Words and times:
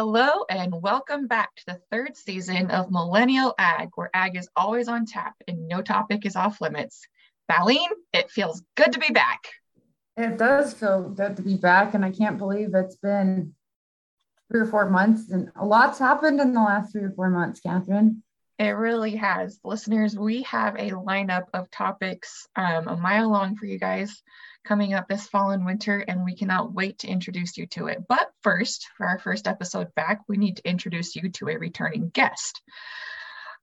Hello 0.00 0.44
and 0.48 0.80
welcome 0.80 1.26
back 1.26 1.56
to 1.56 1.66
the 1.66 1.80
third 1.90 2.16
season 2.16 2.70
of 2.70 2.88
Millennial 2.88 3.52
Ag, 3.58 3.88
where 3.96 4.10
ag 4.14 4.36
is 4.36 4.48
always 4.54 4.86
on 4.86 5.06
tap 5.06 5.34
and 5.48 5.66
no 5.66 5.82
topic 5.82 6.24
is 6.24 6.36
off 6.36 6.60
limits. 6.60 7.04
Valine, 7.50 7.90
it 8.12 8.30
feels 8.30 8.62
good 8.76 8.92
to 8.92 9.00
be 9.00 9.12
back. 9.12 9.48
It 10.16 10.38
does 10.38 10.72
feel 10.72 11.08
good 11.08 11.34
to 11.34 11.42
be 11.42 11.56
back, 11.56 11.94
and 11.94 12.04
I 12.04 12.12
can't 12.12 12.38
believe 12.38 12.74
it's 12.74 12.94
been 12.94 13.56
three 14.48 14.60
or 14.60 14.66
four 14.66 14.88
months, 14.88 15.32
and 15.32 15.50
a 15.56 15.66
lot's 15.66 15.98
happened 15.98 16.38
in 16.38 16.54
the 16.54 16.60
last 16.60 16.92
three 16.92 17.02
or 17.02 17.10
four 17.10 17.30
months, 17.30 17.58
Katharine. 17.58 18.22
It 18.56 18.70
really 18.70 19.16
has. 19.16 19.58
Listeners, 19.64 20.16
we 20.16 20.42
have 20.42 20.76
a 20.76 20.90
lineup 20.90 21.46
of 21.52 21.72
topics 21.72 22.46
um, 22.54 22.86
a 22.86 22.96
mile 22.96 23.30
long 23.30 23.56
for 23.56 23.66
you 23.66 23.80
guys 23.80 24.22
coming 24.68 24.92
up 24.92 25.08
this 25.08 25.26
fall 25.26 25.50
and 25.52 25.64
winter, 25.64 26.04
and 26.06 26.24
we 26.24 26.36
cannot 26.36 26.74
wait 26.74 26.98
to 26.98 27.08
introduce 27.08 27.56
you 27.56 27.66
to 27.66 27.86
it. 27.86 28.04
But 28.06 28.30
first, 28.42 28.86
for 28.98 29.06
our 29.06 29.18
first 29.18 29.48
episode 29.48 29.94
back, 29.94 30.20
we 30.28 30.36
need 30.36 30.58
to 30.58 30.68
introduce 30.68 31.16
you 31.16 31.30
to 31.30 31.48
a 31.48 31.56
returning 31.56 32.10
guest. 32.10 32.60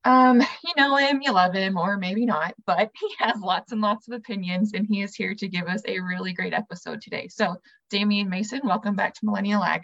Um, 0.04 0.42
you 0.42 0.74
know 0.76 0.96
him, 0.96 1.22
you 1.22 1.32
love 1.32 1.54
him, 1.54 1.78
or 1.78 1.98
maybe 1.98 2.26
not, 2.26 2.56
but 2.66 2.90
he 3.00 3.14
has 3.20 3.40
lots 3.40 3.72
and 3.72 3.82
lots 3.82 4.08
of 4.08 4.16
opinions, 4.16 4.72
and 4.74 4.88
he 4.90 5.04
is 5.04 5.16
here 5.16 5.36
to 5.36 5.48
give 5.48 5.68
us 5.68 5.84
a 5.88 6.00
really 6.00 6.34
great 6.34 6.54
episode 6.54 7.02
today. 7.02 7.28
So, 7.28 7.56
Damian 7.92 8.30
Mason, 8.30 8.62
welcome 8.64 8.96
back 8.96 9.14
to 9.14 9.26
Millennial 9.26 9.64
Ag. 9.64 9.84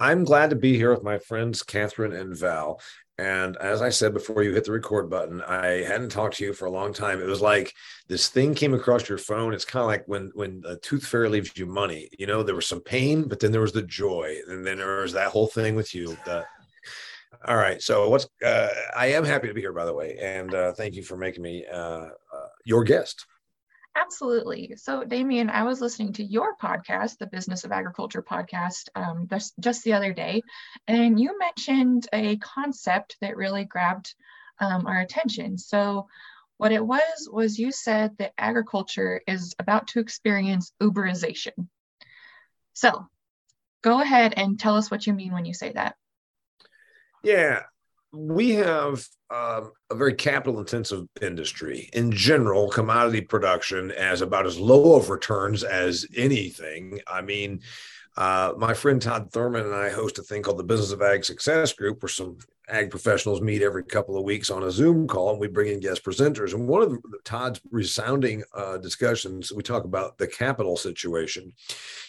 I'm 0.00 0.24
glad 0.24 0.50
to 0.50 0.56
be 0.56 0.76
here 0.76 0.90
with 0.90 1.04
my 1.04 1.18
friends 1.18 1.62
Katharine 1.62 2.12
and 2.12 2.36
Val. 2.36 2.80
And 3.18 3.56
as 3.56 3.82
I 3.82 3.88
said 3.88 4.14
before 4.14 4.44
you 4.44 4.54
hit 4.54 4.64
the 4.64 4.72
record 4.72 5.10
button, 5.10 5.42
I 5.42 5.82
hadn't 5.82 6.10
talked 6.10 6.36
to 6.36 6.44
you 6.44 6.52
for 6.52 6.66
a 6.66 6.70
long 6.70 6.92
time. 6.92 7.20
It 7.20 7.26
was 7.26 7.40
like 7.40 7.74
this 8.06 8.28
thing 8.28 8.54
came 8.54 8.74
across 8.74 9.08
your 9.08 9.18
phone. 9.18 9.52
It's 9.52 9.64
kind 9.64 9.82
of 9.82 9.88
like 9.88 10.04
when 10.06 10.30
when 10.34 10.62
a 10.64 10.76
tooth 10.76 11.04
fairy 11.04 11.28
leaves 11.28 11.50
you 11.56 11.66
money. 11.66 12.08
You 12.16 12.28
know, 12.28 12.44
there 12.44 12.54
was 12.54 12.66
some 12.66 12.80
pain, 12.80 13.24
but 13.26 13.40
then 13.40 13.50
there 13.50 13.60
was 13.60 13.72
the 13.72 13.82
joy, 13.82 14.36
and 14.46 14.64
then 14.64 14.78
there 14.78 15.00
was 15.00 15.12
that 15.14 15.30
whole 15.32 15.48
thing 15.48 15.74
with 15.74 15.96
you. 15.96 16.16
All 17.46 17.56
right. 17.56 17.82
So 17.82 18.08
what's 18.08 18.28
uh, 18.44 18.68
I 18.96 19.06
am 19.08 19.24
happy 19.24 19.48
to 19.48 19.54
be 19.54 19.60
here, 19.60 19.72
by 19.72 19.84
the 19.84 19.94
way, 19.94 20.16
and 20.20 20.54
uh, 20.54 20.72
thank 20.72 20.94
you 20.94 21.02
for 21.02 21.16
making 21.16 21.42
me 21.42 21.66
uh, 21.66 21.76
uh 21.76 22.10
your 22.64 22.84
guest. 22.84 23.26
Absolutely. 24.00 24.74
So, 24.76 25.02
Damian, 25.02 25.50
I 25.50 25.64
was 25.64 25.80
listening 25.80 26.12
to 26.14 26.24
your 26.24 26.54
podcast, 26.56 27.18
the 27.18 27.26
Business 27.26 27.64
of 27.64 27.72
Agriculture 27.72 28.22
podcast, 28.22 28.88
um, 28.94 29.26
just, 29.28 29.54
just 29.58 29.82
the 29.82 29.94
other 29.94 30.12
day, 30.12 30.42
and 30.86 31.18
you 31.18 31.36
mentioned 31.36 32.06
a 32.12 32.36
concept 32.36 33.16
that 33.20 33.36
really 33.36 33.64
grabbed 33.64 34.14
um, 34.60 34.86
our 34.86 35.00
attention. 35.00 35.58
So, 35.58 36.06
what 36.58 36.70
it 36.70 36.84
was 36.84 37.28
was 37.32 37.58
you 37.58 37.72
said 37.72 38.16
that 38.18 38.34
agriculture 38.38 39.20
is 39.26 39.56
about 39.58 39.88
to 39.88 40.00
experience 40.00 40.72
Uberization. 40.80 41.66
So, 42.74 43.08
go 43.82 44.00
ahead 44.00 44.34
and 44.36 44.60
tell 44.60 44.76
us 44.76 44.92
what 44.92 45.08
you 45.08 45.12
mean 45.12 45.32
when 45.32 45.44
you 45.44 45.54
say 45.54 45.72
that. 45.72 45.96
Yeah, 47.24 47.62
we 48.12 48.50
have 48.50 49.06
um, 49.30 49.72
a 49.90 49.94
very 49.94 50.14
capital 50.14 50.58
intensive 50.58 51.06
industry. 51.20 51.90
In 51.92 52.10
general 52.10 52.68
commodity 52.68 53.20
production 53.20 53.90
as 53.92 54.22
about 54.22 54.46
as 54.46 54.58
low 54.58 54.96
of 54.96 55.10
returns 55.10 55.64
as 55.64 56.06
anything. 56.16 57.00
I 57.06 57.20
mean 57.20 57.60
uh, 58.16 58.52
my 58.56 58.74
friend 58.74 59.00
todd 59.00 59.30
thurman 59.30 59.64
and 59.64 59.74
i 59.74 59.88
host 59.88 60.18
a 60.18 60.22
thing 60.22 60.42
called 60.42 60.58
the 60.58 60.64
business 60.64 60.90
of 60.90 61.00
ag 61.00 61.24
success 61.24 61.72
group 61.72 62.02
where 62.02 62.08
some 62.08 62.36
ag 62.68 62.90
professionals 62.90 63.40
meet 63.40 63.62
every 63.62 63.84
couple 63.84 64.16
of 64.16 64.24
weeks 64.24 64.50
on 64.50 64.64
a 64.64 64.70
zoom 64.70 65.06
call 65.06 65.30
and 65.30 65.40
we 65.40 65.48
bring 65.48 65.72
in 65.72 65.80
guest 65.80 66.04
presenters. 66.04 66.52
And 66.52 66.66
one 66.66 66.82
of 66.82 66.90
the, 66.90 67.00
todd's 67.24 67.60
resounding 67.70 68.42
uh, 68.54 68.78
discussions 68.78 69.52
we 69.52 69.62
talk 69.62 69.84
about 69.84 70.18
the 70.18 70.26
capital 70.26 70.76
situation. 70.76 71.52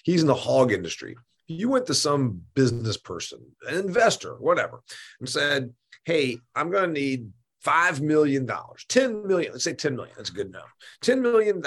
He's 0.03 0.21
in 0.21 0.27
the 0.27 0.33
hog 0.33 0.71
industry. 0.71 1.15
You 1.47 1.69
went 1.69 1.87
to 1.87 1.93
some 1.93 2.41
business 2.53 2.97
person, 2.97 3.39
an 3.67 3.77
investor, 3.79 4.35
whatever, 4.35 4.81
and 5.19 5.27
said, 5.27 5.73
hey, 6.05 6.37
I'm 6.55 6.71
going 6.71 6.93
to 6.93 6.99
need 6.99 7.31
$5 7.65 8.01
million, 8.01 8.49
10 8.87 9.27
million, 9.27 9.51
let's 9.51 9.63
say 9.63 9.73
10 9.73 9.95
million, 9.95 10.13
that's 10.15 10.29
a 10.29 10.33
good 10.33 10.51
number, 10.51 10.67
$10 11.03 11.21
million. 11.21 11.63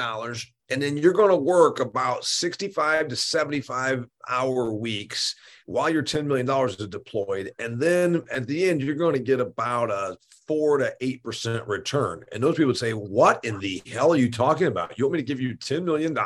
And 0.71 0.81
then 0.81 0.97
you're 0.97 1.13
going 1.13 1.29
to 1.29 1.37
work 1.37 1.81
about 1.81 2.25
65 2.25 3.09
to 3.09 3.17
75 3.17 4.07
hour 4.27 4.73
weeks 4.73 5.35
while 5.67 5.91
your 5.91 6.03
$10 6.03 6.25
million 6.25 6.49
is 6.67 6.77
deployed. 6.77 7.53
And 7.59 7.79
then 7.79 8.23
at 8.31 8.47
the 8.47 8.71
end, 8.71 8.81
you're 8.81 8.95
going 8.95 9.13
to 9.13 9.21
get 9.21 9.41
about 9.41 9.91
a 9.91 10.17
four 10.49 10.79
to 10.79 10.95
8% 11.03 11.69
return. 11.69 12.25
And 12.33 12.43
those 12.43 12.55
people 12.55 12.69
would 12.69 12.79
say, 12.79 12.93
What 12.93 13.45
in 13.45 13.59
the 13.59 13.83
hell 13.93 14.13
are 14.13 14.17
you 14.17 14.31
talking 14.31 14.67
about? 14.67 14.97
You 14.99 15.05
want 15.05 15.15
me 15.15 15.19
to 15.19 15.27
give 15.27 15.41
you 15.41 15.57
$10 15.57 15.85
million 15.85 16.17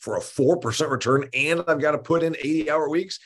for 0.00 0.16
a 0.16 0.20
4% 0.20 0.90
return 0.90 1.28
and 1.34 1.62
I've 1.68 1.80
got 1.80 1.92
to 1.92 1.98
put 1.98 2.22
in 2.22 2.36
80 2.36 2.70
hour 2.70 2.88
weeks? 2.88 3.20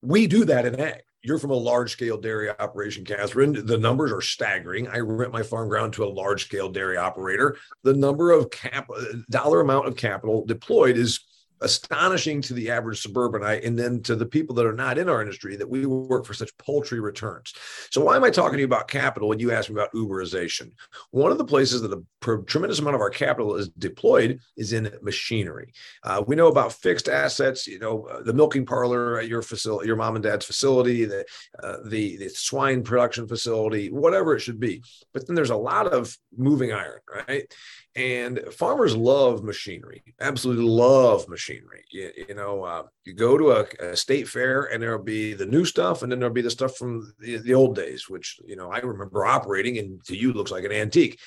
We 0.00 0.26
do 0.26 0.46
that 0.46 0.64
in 0.64 0.80
ag 0.80 1.02
you're 1.22 1.38
from 1.38 1.50
a 1.50 1.54
large 1.54 1.92
scale 1.92 2.18
dairy 2.18 2.48
operation, 2.50 3.04
Katharine. 3.04 3.66
The 3.66 3.78
numbers 3.78 4.12
are 4.12 4.20
staggering. 4.20 4.88
I 4.88 4.98
rent 4.98 5.32
my 5.32 5.42
farm 5.42 5.68
ground 5.68 5.92
to 5.94 6.04
a 6.04 6.06
large 6.06 6.44
scale 6.44 6.70
dairy 6.70 6.96
operator. 6.96 7.56
The 7.82 7.94
number 7.94 8.30
of 8.30 8.50
cap 8.50 8.88
dollar 9.28 9.60
amount 9.60 9.88
of 9.88 9.96
capital 9.96 10.44
deployed 10.46 10.96
is 10.96 11.20
astonishing 11.60 12.40
to 12.42 12.54
the 12.54 12.70
average 12.70 13.00
suburbanite 13.00 13.64
and 13.64 13.78
then 13.78 14.02
to 14.02 14.14
the 14.14 14.26
people 14.26 14.54
that 14.54 14.66
are 14.66 14.72
not 14.72 14.98
in 14.98 15.08
our 15.08 15.20
industry 15.20 15.56
that 15.56 15.68
we 15.68 15.86
work 15.86 16.24
for 16.24 16.34
such 16.34 16.56
paltry 16.58 17.00
returns. 17.00 17.54
So 17.90 18.02
why 18.02 18.16
am 18.16 18.24
I 18.24 18.30
talking 18.30 18.54
to 18.54 18.60
you 18.60 18.66
about 18.66 18.88
capital 18.88 19.28
when 19.28 19.38
you 19.38 19.52
ask 19.52 19.70
me 19.70 19.74
about 19.74 19.92
Uberization? 19.92 20.72
One 21.10 21.32
of 21.32 21.38
the 21.38 21.44
places 21.44 21.82
that 21.82 21.92
a 21.92 22.42
tremendous 22.46 22.78
amount 22.78 22.96
of 22.96 23.00
our 23.00 23.10
capital 23.10 23.56
is 23.56 23.68
deployed 23.70 24.40
is 24.56 24.72
in 24.72 24.92
machinery. 25.02 25.72
Uh, 26.02 26.22
we 26.26 26.36
know 26.36 26.48
about 26.48 26.72
fixed 26.72 27.08
assets, 27.08 27.66
you 27.66 27.78
know, 27.78 28.06
uh, 28.06 28.22
the 28.22 28.34
milking 28.34 28.66
parlor 28.66 29.18
at 29.18 29.28
your 29.28 29.42
facility, 29.42 29.86
your 29.86 29.96
mom 29.96 30.16
and 30.16 30.22
dad's 30.22 30.44
facility, 30.44 31.04
the, 31.04 31.24
uh, 31.62 31.76
the, 31.86 32.16
the 32.18 32.28
swine 32.28 32.82
production 32.82 33.26
facility, 33.26 33.90
whatever 33.90 34.34
it 34.34 34.40
should 34.40 34.60
be. 34.60 34.82
But 35.12 35.26
then 35.26 35.36
there's 35.36 35.50
a 35.50 35.56
lot 35.56 35.86
of 35.92 36.16
moving 36.36 36.72
iron, 36.72 37.00
right? 37.28 37.52
And 37.96 38.40
farmers 38.52 38.94
love 38.94 39.42
machinery, 39.42 40.02
absolutely 40.20 40.64
love 40.64 41.30
machinery. 41.30 41.82
You, 41.90 42.12
you 42.28 42.34
know, 42.34 42.62
uh, 42.62 42.82
you 43.06 43.14
go 43.14 43.38
to 43.38 43.52
a, 43.52 43.92
a, 43.92 43.96
state 43.96 44.28
fair 44.28 44.64
and 44.64 44.82
there'll 44.82 45.02
be 45.02 45.32
the 45.32 45.46
new 45.46 45.64
stuff, 45.64 46.02
and 46.02 46.12
then 46.12 46.18
there'll 46.18 46.34
be 46.34 46.42
the 46.42 46.50
stuff 46.50 46.76
from 46.76 47.14
the, 47.18 47.38
the 47.38 47.54
old 47.54 47.74
days, 47.74 48.06
which 48.10 48.38
you 48.44 48.54
know 48.54 48.70
I 48.70 48.80
remember 48.80 49.24
operating, 49.24 49.78
and 49.78 50.04
to 50.04 50.16
you 50.16 50.34
looks 50.34 50.50
like 50.50 50.64
an 50.64 50.72
antique. 50.72 51.18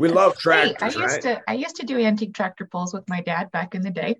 We 0.00 0.08
love 0.08 0.36
tractors. 0.38 0.74
I 0.82 0.86
used 0.86 0.98
right? 0.98 1.22
to 1.22 1.42
I 1.46 1.54
used 1.54 1.76
to 1.76 1.86
do 1.86 2.00
antique 2.00 2.34
tractor 2.34 2.66
pulls 2.66 2.92
with 2.92 3.08
my 3.08 3.20
dad 3.20 3.52
back 3.52 3.76
in 3.76 3.82
the 3.82 3.90
day. 3.90 4.16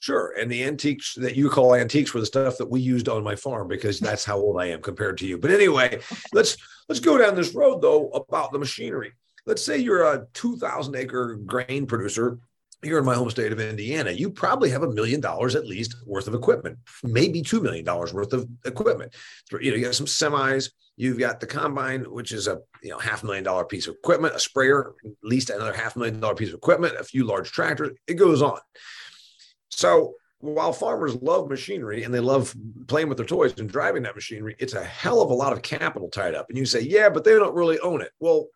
Sure, 0.00 0.34
and 0.36 0.50
the 0.50 0.64
antiques 0.64 1.14
that 1.14 1.36
you 1.36 1.48
call 1.50 1.76
antiques 1.76 2.12
were 2.12 2.18
the 2.18 2.26
stuff 2.26 2.58
that 2.58 2.68
we 2.68 2.80
used 2.80 3.08
on 3.08 3.22
my 3.22 3.36
farm 3.36 3.68
because 3.68 4.00
that's 4.00 4.24
how 4.24 4.38
old 4.38 4.60
I 4.60 4.66
am 4.66 4.82
compared 4.82 5.18
to 5.18 5.26
you. 5.28 5.38
But 5.38 5.52
anyway, 5.52 6.00
let's 6.32 6.56
let's 6.88 7.00
go 7.00 7.16
down 7.16 7.36
this 7.36 7.54
road 7.54 7.80
though 7.80 8.08
about 8.08 8.50
the 8.50 8.58
machinery 8.58 9.12
let's 9.46 9.64
say 9.64 9.78
you're 9.78 10.04
a 10.04 10.26
2,000 10.34 10.94
acre 10.96 11.36
grain 11.36 11.86
producer 11.86 12.38
here 12.82 12.98
in 12.98 13.04
my 13.04 13.14
home 13.14 13.30
state 13.30 13.52
of 13.52 13.60
Indiana, 13.60 14.10
you 14.10 14.28
probably 14.28 14.68
have 14.70 14.82
a 14.82 14.92
million 14.92 15.20
dollars 15.20 15.54
at 15.54 15.66
least 15.66 15.94
worth 16.04 16.26
of 16.26 16.34
equipment, 16.34 16.76
maybe 17.04 17.40
$2 17.40 17.62
million 17.62 17.84
worth 17.84 18.32
of 18.32 18.48
equipment. 18.64 19.14
You 19.52 19.70
know, 19.70 19.76
you 19.76 19.84
got 19.84 19.94
some 19.94 20.06
semis, 20.06 20.70
you've 20.96 21.18
got 21.18 21.38
the 21.38 21.46
combine, 21.46 22.02
which 22.02 22.32
is 22.32 22.48
a, 22.48 22.58
you 22.82 22.90
know, 22.90 22.98
half 22.98 23.22
million 23.22 23.44
dollar 23.44 23.64
piece 23.64 23.86
of 23.86 23.94
equipment, 23.94 24.34
a 24.34 24.40
sprayer, 24.40 24.94
at 25.04 25.12
least 25.22 25.50
another 25.50 25.72
half 25.72 25.94
million 25.94 26.18
dollar 26.18 26.34
piece 26.34 26.48
of 26.48 26.54
equipment, 26.54 26.96
a 26.98 27.04
few 27.04 27.24
large 27.24 27.52
tractors, 27.52 27.96
it 28.08 28.14
goes 28.14 28.42
on. 28.42 28.58
So 29.70 30.14
while 30.42 30.72
farmers 30.72 31.14
love 31.22 31.48
machinery 31.48 32.02
and 32.02 32.12
they 32.12 32.20
love 32.20 32.54
playing 32.88 33.08
with 33.08 33.16
their 33.16 33.26
toys 33.26 33.54
and 33.58 33.70
driving 33.70 34.02
that 34.02 34.16
machinery, 34.16 34.56
it's 34.58 34.74
a 34.74 34.82
hell 34.82 35.22
of 35.22 35.30
a 35.30 35.34
lot 35.34 35.52
of 35.52 35.62
capital 35.62 36.08
tied 36.08 36.34
up. 36.34 36.46
And 36.48 36.58
you 36.58 36.66
say, 36.66 36.80
yeah, 36.80 37.08
but 37.08 37.22
they 37.22 37.30
don't 37.30 37.54
really 37.54 37.78
own 37.78 38.02
it. 38.02 38.10
Well, 38.18 38.48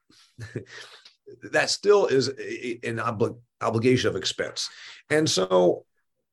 that 1.52 1.70
still 1.70 2.06
is 2.06 2.27
an 2.28 2.97
obli- 2.98 3.38
obligation 3.60 4.10
of 4.10 4.16
expense. 4.16 4.68
And 5.10 5.30
so, 5.30 5.84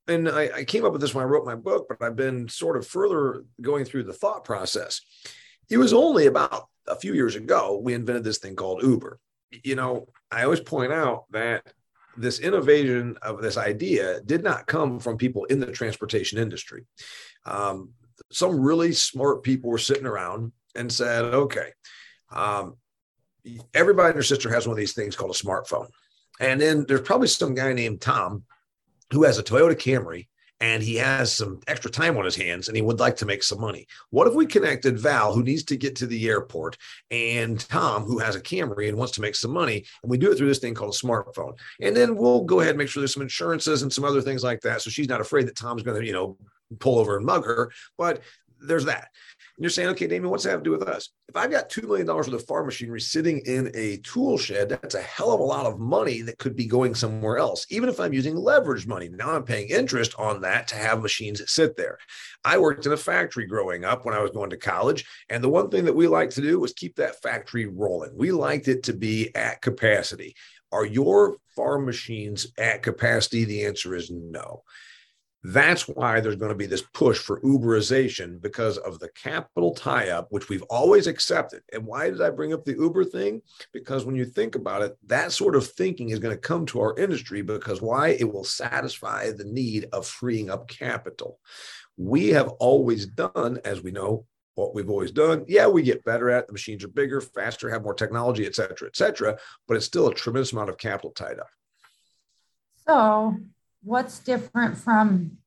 and 0.08 0.28
I, 0.28 0.50
I 0.56 0.64
came 0.64 0.86
up 0.86 0.92
with 0.92 1.02
this 1.02 1.14
when 1.14 1.24
I 1.24 1.28
wrote 1.28 1.46
my 1.46 1.56
book, 1.56 1.86
but 1.88 2.02
I've 2.02 2.16
been 2.16 2.50
sort 2.50 2.76
of 2.76 2.88
further 2.88 3.46
going 3.62 3.86
through 3.86 4.06
the 4.06 4.14
thought 4.14 4.46
process. 4.46 5.02
It 5.70 5.78
was 5.78 5.94
only 5.94 6.26
about 6.26 6.68
a 6.88 6.96
few 6.96 7.14
years 7.14 7.36
ago 7.36 7.80
we 7.82 7.94
invented 7.94 8.24
this 8.24 8.40
thing 8.40 8.56
called 8.56 8.82
Uber. 8.82 9.20
You 9.52 9.76
know, 9.76 10.08
I 10.32 10.46
always 10.46 10.62
point 10.62 10.92
out 10.92 11.26
that 11.30 11.64
this 12.18 12.40
innovation 12.40 13.18
of 13.22 13.42
this 13.42 13.58
idea 13.58 14.22
did 14.22 14.44
not 14.44 14.68
come 14.68 15.00
from 15.00 15.18
people 15.18 15.46
in 15.46 15.60
the 15.60 15.72
transportation 15.72 16.38
industry. 16.38 16.86
Um, 17.46 17.90
some 18.32 18.60
really 18.60 18.94
smart 18.94 19.44
people 19.44 19.70
were 19.70 19.78
sitting 19.78 20.06
around 20.06 20.52
and 20.76 20.92
said, 20.92 21.26
okay, 21.26 21.70
um, 22.32 22.78
everybody 23.74 24.10
and 24.10 24.16
their 24.16 24.24
sister 24.24 24.50
has 24.50 24.68
one 24.68 24.74
of 24.74 24.78
these 24.78 24.94
things 24.94 25.16
called 25.16 25.32
a 25.32 25.34
smartphone. 25.34 25.88
And 26.40 26.60
then 26.60 26.86
there's 26.88 27.02
probably 27.02 27.28
some 27.28 27.54
guy 27.54 27.74
named 27.74 28.02
Tom 28.02 28.44
who 29.12 29.24
has 29.24 29.38
a 29.38 29.44
Toyota 29.44 29.76
Camry 29.76 30.28
and 30.64 30.82
he 30.82 30.96
has 30.96 31.36
some 31.36 31.60
extra 31.68 31.92
time 31.92 32.16
on 32.16 32.24
his 32.24 32.38
hands 32.38 32.70
and 32.70 32.78
he 32.78 32.82
would 32.82 33.02
like 33.02 33.18
to 33.18 33.26
make 33.26 33.44
some 33.44 33.60
money. 33.60 33.86
What 34.12 34.28
if 34.28 34.34
we 34.34 34.46
connected 34.46 34.98
Val, 34.98 35.34
who 35.34 35.44
needs 35.44 35.64
to 35.66 35.76
get 35.76 35.94
to 35.98 36.08
the 36.08 36.30
airport, 36.30 36.78
and 37.12 37.60
Tom, 37.60 38.04
who 38.04 38.18
has 38.20 38.38
a 38.38 38.42
Camry 38.42 38.88
and 38.88 38.98
wants 38.98 39.12
to 39.16 39.22
make 39.22 39.36
some 39.36 39.52
money, 39.52 39.84
and 40.02 40.10
we 40.10 40.18
do 40.18 40.32
it 40.32 40.38
through 40.38 40.48
this 40.48 40.60
thing 40.60 40.74
called 40.74 40.94
a 40.94 40.98
smartphone? 40.98 41.58
And 41.82 41.94
then 41.94 42.16
we'll 42.16 42.46
go 42.46 42.62
ahead 42.62 42.70
and 42.70 42.78
make 42.78 42.88
sure 42.88 43.02
there's 43.02 43.14
some 43.14 43.24
insurances 43.24 43.82
and 43.82 43.92
some 43.92 44.06
other 44.06 44.22
things 44.22 44.42
like 44.42 44.62
that. 44.62 44.82
So 44.82 44.90
she's 44.90 45.10
not 45.10 45.20
afraid 45.20 45.48
that 45.48 45.58
Tom's 45.58 45.84
going 45.84 46.00
to, 46.00 46.08
you 46.08 46.14
know, 46.14 46.38
pull 46.80 46.98
over 46.98 47.18
and 47.18 47.26
mug 47.26 47.46
her. 47.46 47.70
But 47.98 48.22
there's 48.62 48.86
that. 48.86 49.10
And 49.56 49.64
you're 49.64 49.70
saying, 49.70 49.90
okay, 49.90 50.08
Damian, 50.08 50.32
what's 50.32 50.46
that 50.46 50.52
have 50.52 50.62
to 50.62 50.64
do 50.64 50.72
with 50.72 50.88
us? 50.88 51.10
If 51.30 51.38
I've 51.38 51.52
got 51.52 51.70
$2 51.70 51.84
million 51.84 52.08
worth 52.08 52.28
of 52.28 52.46
farm 52.48 52.66
machinery 52.66 53.00
sitting 53.00 53.40
in 53.46 53.70
a 53.76 53.98
tool 53.98 54.40
shed, 54.40 54.70
that's 54.70 54.96
a 54.96 55.02
hell 55.02 55.32
of 55.32 55.40
a 55.40 55.44
lot 55.44 55.68
of 55.68 55.80
money 55.80 56.22
that 56.22 56.40
could 56.40 56.56
be 56.56 56.66
going 56.66 56.96
somewhere 56.96 57.38
else. 57.38 57.68
Even 57.70 57.88
if 57.88 58.00
I'm 58.00 58.14
using 58.14 58.36
leverage 58.36 58.88
money, 58.88 59.10
now 59.10 59.36
I'm 59.36 59.44
paying 59.44 59.70
interest 59.70 60.16
on 60.18 60.42
that 60.42 60.68
to 60.70 60.76
have 60.76 61.04
machines 61.04 61.42
sit 61.52 61.78
there. 61.78 62.00
I 62.44 62.58
worked 62.58 62.88
in 62.88 62.94
a 62.94 62.98
factory 62.98 63.46
growing 63.46 63.86
up 63.86 64.06
when 64.06 64.16
I 64.16 64.22
was 64.22 64.32
going 64.32 64.50
to 64.50 64.58
college. 64.58 65.06
And 65.30 65.44
the 65.44 65.50
one 65.50 65.70
thing 65.70 65.86
that 65.86 65.96
we 65.96 66.08
liked 66.08 66.34
to 66.34 66.42
do 66.42 66.60
was 66.60 66.74
keep 66.74 66.96
that 66.96 67.22
factory 67.22 67.68
rolling. 67.68 68.18
We 68.18 68.32
liked 68.32 68.68
it 68.68 68.82
to 68.84 68.94
be 68.94 69.36
at 69.36 69.62
capacity. 69.62 70.36
Are 70.72 70.86
your 70.86 71.38
farm 71.56 71.86
machines 71.86 72.48
at 72.58 72.82
capacity? 72.82 73.46
The 73.46 73.66
answer 73.66 73.94
is 73.94 74.10
no. 74.10 74.64
That's 75.46 75.90
why 75.90 76.22
there's 76.22 76.38
going 76.38 76.52
to 76.52 76.56
be 76.56 76.68
this 76.68 76.86
push 76.94 77.20
for 77.20 77.42
Uberization 77.42 78.42
because 78.42 78.78
of 78.78 79.00
the 79.00 79.10
capital 79.10 79.74
tie 79.76 80.10
up, 80.10 80.28
which 80.30 80.48
we've 80.48 80.64
always 80.64 81.06
accepted. 81.06 81.64
And 81.74 81.86
why 81.86 82.10
did 82.10 82.22
I 82.22 82.30
bring 82.30 82.54
up 82.54 82.64
the 82.64 82.76
Uber 82.76 83.04
thing? 83.04 83.42
Because 83.74 84.06
when 84.06 84.16
you 84.16 84.24
think 84.24 84.56
about 84.56 84.84
it, 84.84 84.98
that 85.08 85.34
sort 85.34 85.58
of 85.58 85.68
thinking 85.68 86.12
is 86.12 86.20
going 86.20 86.34
to 86.34 86.42
come 86.42 86.66
to 86.68 86.80
our 86.80 86.98
industry 86.98 87.42
because 87.42 87.82
why? 87.82 88.10
It 88.10 88.32
will 88.32 88.46
satisfy 88.46 89.32
the 89.32 89.44
need 89.44 89.88
of 89.92 90.08
freeing 90.08 90.50
up 90.50 90.70
capital. 90.70 91.40
We 91.98 92.30
have 92.30 92.48
always 92.60 93.06
done, 93.06 93.60
as 93.66 93.84
we 93.84 93.92
know, 93.92 94.26
what 94.56 94.74
we've 94.74 94.90
always 94.90 95.12
done. 95.12 95.44
Yeah, 95.48 95.68
we 95.68 95.82
get 95.82 96.06
better 96.06 96.30
at 96.30 96.44
it. 96.44 96.48
The 96.48 96.54
machines 96.54 96.84
are 96.84 96.88
bigger, 96.90 97.20
faster, 97.20 97.70
have 97.70 97.84
more 97.84 97.94
technology, 97.94 98.46
et 98.46 98.56
cetera, 98.56 98.88
et 98.88 98.96
cetera, 98.96 99.38
but 99.68 99.76
it's 99.76 99.86
still 99.86 100.08
a 100.08 100.14
tremendous 100.14 100.54
amount 100.54 100.70
of 100.70 100.78
capital 100.78 101.12
tied 101.12 101.40
up. 101.40 101.50
So 102.88 103.36
what's 103.84 104.20
different 104.20 104.78
from 104.78 105.38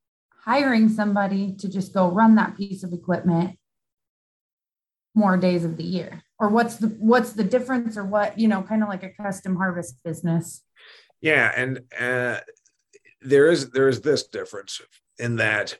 hiring 0.44 0.88
somebody 0.88 1.52
to 1.54 1.68
just 1.68 1.92
go 1.92 2.08
run 2.08 2.36
that 2.36 2.56
piece 2.56 2.82
of 2.82 2.92
equipment 2.92 3.58
more 5.14 5.36
days 5.36 5.64
of 5.64 5.76
the 5.76 5.84
year 5.84 6.22
or 6.38 6.48
what's 6.48 6.76
the 6.76 6.88
what's 6.98 7.32
the 7.32 7.44
difference 7.44 7.96
or 7.96 8.04
what 8.04 8.38
you 8.38 8.46
know 8.46 8.62
kind 8.62 8.82
of 8.82 8.88
like 8.88 9.02
a 9.02 9.10
custom 9.10 9.56
harvest 9.56 9.96
business 10.04 10.62
yeah 11.20 11.52
and 11.56 11.80
uh, 11.98 12.38
there 13.22 13.50
is 13.50 13.70
there 13.70 13.88
is 13.88 14.02
this 14.02 14.26
difference 14.28 14.80
in 15.18 15.36
that 15.36 15.78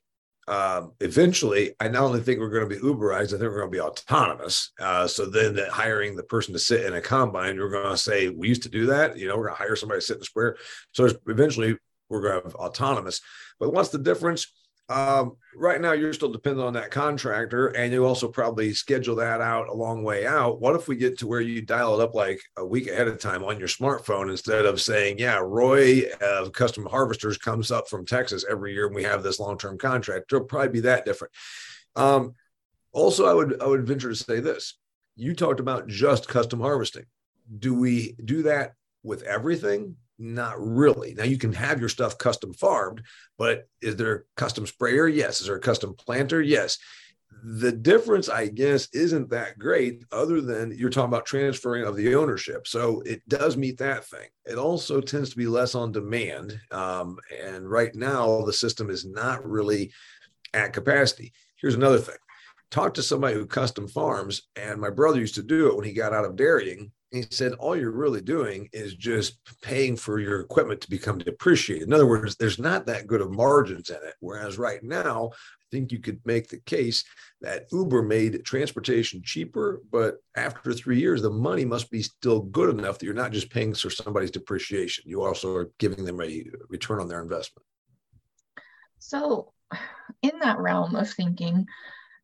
um, 0.48 0.92
eventually, 1.00 1.74
I 1.80 1.88
not 1.88 2.04
only 2.04 2.20
think 2.20 2.38
we're 2.38 2.50
going 2.50 2.68
to 2.68 2.74
be 2.74 2.80
Uberized, 2.80 3.28
I 3.28 3.38
think 3.38 3.42
we're 3.42 3.58
going 3.58 3.70
to 3.72 3.76
be 3.76 3.80
autonomous. 3.80 4.70
Uh, 4.78 5.08
so 5.08 5.26
then, 5.26 5.58
hiring 5.70 6.14
the 6.14 6.22
person 6.22 6.52
to 6.52 6.58
sit 6.60 6.84
in 6.84 6.94
a 6.94 7.00
combine, 7.00 7.58
we're 7.58 7.68
going 7.68 7.90
to 7.90 7.96
say 7.96 8.28
we 8.28 8.48
used 8.48 8.62
to 8.62 8.68
do 8.68 8.86
that. 8.86 9.18
You 9.18 9.26
know, 9.26 9.36
we're 9.36 9.48
going 9.48 9.56
to 9.56 9.62
hire 9.64 9.74
somebody 9.74 10.00
to 10.00 10.06
sit 10.06 10.14
in 10.14 10.20
the 10.20 10.24
square. 10.24 10.56
So 10.92 11.08
eventually, 11.26 11.76
we're 12.08 12.22
going 12.22 12.40
to 12.40 12.46
have 12.48 12.54
autonomous. 12.54 13.20
But 13.58 13.72
what's 13.72 13.90
the 13.90 13.98
difference? 13.98 14.46
Um, 14.88 15.36
right 15.56 15.80
now, 15.80 15.92
you're 15.92 16.12
still 16.12 16.30
dependent 16.30 16.64
on 16.64 16.74
that 16.74 16.92
contractor, 16.92 17.68
and 17.68 17.92
you 17.92 18.06
also 18.06 18.28
probably 18.28 18.72
schedule 18.72 19.16
that 19.16 19.40
out 19.40 19.68
a 19.68 19.74
long 19.74 20.04
way 20.04 20.26
out. 20.26 20.60
What 20.60 20.76
if 20.76 20.86
we 20.86 20.94
get 20.94 21.18
to 21.18 21.26
where 21.26 21.40
you 21.40 21.60
dial 21.60 21.98
it 21.98 22.04
up 22.04 22.14
like 22.14 22.40
a 22.56 22.64
week 22.64 22.88
ahead 22.88 23.08
of 23.08 23.18
time 23.18 23.42
on 23.42 23.58
your 23.58 23.68
smartphone 23.68 24.30
instead 24.30 24.64
of 24.64 24.80
saying, 24.80 25.18
"Yeah, 25.18 25.40
Roy 25.42 26.04
of 26.20 26.52
Custom 26.52 26.86
Harvesters 26.86 27.36
comes 27.36 27.72
up 27.72 27.88
from 27.88 28.06
Texas 28.06 28.44
every 28.48 28.74
year, 28.74 28.86
and 28.86 28.94
we 28.94 29.02
have 29.02 29.24
this 29.24 29.40
long-term 29.40 29.78
contract." 29.78 30.32
It'll 30.32 30.44
probably 30.44 30.68
be 30.68 30.80
that 30.80 31.04
different. 31.04 31.34
Um, 31.96 32.34
also, 32.92 33.26
I 33.26 33.34
would 33.34 33.60
I 33.60 33.66
would 33.66 33.86
venture 33.88 34.10
to 34.10 34.14
say 34.14 34.38
this: 34.38 34.78
you 35.16 35.34
talked 35.34 35.58
about 35.58 35.88
just 35.88 36.28
custom 36.28 36.60
harvesting. 36.60 37.06
Do 37.58 37.74
we 37.74 38.14
do 38.24 38.44
that 38.44 38.74
with 39.02 39.22
everything? 39.24 39.96
Not 40.18 40.54
really. 40.58 41.14
Now 41.14 41.24
you 41.24 41.38
can 41.38 41.52
have 41.52 41.80
your 41.80 41.88
stuff 41.88 42.18
custom 42.18 42.54
farmed, 42.54 43.02
but 43.36 43.68
is 43.82 43.96
there 43.96 44.14
a 44.14 44.20
custom 44.36 44.66
sprayer? 44.66 45.08
Yes. 45.08 45.40
Is 45.40 45.46
there 45.46 45.56
a 45.56 45.60
custom 45.60 45.94
planter? 45.94 46.40
Yes. 46.40 46.78
The 47.44 47.72
difference, 47.72 48.28
I 48.30 48.46
guess, 48.46 48.88
isn't 48.94 49.28
that 49.30 49.58
great, 49.58 50.04
other 50.10 50.40
than 50.40 50.76
you're 50.76 50.88
talking 50.88 51.10
about 51.10 51.26
transferring 51.26 51.84
of 51.84 51.94
the 51.94 52.14
ownership. 52.14 52.66
So 52.66 53.02
it 53.02 53.28
does 53.28 53.58
meet 53.58 53.78
that 53.78 54.06
thing. 54.06 54.28
It 54.46 54.56
also 54.56 55.00
tends 55.00 55.30
to 55.30 55.36
be 55.36 55.46
less 55.46 55.74
on 55.74 55.92
demand. 55.92 56.58
Um, 56.70 57.18
and 57.44 57.68
right 57.70 57.94
now, 57.94 58.40
the 58.42 58.54
system 58.54 58.88
is 58.88 59.04
not 59.04 59.46
really 59.46 59.92
at 60.54 60.72
capacity. 60.72 61.32
Here's 61.56 61.74
another 61.74 61.98
thing 61.98 62.16
talk 62.70 62.94
to 62.94 63.02
somebody 63.02 63.34
who 63.34 63.46
custom 63.46 63.86
farms, 63.86 64.42
and 64.56 64.80
my 64.80 64.90
brother 64.90 65.20
used 65.20 65.36
to 65.36 65.42
do 65.42 65.68
it 65.68 65.76
when 65.76 65.84
he 65.84 65.92
got 65.92 66.12
out 66.12 66.24
of 66.24 66.36
dairying 66.36 66.90
he 67.12 67.24
said, 67.30 67.52
all 67.54 67.76
you're 67.76 67.90
really 67.90 68.20
doing 68.20 68.68
is 68.72 68.94
just 68.94 69.38
paying 69.62 69.96
for 69.96 70.18
your 70.18 70.40
equipment 70.40 70.80
to 70.80 70.90
become 70.90 71.18
depreciated. 71.18 71.86
In 71.86 71.94
other 71.94 72.06
words, 72.06 72.36
there's 72.36 72.58
not 72.58 72.86
that 72.86 73.06
good 73.06 73.20
of 73.20 73.30
margins 73.30 73.90
in 73.90 73.96
it. 73.96 74.14
Whereas 74.20 74.58
right 74.58 74.82
now, 74.82 75.30
I 75.32 75.64
think 75.70 75.92
you 75.92 76.00
could 76.00 76.20
make 76.24 76.48
the 76.48 76.60
case 76.60 77.04
that 77.40 77.66
Uber 77.70 78.02
made 78.02 78.44
transportation 78.44 79.22
cheaper, 79.24 79.82
but 79.90 80.16
after 80.36 80.72
three 80.72 80.98
years, 80.98 81.22
the 81.22 81.30
money 81.30 81.64
must 81.64 81.90
be 81.90 82.02
still 82.02 82.40
good 82.40 82.76
enough 82.76 82.98
that 82.98 83.06
you're 83.06 83.14
not 83.14 83.32
just 83.32 83.50
paying 83.50 83.74
for 83.74 83.90
somebody's 83.90 84.30
depreciation. 84.32 85.04
You 85.06 85.22
also 85.22 85.54
are 85.54 85.70
giving 85.78 86.04
them 86.04 86.20
a 86.20 86.44
return 86.68 87.00
on 87.00 87.08
their 87.08 87.22
investment. 87.22 87.66
So, 88.98 89.52
in 90.22 90.38
that 90.40 90.58
realm 90.58 90.96
of 90.96 91.10
thinking, 91.10 91.66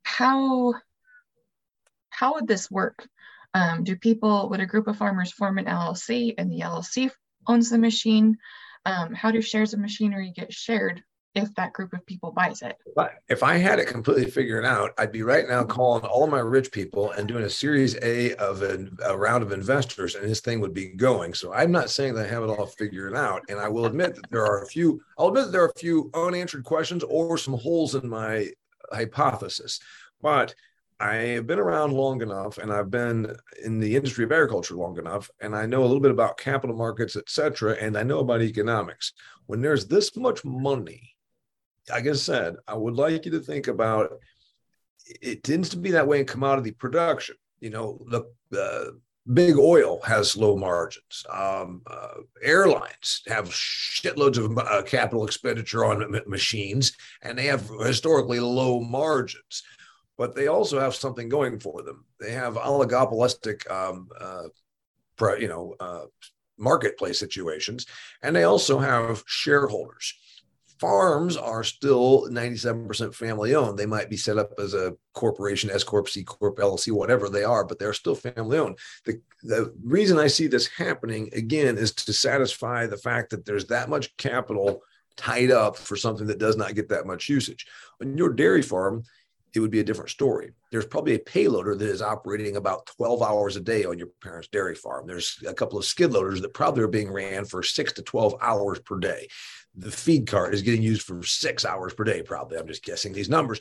how 0.03 0.75
how 2.11 2.35
would 2.35 2.47
this 2.47 2.71
work? 2.71 3.07
Um, 3.55 3.85
do 3.85 3.97
people, 3.97 4.49
would 4.49 4.61
a 4.61 4.67
group 4.67 4.89
of 4.89 4.97
farmers 4.97 5.33
form 5.33 5.59
an 5.59 5.67
LLC 5.67 6.35
and 6.39 6.51
the 6.51 6.61
LLC 6.61 7.11
owns 7.47 7.71
the 7.71 7.79
machine? 7.79 8.39
Um, 8.85 9.15
how 9.15 9.31
do 9.31 9.41
shares 9.41 9.75
of 9.75 9.81
machinery 9.81 10.33
get 10.35 10.53
shared 10.53 11.03
if 11.35 11.55
that 11.55 11.73
group 11.73 11.93
of 11.93 12.05
people 12.07 12.33
buys 12.33 12.63
it? 12.63 12.77
If 13.29 13.43
I 13.43 13.57
had 13.57 13.79
it 13.79 13.87
completely 13.87 14.31
figured 14.31 14.65
out, 14.65 14.93
I'd 14.99 15.13
be 15.13 15.23
right 15.23 15.49
now 15.49 15.65
calling 15.65 16.05
all 16.05 16.27
my 16.27 16.41
rich 16.41 16.71
people 16.73 17.13
and 17.13 17.29
doing 17.29 17.45
a 17.45 17.51
series 17.51 17.97
A 18.03 18.35
of 18.37 18.63
an, 18.63 18.97
a 19.05 19.17
round 19.17 19.43
of 19.43 19.53
investors, 19.53 20.15
and 20.15 20.29
this 20.29 20.41
thing 20.41 20.61
would 20.61 20.75
be 20.75 20.89
going. 20.89 21.35
So 21.35 21.53
I'm 21.53 21.73
not 21.73 21.91
saying 21.91 22.15
that 22.15 22.27
I 22.27 22.29
have 22.29 22.43
it 22.43 22.51
all 22.51 22.67
figured 22.67 23.15
out. 23.15 23.43
And 23.49 23.59
I 23.59 23.69
will 23.69 23.87
admit 23.87 24.15
that 24.17 24.31
there 24.31 24.45
are 24.45 24.63
a 24.63 24.67
few, 24.67 25.01
I'll 25.19 25.29
admit 25.29 25.47
that 25.47 25.53
there 25.53 25.63
are 25.65 25.73
a 25.75 25.79
few 25.79 26.11
unanswered 26.15 26.65
questions 26.65 27.05
or 27.05 27.39
some 27.39 27.55
holes 27.55 27.95
in 27.95 28.09
my 28.09 28.49
hypothesis. 28.93 29.81
But 30.21 30.55
I 31.03 31.15
have 31.35 31.49
been 31.49 31.59
around 31.59 31.93
long 31.93 32.23
enough 32.23 32.59
and 32.59 32.73
I've 32.73 32.91
been 32.91 33.35
in 33.65 33.81
the 33.81 33.97
industry 33.97 34.25
of 34.25 34.31
agriculture 34.31 34.77
long 34.77 34.97
enough 34.99 35.29
and 35.41 35.57
I 35.57 35.67
know 35.67 35.83
a 35.83 35.87
little 35.87 36.01
bit 36.01 36.13
about 36.13 36.39
capital 36.39 36.77
markets, 36.77 37.17
et 37.17 37.29
cetera, 37.29 37.73
and 37.73 37.99
I 37.99 38.05
know 38.05 38.21
about 38.21 38.41
economics. 38.41 39.13
When 39.47 39.61
there's 39.61 39.89
this 39.89 40.17
much 40.17 40.45
money, 40.45 41.17
like 41.91 42.07
I 42.07 42.13
said, 42.13 42.55
I 42.69 42.77
would 42.77 42.95
like 42.95 43.25
you 43.25 43.33
to 43.33 43.41
think 43.41 43.67
about 43.67 44.13
it 45.21 45.43
tends 45.43 45.69
to 45.71 45.77
be 45.77 45.91
that 45.91 46.07
way 46.07 46.21
in 46.21 46.27
commodity 46.27 46.71
production. 46.71 47.35
You 47.59 47.71
know, 47.71 48.07
the 48.09 48.23
uh, 48.57 48.93
big 49.33 49.57
oil 49.59 50.01
has 50.03 50.37
low 50.37 50.57
margins. 50.57 51.25
Um, 51.29 51.83
uh, 51.89 52.23
airlines 52.43 53.23
have 53.27 53.49
shitloads 53.49 54.39
of 54.39 54.57
uh, 54.57 54.83
capital 54.83 55.27
expenditure 55.27 55.85
on 55.85 56.15
m- 56.15 56.23
machines, 56.29 56.93
and 57.23 57.37
they 57.37 57.47
have 57.47 57.69
historically 57.81 58.39
low 58.39 58.81
margins 58.81 59.65
but 60.23 60.37
they 60.37 60.47
also 60.47 60.79
have 60.79 60.95
something 60.95 61.29
going 61.29 61.59
for 61.59 61.83
them. 61.83 62.05
They 62.21 62.31
have 62.31 62.55
oligopolistic, 62.55 63.69
um, 63.69 64.09
uh, 64.21 64.45
you 65.37 65.49
know, 65.49 65.75
uh, 65.81 66.05
marketplace 66.57 67.19
situations, 67.19 67.87
and 68.23 68.37
they 68.37 68.45
also 68.45 68.79
have 68.79 69.25
shareholders. 69.27 70.15
Farms 70.79 71.37
are 71.37 71.65
still 71.65 72.29
97% 72.31 73.13
family 73.17 73.57
owned. 73.57 73.77
They 73.77 73.85
might 73.85 74.09
be 74.09 74.17
set 74.17 74.39
up 74.39 74.53
as 74.61 74.75
a 74.75 74.95
corporation, 75.13 75.71
S 75.71 75.83
Corp, 75.83 76.09
C 76.09 76.23
Corp, 76.23 76.57
LLC, 76.57 76.93
whatever 76.93 77.29
they 77.29 77.43
are, 77.43 77.65
but 77.65 77.81
they're 77.81 77.93
still 77.93 78.15
family 78.15 78.59
owned. 78.59 78.79
The, 79.05 79.21
the 79.43 79.75
reason 79.83 80.21
I 80.21 80.29
see 80.29 80.47
this 80.47 80.69
happening 80.69 81.31
again 81.33 81.79
is 81.79 81.91
to 81.95 82.13
satisfy 82.13 82.87
the 82.87 82.97
fact 82.97 83.31
that 83.31 83.45
there's 83.45 83.67
that 83.67 83.89
much 83.89 84.17
capital 84.19 84.83
tied 85.17 85.51
up 85.51 85.77
for 85.77 85.97
something 85.97 86.29
that 86.29 86.39
does 86.39 86.57
not 86.57 86.77
get 86.77 86.91
that 86.91 87.07
much 87.07 87.29
usage. 87.29 87.67
On 88.01 88.17
your 88.17 88.33
dairy 88.33 88.63
farm, 88.63 89.03
it 89.55 89.61
would 89.61 89.71
be 89.71 89.81
a 89.81 89.85
different 89.85 90.11
story. 90.11 90.53
There's 90.71 90.87
probably 90.87 91.15
a 91.15 91.19
payloader 91.19 91.79
that 91.79 91.89
is 91.89 92.03
operating 92.03 92.57
about 92.57 92.87
12 92.87 93.23
hours 93.23 93.57
a 93.57 93.61
day 93.61 93.85
on 93.85 93.99
your 93.99 94.09
parents' 94.23 94.49
dairy 94.49 94.75
farm. 94.75 95.07
There's 95.07 95.39
a 95.47 95.55
couple 95.55 95.79
of 95.79 95.85
skid 95.85 96.13
loaders 96.13 96.41
that 96.41 96.55
probably 96.55 96.83
are 96.83 96.89
being 96.89 97.13
ran 97.13 97.45
for 97.45 97.63
six 97.63 97.93
to 97.95 98.03
12 98.03 98.37
hours 98.41 98.79
per 98.81 98.99
day. 98.99 99.29
The 99.75 99.91
feed 99.91 100.27
cart 100.27 100.55
is 100.55 100.63
getting 100.63 100.83
used 100.83 101.03
for 101.03 101.23
six 101.23 101.65
hours 101.65 101.95
per 101.95 102.05
day, 102.05 102.23
probably. 102.23 102.59
I'm 102.59 102.67
just 102.67 102.85
guessing 102.85 103.13
these 103.13 103.29
numbers. 103.29 103.61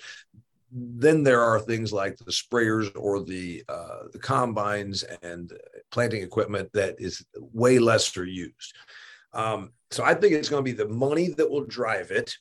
Then 0.72 1.24
there 1.24 1.42
are 1.42 1.60
things 1.60 1.92
like 1.92 2.18
the 2.18 2.32
sprayers 2.32 2.92
or 2.96 3.22
the 3.24 3.64
uh, 3.68 4.04
the 4.14 4.20
combines 4.20 5.04
and 5.22 5.52
planting 5.92 6.24
equipment 6.24 6.72
that 6.74 6.96
is 7.00 7.26
way 7.36 7.80
lesser 7.80 8.26
used. 8.26 8.74
Um, 9.34 9.72
so 9.90 10.04
I 10.04 10.14
think 10.14 10.34
it's 10.34 10.50
going 10.50 10.64
to 10.64 10.72
be 10.72 10.76
the 10.76 10.88
money 10.88 11.30
that 11.30 11.50
will 11.50 11.66
drive 11.66 12.12
it 12.12 12.38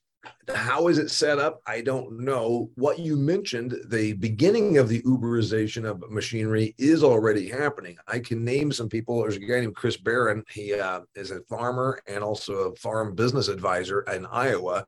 how 0.55 0.89
is 0.89 0.99
it 0.99 1.11
set 1.11 1.39
up? 1.39 1.63
I 1.67 1.81
don't 1.81 2.21
know. 2.21 2.71
What 2.75 2.99
you 2.99 3.17
mentioned, 3.17 3.77
the 3.87 4.15
beginning 4.15 4.79
of 4.79 4.89
the 4.89 5.03
Uberization 5.03 5.85
of 5.89 6.11
machinery 6.11 6.75
is 6.79 7.03
already 7.03 7.49
happening. 7.49 7.97
I 8.09 8.19
can 8.19 8.45
name 8.45 8.73
some 8.73 8.89
people. 8.89 9.21
There's 9.21 9.37
a 9.37 9.41
guy 9.41 9.61
named 9.61 9.77
Chris 9.77 9.97
Barron. 9.97 10.45
He 10.51 10.75
uh, 10.75 11.01
is 11.15 11.31
a 11.31 11.41
farmer 11.43 12.01
and 12.07 12.23
also 12.23 12.55
a 12.55 12.77
farm 12.77 13.15
business 13.15 13.49
advisor 13.49 14.03
in 14.03 14.27
Iowa. 14.27 14.87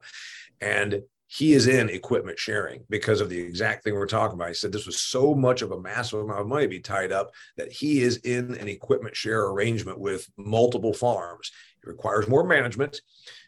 And 0.60 1.02
he 1.34 1.54
is 1.54 1.66
in 1.66 1.88
equipment 1.88 2.38
sharing 2.38 2.84
because 2.90 3.22
of 3.22 3.30
the 3.30 3.40
exact 3.40 3.82
thing 3.82 3.94
we're 3.94 4.06
talking 4.06 4.34
about. 4.34 4.48
He 4.48 4.54
said 4.54 4.70
this 4.70 4.84
was 4.84 5.00
so 5.00 5.34
much 5.34 5.62
of 5.62 5.70
a 5.72 5.80
massive 5.80 6.20
amount 6.20 6.40
of 6.40 6.46
money 6.46 6.64
to 6.64 6.68
be 6.68 6.78
tied 6.78 7.10
up 7.10 7.30
that 7.56 7.72
he 7.72 8.02
is 8.02 8.18
in 8.18 8.54
an 8.56 8.68
equipment 8.68 9.16
share 9.16 9.46
arrangement 9.46 9.98
with 9.98 10.28
multiple 10.36 10.92
farms. 10.92 11.50
It 11.82 11.88
requires 11.88 12.28
more 12.28 12.44
management. 12.44 13.00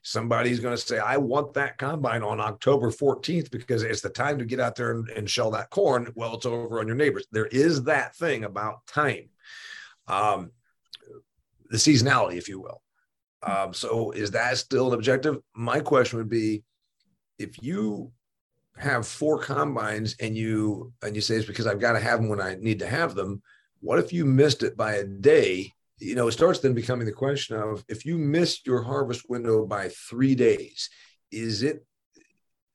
Somebody's 0.02 0.60
going 0.60 0.74
to 0.74 0.80
say, 0.80 0.98
I 0.98 1.18
want 1.18 1.52
that 1.54 1.76
combine 1.76 2.22
on 2.22 2.40
October 2.40 2.90
14th 2.90 3.50
because 3.50 3.82
it's 3.82 4.00
the 4.00 4.08
time 4.08 4.38
to 4.38 4.46
get 4.46 4.60
out 4.60 4.76
there 4.76 4.92
and, 4.92 5.06
and 5.10 5.28
shell 5.28 5.50
that 5.50 5.68
corn. 5.68 6.10
Well, 6.14 6.36
it's 6.36 6.46
over 6.46 6.80
on 6.80 6.86
your 6.86 6.96
neighbors. 6.96 7.26
There 7.32 7.46
is 7.46 7.82
that 7.82 8.16
thing 8.16 8.44
about 8.44 8.86
time, 8.86 9.28
um, 10.08 10.52
the 11.68 11.76
seasonality, 11.76 12.38
if 12.38 12.48
you 12.48 12.60
will. 12.60 12.80
Um, 13.42 13.74
so 13.74 14.12
is 14.12 14.30
that 14.30 14.56
still 14.56 14.88
an 14.88 14.94
objective? 14.94 15.36
My 15.54 15.80
question 15.80 16.16
would 16.16 16.30
be 16.30 16.62
if 17.38 17.62
you 17.62 18.12
have 18.76 19.06
four 19.06 19.38
combines 19.38 20.16
and 20.20 20.36
you 20.36 20.92
and 21.02 21.14
you 21.14 21.22
say 21.22 21.36
it's 21.36 21.46
because 21.46 21.66
I've 21.66 21.80
got 21.80 21.92
to 21.92 22.00
have 22.00 22.20
them 22.20 22.28
when 22.28 22.40
I 22.40 22.56
need 22.56 22.80
to 22.80 22.88
have 22.88 23.14
them, 23.14 23.42
what 23.80 23.98
if 23.98 24.12
you 24.12 24.24
missed 24.24 24.62
it 24.62 24.76
by 24.76 24.94
a 24.94 25.04
day? 25.04 25.70
You 25.98 26.16
know, 26.16 26.28
it 26.28 26.32
starts 26.32 26.58
then 26.58 26.74
becoming 26.74 27.06
the 27.06 27.12
question 27.12 27.56
of 27.56 27.84
if 27.88 28.04
you 28.04 28.18
missed 28.18 28.66
your 28.66 28.82
harvest 28.82 29.28
window 29.28 29.64
by 29.64 29.90
three 29.90 30.34
days, 30.34 30.90
is 31.30 31.62
it 31.62 31.84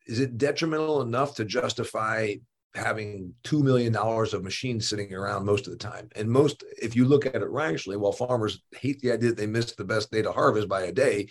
is 0.07 0.19
it 0.19 0.37
detrimental 0.37 1.01
enough 1.01 1.35
to 1.35 1.45
justify 1.45 2.33
having 2.75 3.33
$2 3.45 3.63
million 3.63 3.95
of 3.95 4.43
machines 4.43 4.87
sitting 4.87 5.13
around 5.13 5.45
most 5.45 5.65
of 5.65 5.71
the 5.71 5.79
time. 5.79 6.07
And 6.15 6.29
most, 6.29 6.63
if 6.79 6.95
you 6.95 7.05
look 7.05 7.25
at 7.25 7.35
it 7.35 7.49
rationally, 7.49 7.97
while 7.97 8.11
farmers 8.11 8.61
hate 8.75 8.99
the 9.01 9.11
idea 9.11 9.29
that 9.29 9.37
they 9.37 9.47
missed 9.47 9.75
the 9.77 9.83
best 9.83 10.11
day 10.11 10.21
to 10.21 10.31
harvest 10.31 10.67
by 10.67 10.83
a 10.83 10.91
day, 10.91 11.27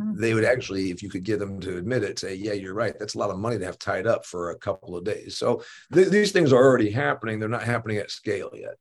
mm-hmm. 0.00 0.20
they 0.20 0.34
would 0.34 0.44
actually, 0.44 0.90
if 0.90 1.02
you 1.02 1.08
could 1.08 1.22
get 1.22 1.38
them 1.38 1.60
to 1.60 1.78
admit 1.78 2.02
it, 2.02 2.18
say, 2.18 2.34
yeah, 2.34 2.52
you're 2.52 2.74
right. 2.74 2.98
That's 2.98 3.14
a 3.14 3.18
lot 3.18 3.30
of 3.30 3.38
money 3.38 3.58
to 3.58 3.64
have 3.64 3.78
tied 3.78 4.08
up 4.08 4.26
for 4.26 4.50
a 4.50 4.58
couple 4.58 4.96
of 4.96 5.04
days. 5.04 5.36
So 5.36 5.62
th- 5.92 6.08
these 6.08 6.32
things 6.32 6.52
are 6.52 6.62
already 6.62 6.90
happening. 6.90 7.38
They're 7.38 7.48
not 7.48 7.62
happening 7.62 7.98
at 7.98 8.10
scale 8.10 8.50
yet. 8.52 8.74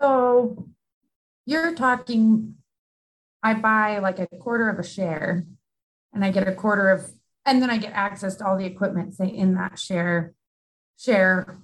So 0.00 0.66
you're 1.44 1.74
talking, 1.74 2.54
I 3.42 3.54
buy 3.54 3.98
like 3.98 4.18
a 4.18 4.26
quarter 4.26 4.70
of 4.70 4.78
a 4.78 4.84
share 4.84 5.44
and 6.12 6.24
I 6.24 6.30
get 6.30 6.48
a 6.48 6.54
quarter 6.54 6.90
of 6.90 7.10
and 7.46 7.62
then 7.62 7.70
I 7.70 7.78
get 7.78 7.92
access 7.92 8.36
to 8.36 8.46
all 8.46 8.58
the 8.58 8.66
equipment, 8.66 9.14
say 9.14 9.28
in 9.28 9.54
that 9.54 9.78
share, 9.78 10.34
share, 10.98 11.58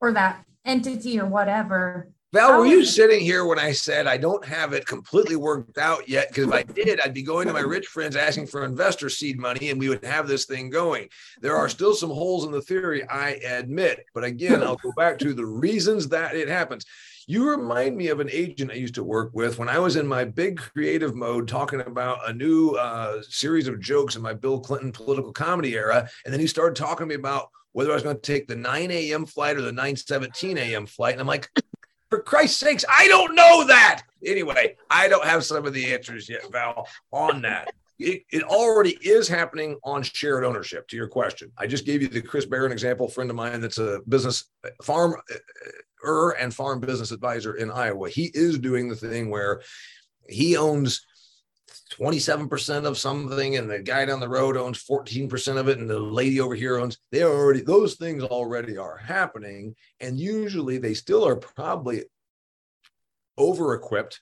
or 0.00 0.12
that 0.12 0.44
entity 0.64 1.18
or 1.18 1.26
whatever. 1.26 2.08
Val, 2.34 2.58
were 2.58 2.66
you 2.66 2.84
sitting 2.84 3.20
here 3.20 3.46
when 3.46 3.60
I 3.60 3.70
said 3.70 4.08
I 4.08 4.16
don't 4.16 4.44
have 4.44 4.72
it 4.72 4.86
completely 4.86 5.36
worked 5.36 5.78
out 5.78 6.08
yet? 6.08 6.28
Because 6.28 6.48
if 6.48 6.52
I 6.52 6.62
did, 6.64 7.00
I'd 7.00 7.14
be 7.14 7.22
going 7.22 7.46
to 7.46 7.52
my 7.52 7.60
rich 7.60 7.86
friends 7.86 8.16
asking 8.16 8.48
for 8.48 8.64
investor 8.64 9.08
seed 9.08 9.38
money 9.38 9.70
and 9.70 9.78
we 9.78 9.88
would 9.88 10.04
have 10.04 10.26
this 10.26 10.44
thing 10.44 10.68
going. 10.68 11.08
There 11.40 11.56
are 11.56 11.68
still 11.68 11.94
some 11.94 12.10
holes 12.10 12.44
in 12.44 12.50
the 12.50 12.60
theory, 12.60 13.08
I 13.08 13.34
admit. 13.46 14.04
But 14.14 14.24
again, 14.24 14.64
I'll 14.64 14.74
go 14.76 14.90
back 14.96 15.16
to 15.20 15.32
the 15.32 15.46
reasons 15.46 16.08
that 16.08 16.34
it 16.34 16.48
happens. 16.48 16.84
You 17.26 17.48
remind 17.48 17.96
me 17.96 18.08
of 18.08 18.20
an 18.20 18.28
agent 18.30 18.70
I 18.70 18.74
used 18.74 18.96
to 18.96 19.04
work 19.04 19.30
with 19.32 19.58
when 19.58 19.68
I 19.68 19.78
was 19.78 19.96
in 19.96 20.06
my 20.06 20.24
big 20.24 20.58
creative 20.58 21.14
mode 21.14 21.48
talking 21.48 21.80
about 21.80 22.28
a 22.28 22.34
new 22.34 22.72
uh, 22.72 23.22
series 23.22 23.66
of 23.66 23.80
jokes 23.80 24.16
in 24.16 24.22
my 24.22 24.34
Bill 24.34 24.60
Clinton 24.60 24.92
political 24.92 25.32
comedy 25.32 25.74
era. 25.74 26.08
And 26.24 26.32
then 26.32 26.40
he 26.40 26.46
started 26.46 26.76
talking 26.76 27.06
to 27.06 27.06
me 27.06 27.14
about 27.14 27.48
whether 27.72 27.90
I 27.90 27.94
was 27.94 28.02
going 28.02 28.16
to 28.16 28.22
take 28.22 28.46
the 28.46 28.56
9 28.56 28.90
a.m. 28.90 29.24
flight 29.24 29.56
or 29.56 29.62
the 29.62 29.72
9:17 29.72 30.58
a.m. 30.58 30.86
flight. 30.86 31.12
And 31.12 31.20
I'm 31.20 31.26
like, 31.26 31.50
for 32.10 32.20
Christ's 32.20 32.58
sakes, 32.58 32.84
I 32.88 33.08
don't 33.08 33.34
know 33.34 33.64
that. 33.66 34.02
Anyway, 34.24 34.76
I 34.90 35.08
don't 35.08 35.24
have 35.24 35.44
some 35.44 35.66
of 35.66 35.72
the 35.72 35.94
answers 35.94 36.28
yet, 36.28 36.50
Val, 36.52 36.86
on 37.10 37.40
that. 37.42 37.72
It, 37.98 38.22
it, 38.32 38.42
already 38.42 38.98
is 39.02 39.28
happening 39.28 39.78
on 39.84 40.02
shared 40.02 40.44
ownership 40.44 40.88
to 40.88 40.96
your 40.96 41.06
question. 41.06 41.52
I 41.56 41.66
just 41.66 41.86
gave 41.86 42.02
you 42.02 42.08
the 42.08 42.20
Chris 42.20 42.44
Barron 42.44 42.72
example, 42.72 43.08
friend 43.08 43.30
of 43.30 43.36
mine 43.36 43.60
that's 43.60 43.78
a 43.78 44.00
business 44.08 44.50
uh, 44.64 44.70
farm 44.82 45.14
uh, 45.30 45.34
uh, 45.34 46.10
er, 46.10 46.30
and 46.32 46.52
farm 46.52 46.80
business 46.80 47.12
advisor 47.12 47.54
in 47.54 47.70
Iowa. 47.70 48.08
He 48.08 48.32
is 48.34 48.58
doing 48.58 48.88
the 48.88 48.96
thing 48.96 49.30
where 49.30 49.62
he 50.28 50.56
owns 50.56 51.06
27% 51.92 52.86
of 52.86 52.98
something 52.98 53.56
and 53.56 53.70
the 53.70 53.78
guy 53.78 54.04
down 54.04 54.20
the 54.20 54.28
road 54.28 54.56
owns 54.56 54.82
14% 54.82 55.56
of 55.56 55.68
it 55.68 55.78
and 55.78 55.88
the 55.88 55.98
lady 55.98 56.40
over 56.40 56.54
here 56.54 56.78
owns 56.78 56.98
they 57.12 57.22
already 57.22 57.60
those 57.60 57.94
things 57.94 58.22
already 58.22 58.76
are 58.76 58.96
happening 58.96 59.74
and 60.00 60.18
usually 60.18 60.78
they 60.78 60.94
still 60.94 61.26
are 61.26 61.36
probably 61.36 62.04
over 63.36 63.74
equipped 63.74 64.20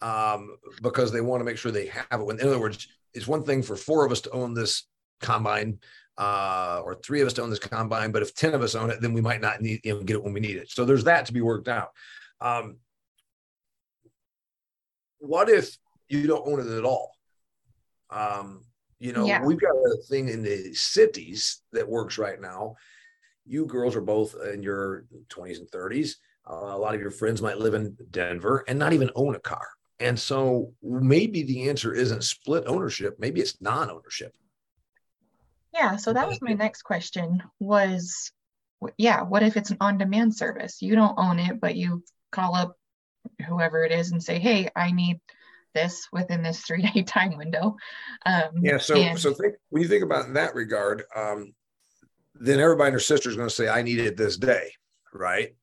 um, 0.00 0.56
because 0.82 1.12
they 1.12 1.20
want 1.20 1.40
to 1.40 1.44
make 1.44 1.58
sure 1.58 1.72
they 1.72 1.86
have 1.86 2.20
it 2.20 2.40
in 2.40 2.46
other 2.46 2.60
words 2.60 2.88
it's 3.14 3.26
one 3.26 3.42
thing 3.42 3.62
for 3.62 3.76
four 3.76 4.04
of 4.04 4.12
us 4.12 4.20
to 4.22 4.30
own 4.30 4.54
this 4.54 4.84
combine 5.20 5.78
uh, 6.18 6.82
or 6.84 6.96
three 6.96 7.20
of 7.20 7.26
us 7.26 7.32
to 7.34 7.42
own 7.42 7.50
this 7.50 7.58
combine, 7.60 8.10
but 8.10 8.22
if 8.22 8.34
10 8.34 8.52
of 8.52 8.62
us 8.62 8.74
own 8.74 8.90
it, 8.90 9.00
then 9.00 9.12
we 9.12 9.20
might 9.20 9.40
not 9.40 9.62
need, 9.62 9.80
you 9.84 9.94
know, 9.94 10.02
get 10.02 10.16
it 10.16 10.24
when 10.24 10.32
we 10.32 10.40
need 10.40 10.56
it. 10.56 10.68
So 10.68 10.84
there's 10.84 11.04
that 11.04 11.26
to 11.26 11.32
be 11.32 11.40
worked 11.40 11.68
out. 11.68 11.90
Um, 12.40 12.78
what 15.18 15.48
if 15.48 15.76
you 16.08 16.26
don't 16.26 16.46
own 16.46 16.60
it 16.60 16.76
at 16.76 16.84
all? 16.84 17.12
Um, 18.10 18.64
you 18.98 19.12
know, 19.12 19.26
yeah. 19.26 19.44
we've 19.44 19.60
got 19.60 19.70
a 19.70 19.96
thing 20.08 20.28
in 20.28 20.42
the 20.42 20.74
cities 20.74 21.62
that 21.72 21.88
works 21.88 22.18
right 22.18 22.40
now. 22.40 22.74
You 23.46 23.66
girls 23.66 23.94
are 23.94 24.00
both 24.00 24.34
in 24.52 24.62
your 24.62 25.04
20s 25.28 25.58
and 25.58 25.70
30s. 25.70 26.14
Uh, 26.48 26.74
a 26.74 26.78
lot 26.78 26.94
of 26.94 27.00
your 27.00 27.10
friends 27.10 27.40
might 27.40 27.58
live 27.58 27.74
in 27.74 27.96
Denver 28.10 28.64
and 28.66 28.78
not 28.78 28.92
even 28.92 29.10
own 29.14 29.36
a 29.36 29.40
car. 29.40 29.66
And 30.00 30.18
so 30.18 30.74
maybe 30.82 31.42
the 31.42 31.68
answer 31.68 31.92
isn't 31.92 32.22
split 32.24 32.64
ownership, 32.66 33.16
maybe 33.18 33.40
it's 33.40 33.60
non 33.60 33.90
ownership. 33.90 34.34
Yeah, 35.74 35.96
so 35.96 36.12
that 36.12 36.26
was 36.26 36.40
my 36.40 36.54
next 36.54 36.82
question 36.82 37.42
was 37.60 38.32
yeah, 38.96 39.22
what 39.22 39.42
if 39.42 39.56
it's 39.56 39.70
an 39.70 39.78
on-demand 39.80 40.34
service? 40.36 40.80
You 40.80 40.94
don't 40.94 41.18
own 41.18 41.38
it, 41.38 41.60
but 41.60 41.74
you 41.74 42.04
call 42.30 42.54
up 42.54 42.76
whoever 43.46 43.84
it 43.84 43.92
is 43.92 44.12
and 44.12 44.22
say, 44.22 44.38
"Hey, 44.38 44.68
I 44.76 44.92
need 44.92 45.20
this 45.74 46.06
within 46.12 46.42
this 46.42 46.60
three-day 46.66 47.02
time 47.02 47.36
window." 47.36 47.76
Um, 48.24 48.50
yeah, 48.62 48.78
so 48.78 48.96
and- 48.96 49.18
so 49.18 49.34
think 49.34 49.54
when 49.70 49.82
you 49.82 49.88
think 49.88 50.04
about 50.04 50.26
in 50.26 50.34
that 50.34 50.54
regard, 50.54 51.04
um, 51.14 51.54
then 52.34 52.60
everybody 52.60 52.88
and 52.88 52.94
their 52.94 53.00
sister 53.00 53.28
is 53.28 53.36
going 53.36 53.48
to 53.48 53.54
say, 53.54 53.68
"I 53.68 53.82
need 53.82 53.98
it 53.98 54.16
this 54.16 54.36
day," 54.36 54.70
right? 55.12 55.54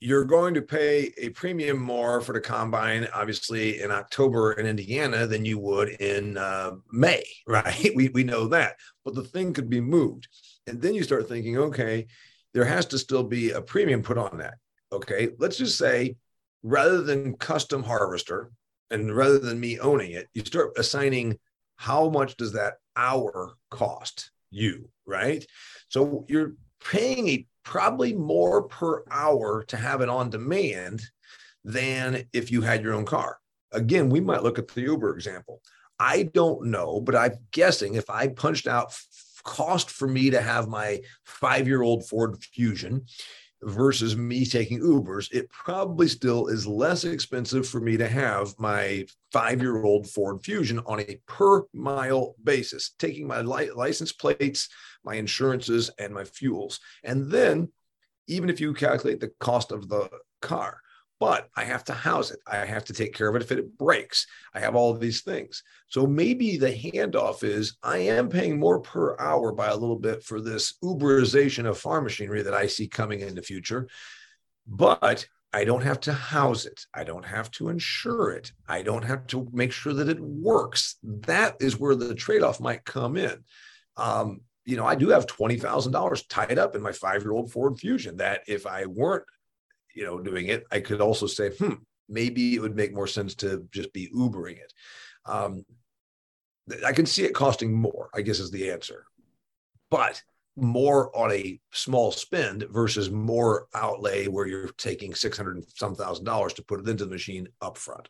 You're 0.00 0.24
going 0.24 0.54
to 0.54 0.62
pay 0.62 1.12
a 1.16 1.30
premium 1.30 1.78
more 1.78 2.20
for 2.20 2.32
the 2.32 2.40
combine, 2.40 3.08
obviously 3.14 3.80
in 3.80 3.90
October 3.90 4.52
in 4.52 4.66
Indiana 4.66 5.26
than 5.26 5.44
you 5.44 5.58
would 5.58 5.88
in 5.88 6.36
uh, 6.36 6.72
May, 6.92 7.24
right? 7.46 7.90
We, 7.94 8.08
we 8.08 8.24
know 8.24 8.48
that, 8.48 8.76
but 9.04 9.14
the 9.14 9.24
thing 9.24 9.52
could 9.52 9.70
be 9.70 9.80
moved. 9.80 10.28
And 10.66 10.80
then 10.80 10.94
you 10.94 11.02
start 11.02 11.28
thinking, 11.28 11.56
okay, 11.56 12.06
there 12.52 12.64
has 12.64 12.86
to 12.86 12.98
still 12.98 13.22
be 13.22 13.50
a 13.50 13.62
premium 13.62 14.02
put 14.02 14.18
on 14.18 14.38
that. 14.38 14.54
Okay, 14.92 15.30
let's 15.38 15.56
just 15.56 15.78
say 15.78 16.16
rather 16.62 17.02
than 17.02 17.36
custom 17.36 17.82
harvester 17.82 18.50
and 18.90 19.14
rather 19.14 19.38
than 19.38 19.60
me 19.60 19.78
owning 19.78 20.12
it, 20.12 20.28
you 20.34 20.44
start 20.44 20.72
assigning 20.76 21.38
how 21.76 22.08
much 22.08 22.36
does 22.36 22.52
that 22.52 22.74
hour 22.96 23.54
cost 23.70 24.30
you, 24.50 24.88
right? 25.06 25.44
So 25.88 26.24
you're 26.28 26.54
paying 26.84 27.28
a 27.28 27.46
probably 27.66 28.14
more 28.14 28.62
per 28.62 29.02
hour 29.10 29.64
to 29.64 29.76
have 29.76 30.00
it 30.00 30.08
on 30.08 30.30
demand 30.30 31.02
than 31.64 32.24
if 32.32 32.50
you 32.50 32.62
had 32.62 32.82
your 32.82 32.94
own 32.94 33.04
car. 33.04 33.38
Again, 33.72 34.08
we 34.08 34.20
might 34.20 34.44
look 34.44 34.58
at 34.58 34.68
the 34.68 34.82
Uber 34.82 35.14
example. 35.14 35.60
I 35.98 36.22
don't 36.32 36.66
know, 36.66 37.00
but 37.00 37.16
I'm 37.16 37.34
guessing 37.50 37.96
if 37.96 38.08
I 38.08 38.28
punched 38.28 38.68
out 38.68 38.96
cost 39.42 39.90
for 39.90 40.06
me 40.06 40.30
to 40.30 40.40
have 40.40 40.68
my 40.68 41.00
five 41.24 41.66
year 41.66 41.82
old 41.82 42.08
Ford 42.08 42.40
Fusion 42.42 43.04
versus 43.62 44.16
me 44.16 44.44
taking 44.44 44.80
Ubers, 44.80 45.32
it 45.32 45.50
probably 45.50 46.06
still 46.06 46.46
is 46.46 46.66
less 46.66 47.04
expensive 47.04 47.66
for 47.66 47.80
me 47.80 47.96
to 47.96 48.08
have 48.08 48.54
my 48.58 49.04
five 49.32 49.60
year 49.60 49.82
old 49.82 50.08
Ford 50.08 50.44
Fusion 50.44 50.80
on 50.86 51.00
a 51.00 51.18
per 51.26 51.64
mile 51.72 52.36
basis, 52.44 52.94
taking 52.98 53.26
my 53.26 53.40
li- 53.40 53.72
license 53.72 54.12
plates, 54.12 54.68
my 55.06 55.14
insurances, 55.14 55.90
and 55.98 56.12
my 56.12 56.24
fuels. 56.24 56.80
And 57.02 57.30
then, 57.30 57.72
even 58.26 58.50
if 58.50 58.60
you 58.60 58.74
calculate 58.74 59.20
the 59.20 59.32
cost 59.40 59.72
of 59.72 59.88
the 59.88 60.10
car, 60.42 60.80
but 61.18 61.48
I 61.56 61.64
have 61.64 61.84
to 61.84 61.94
house 61.94 62.30
it. 62.30 62.40
I 62.46 62.66
have 62.66 62.84
to 62.86 62.92
take 62.92 63.14
care 63.14 63.28
of 63.28 63.36
it 63.36 63.42
if 63.42 63.50
it 63.50 63.78
breaks. 63.78 64.26
I 64.52 64.60
have 64.60 64.74
all 64.74 64.92
these 64.92 65.22
things. 65.22 65.62
So 65.88 66.06
maybe 66.06 66.58
the 66.58 66.72
handoff 66.72 67.42
is 67.42 67.78
I 67.82 67.98
am 67.98 68.28
paying 68.28 68.58
more 68.58 68.80
per 68.80 69.16
hour 69.18 69.52
by 69.52 69.68
a 69.68 69.76
little 69.76 69.98
bit 69.98 70.22
for 70.22 70.40
this 70.40 70.74
Uberization 70.84 71.66
of 71.66 71.78
farm 71.78 72.04
machinery 72.04 72.42
that 72.42 72.52
I 72.52 72.66
see 72.66 72.86
coming 72.86 73.20
in 73.20 73.34
the 73.34 73.42
future. 73.42 73.88
But 74.66 75.26
I 75.52 75.64
don't 75.64 75.84
have 75.84 76.00
to 76.00 76.12
house 76.12 76.66
it. 76.66 76.84
I 76.92 77.04
don't 77.04 77.24
have 77.24 77.50
to 77.52 77.70
insure 77.70 78.32
it. 78.32 78.52
I 78.68 78.82
don't 78.82 79.04
have 79.04 79.26
to 79.28 79.48
make 79.52 79.72
sure 79.72 79.94
that 79.94 80.08
it 80.10 80.20
works. 80.20 80.96
That 81.02 81.56
is 81.60 81.80
where 81.80 81.94
the 81.94 82.14
trade 82.14 82.42
off 82.42 82.60
might 82.60 82.84
come 82.84 83.16
in. 83.16 83.42
Um, 83.96 84.42
you 84.66 84.76
know, 84.76 84.84
I 84.84 84.94
do 84.94 85.08
have 85.08 85.26
$20,000 85.26 86.24
tied 86.28 86.58
up 86.58 86.74
in 86.76 86.82
my 86.82 86.92
five 86.92 87.22
year 87.22 87.32
old 87.32 87.50
Ford 87.50 87.78
Fusion 87.78 88.18
that 88.18 88.42
if 88.46 88.66
I 88.66 88.84
weren't 88.86 89.24
you 89.96 90.04
know, 90.04 90.20
doing 90.20 90.46
it, 90.46 90.64
I 90.70 90.80
could 90.80 91.00
also 91.00 91.26
say, 91.26 91.48
hmm, 91.50 91.74
maybe 92.08 92.54
it 92.54 92.60
would 92.60 92.76
make 92.76 92.94
more 92.94 93.06
sense 93.06 93.34
to 93.36 93.66
just 93.72 93.92
be 93.92 94.10
Ubering 94.14 94.58
it. 94.58 94.72
Um, 95.24 95.64
I 96.84 96.92
can 96.92 97.06
see 97.06 97.24
it 97.24 97.34
costing 97.34 97.72
more, 97.72 98.10
I 98.14 98.20
guess 98.20 98.38
is 98.38 98.50
the 98.50 98.70
answer. 98.70 99.06
But 99.90 100.22
more 100.54 101.16
on 101.16 101.32
a 101.32 101.58
small 101.72 102.12
spend 102.12 102.66
versus 102.70 103.10
more 103.10 103.68
outlay 103.74 104.26
where 104.26 104.46
you're 104.46 104.68
taking 104.68 105.14
600 105.14 105.56
and 105.56 105.64
some 105.74 105.94
thousand 105.94 106.24
dollars 106.24 106.52
to 106.54 106.64
put 106.64 106.80
it 106.80 106.88
into 106.88 107.04
the 107.04 107.10
machine 107.10 107.48
up 107.60 107.78
front. 107.78 108.08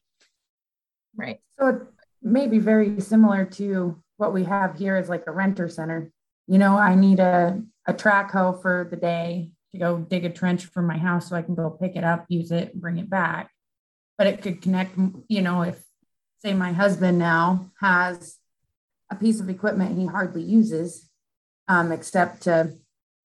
Right. 1.14 1.38
So 1.58 1.68
it 1.68 1.82
may 2.22 2.46
be 2.46 2.58
very 2.58 3.00
similar 3.00 3.44
to 3.44 4.02
what 4.16 4.34
we 4.34 4.44
have 4.44 4.76
here 4.76 4.96
is 4.96 5.08
like 5.08 5.24
a 5.26 5.32
renter 5.32 5.68
center. 5.68 6.10
You 6.46 6.58
know, 6.58 6.76
I 6.76 6.94
need 6.94 7.18
a, 7.20 7.62
a 7.86 7.92
track 7.92 8.30
hoe 8.30 8.58
for 8.60 8.86
the 8.90 8.96
day 8.96 9.50
to 9.72 9.78
go 9.78 9.98
dig 9.98 10.24
a 10.24 10.30
trench 10.30 10.66
for 10.66 10.82
my 10.82 10.96
house 10.96 11.28
so 11.28 11.36
I 11.36 11.42
can 11.42 11.54
go 11.54 11.70
pick 11.70 11.96
it 11.96 12.04
up, 12.04 12.26
use 12.28 12.50
it, 12.50 12.74
bring 12.74 12.98
it 12.98 13.10
back. 13.10 13.50
But 14.18 14.28
it 14.28 14.42
could 14.42 14.62
connect, 14.62 14.96
you 15.28 15.42
know, 15.42 15.62
if 15.62 15.82
say 16.38 16.54
my 16.54 16.72
husband 16.72 17.18
now 17.18 17.70
has 17.80 18.36
a 19.10 19.16
piece 19.16 19.40
of 19.40 19.48
equipment 19.48 19.98
he 19.98 20.06
hardly 20.06 20.42
uses, 20.42 21.08
um, 21.68 21.92
except 21.92 22.42
to 22.42 22.72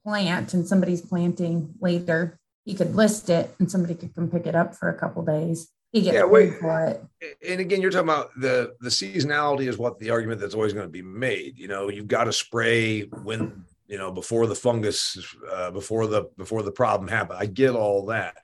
plant 0.04 0.54
and 0.54 0.68
somebody's 0.68 1.02
planting 1.02 1.74
later, 1.80 2.40
he 2.66 2.74
could 2.74 2.96
list 2.96 3.30
it 3.30 3.54
and 3.60 3.70
somebody 3.70 3.96
could 3.96 4.14
come 4.16 4.30
pick 4.30 4.46
it 4.46 4.56
up 4.56 4.76
for 4.76 4.90
a 4.90 4.98
couple 4.98 5.24
days. 5.24 5.70
He 5.92 6.02
gets 6.02 6.16
yeah, 6.16 6.24
wait, 6.24 6.58
for 6.58 6.86
it. 6.86 7.38
And 7.46 7.60
again, 7.60 7.82
you're 7.82 7.92
talking 7.92 8.08
about 8.08 8.32
the 8.40 8.76
the 8.80 8.90
seasonality 8.90 9.68
is 9.68 9.78
what 9.78 10.00
the 10.00 10.10
argument 10.10 10.40
that's 10.40 10.56
always 10.56 10.74
going 10.74 10.86
to 10.86 10.92
be 10.92 11.02
made. 11.02 11.58
You 11.58 11.68
know, 11.68 11.90
you've 11.90 12.08
got 12.08 12.26
to 12.26 12.34
spray 12.34 13.02
when 13.24 13.66
you 13.88 13.98
know 13.98 14.10
before 14.10 14.48
the 14.48 14.56
fungus, 14.56 15.18
uh, 15.52 15.72
before 15.72 16.08
the 16.08 16.30
before 16.38 16.64
the 16.64 16.72
problem 16.72 17.10
happened. 17.10 17.40
I 17.40 17.46
get 17.46 17.72
all 17.72 18.06
that. 18.06 18.38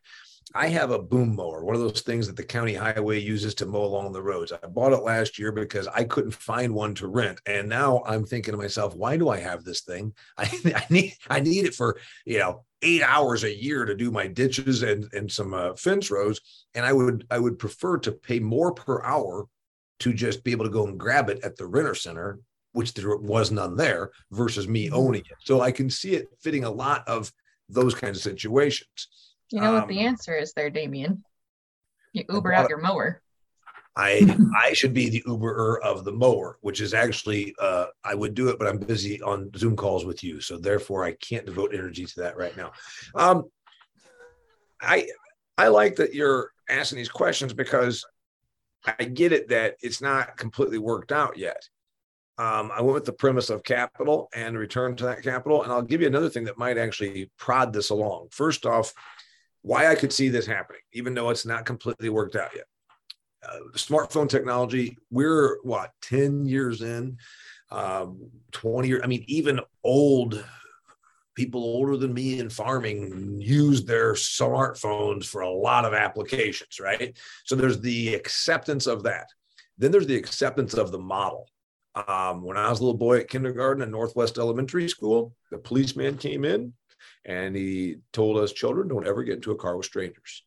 I 0.56 0.70
have 0.70 0.92
a 0.92 1.00
boom 1.00 1.36
mower, 1.36 1.64
one 1.64 1.76
of 1.76 1.82
those 1.82 2.02
things 2.02 2.28
that 2.28 2.36
the 2.36 2.44
county 2.44 2.74
highway 2.74 3.20
uses 3.20 3.54
to 3.56 3.66
mow 3.66 3.84
along 3.84 4.12
the 4.14 4.22
roads. 4.22 4.52
I 4.52 4.66
bought 4.68 4.94
it 4.94 5.04
last 5.04 5.38
year 5.38 5.52
because 5.52 5.88
I 5.88 6.04
couldn't 6.04 6.32
find 6.32 6.74
one 6.74 6.96
to 6.96 7.08
rent, 7.08 7.42
and 7.46 7.68
now 7.68 8.02
I'm 8.06 8.26
thinking 8.26 8.54
to 8.54 8.58
myself, 8.58 8.96
why 8.96 9.18
do 9.18 9.30
I 9.30 9.40
have 9.40 9.64
this 9.64 9.82
thing? 9.82 10.14
I, 10.38 10.50
I 10.76 10.86
need 10.90 11.14
I 11.30 11.40
need 11.40 11.66
it 11.66 11.76
for 11.76 12.00
you 12.26 12.40
know 12.40 12.64
eight 12.82 13.02
hours 13.02 13.44
a 13.44 13.56
year 13.56 13.86
to 13.86 13.96
do 13.96 14.12
my 14.12 14.28
ditches 14.28 14.84
and 14.84 15.12
and 15.14 15.32
some 15.32 15.54
uh, 15.54 15.74
fence 15.76 16.10
rows, 16.10 16.40
and 16.76 16.86
I 16.86 16.94
would 16.94 17.26
I 17.30 17.40
would 17.40 17.60
prefer 17.60 17.98
to 18.00 18.12
pay 18.12 18.40
more 18.40 18.74
per 18.74 19.04
hour 19.04 19.48
to 20.00 20.14
just 20.14 20.44
be 20.44 20.52
able 20.52 20.66
to 20.66 20.72
go 20.72 20.86
and 20.86 21.00
grab 21.00 21.30
it 21.30 21.44
at 21.44 21.58
the 21.58 21.66
renter 21.66 21.96
center, 21.96 22.40
which 22.72 22.94
there 22.94 23.18
was 23.18 23.52
none 23.52 23.76
there, 23.76 24.12
versus 24.32 24.68
me 24.68 24.86
mm-hmm. 24.86 24.96
owning 24.96 25.22
it. 25.22 25.38
So 25.44 25.62
I 25.62 25.72
can 25.72 25.90
see 25.90 26.14
it 26.16 26.28
fitting 26.42 26.64
a 26.64 26.72
lot 26.72 27.08
of 27.08 27.32
those 27.70 27.96
kinds 27.96 28.18
of 28.18 28.24
situations. 28.24 29.08
You 29.52 29.62
know 29.62 29.70
um, 29.70 29.76
what 29.76 29.88
the 29.88 30.00
um, 30.00 30.08
answer 30.08 30.36
is 30.36 30.54
there, 30.54 30.70
Damian? 30.70 31.24
You 32.14 32.26
Uber 32.30 32.54
out 32.54 32.70
your 32.70 32.80
mower. 32.80 33.22
I 33.96 34.38
I 34.62 34.74
should 34.74 34.94
be 34.94 35.10
the 35.10 35.24
Uberer 35.24 35.82
of 35.82 36.06
the 36.06 36.12
mower, 36.12 36.58
which 36.62 36.82
is 36.82 36.94
actually 36.94 37.56
uh, 37.60 37.88
I 38.04 38.16
would 38.16 38.36
do 38.36 38.50
it, 38.50 38.60
but 38.60 38.68
I'm 38.68 38.78
busy 38.78 39.22
on 39.22 39.52
Zoom 39.58 39.76
calls 39.76 40.06
with 40.06 40.24
you, 40.24 40.40
so 40.40 40.58
therefore 40.58 41.04
I 41.04 41.14
can't 41.14 41.46
devote 41.46 41.74
energy 41.74 42.06
to 42.06 42.20
that 42.22 42.38
right 42.38 42.56
now. 42.56 42.72
Um, 43.16 43.46
I 44.82 45.08
I 45.58 45.70
like 45.70 45.96
that 45.98 46.14
you're 46.14 46.52
asking 46.70 46.98
these 46.98 47.10
questions 47.10 47.54
because 47.54 48.06
I 49.00 49.04
get 49.06 49.32
it 49.32 49.50
that 49.50 49.76
it's 49.82 50.02
not 50.02 50.38
completely 50.38 50.78
worked 50.78 51.12
out 51.12 51.38
yet. 51.38 51.68
Um, 52.40 52.72
I 52.72 52.82
went 52.82 52.94
with 52.94 53.06
the 53.06 53.14
premise 53.14 53.50
of 53.50 53.64
capital 53.64 54.30
and 54.34 54.56
return 54.56 54.96
to 54.98 55.06
that 55.06 55.24
capital, 55.24 55.64
and 55.64 55.72
I'll 55.72 55.82
give 55.82 56.02
you 56.02 56.08
another 56.08 56.30
thing 56.30 56.44
that 56.44 56.58
might 56.58 56.78
actually 56.78 57.32
prod 57.40 57.74
this 57.74 57.90
along. 57.90 58.28
First 58.30 58.68
off, 58.68 58.94
why 59.68 59.88
I 59.88 59.96
could 59.96 60.14
see 60.14 60.30
this 60.30 60.46
happening, 60.46 60.82
even 60.94 61.14
though 61.14 61.30
it's 61.30 61.46
not 61.46 61.66
completely 61.66 62.10
worked 62.10 62.38
out 62.38 62.52
yet. 62.56 62.66
Uh, 63.48 63.60
smartphone 63.74 64.30
technology, 64.30 64.98
we're 65.12 65.60
what, 65.64 65.92
10 66.04 66.46
years 66.46 66.82
in, 66.82 67.18
um, 67.70 68.30
20 68.54 68.88
years. 68.88 69.02
I 69.04 69.08
mean, 69.08 69.26
even 69.28 69.60
old 69.84 70.44
people 71.36 71.62
older 71.62 71.98
than 71.98 72.14
me 72.14 72.40
in 72.40 72.50
farming 72.50 73.40
use 73.42 73.84
their 73.84 74.14
smartphones 74.14 75.26
for 75.26 75.42
a 75.42 75.52
lot 75.52 75.84
of 75.84 75.94
applications, 75.94 76.80
right? 76.80 77.18
So 77.44 77.56
there's 77.56 77.82
the 77.82 78.16
acceptance 78.16 78.88
of 78.88 79.04
that. 79.04 79.28
Then 79.78 79.92
there's 79.92 80.08
the 80.08 80.16
acceptance 80.16 80.74
of 80.76 80.92
the 80.92 80.98
model. 80.98 81.46
Um, 82.08 82.42
when 82.42 82.58
I 82.58 82.70
was 82.70 82.80
a 82.80 82.84
little 82.84 82.98
boy 82.98 83.20
at 83.20 83.30
kindergarten 83.30 83.84
at 83.84 83.90
Northwest 83.90 84.38
Elementary 84.38 84.88
School, 84.88 85.36
the 85.52 85.58
policeman 85.58 86.18
came 86.18 86.46
in, 86.46 86.74
and 87.26 87.56
he 87.56 87.98
told 88.14 88.38
us 88.38 88.54
children 88.54 88.88
don't 88.88 89.08
ever 89.08 89.24
get 89.24 89.36
into 89.36 89.52
a 89.52 89.56
car 89.56 89.76
with 89.78 89.86
strangers. 89.86 90.44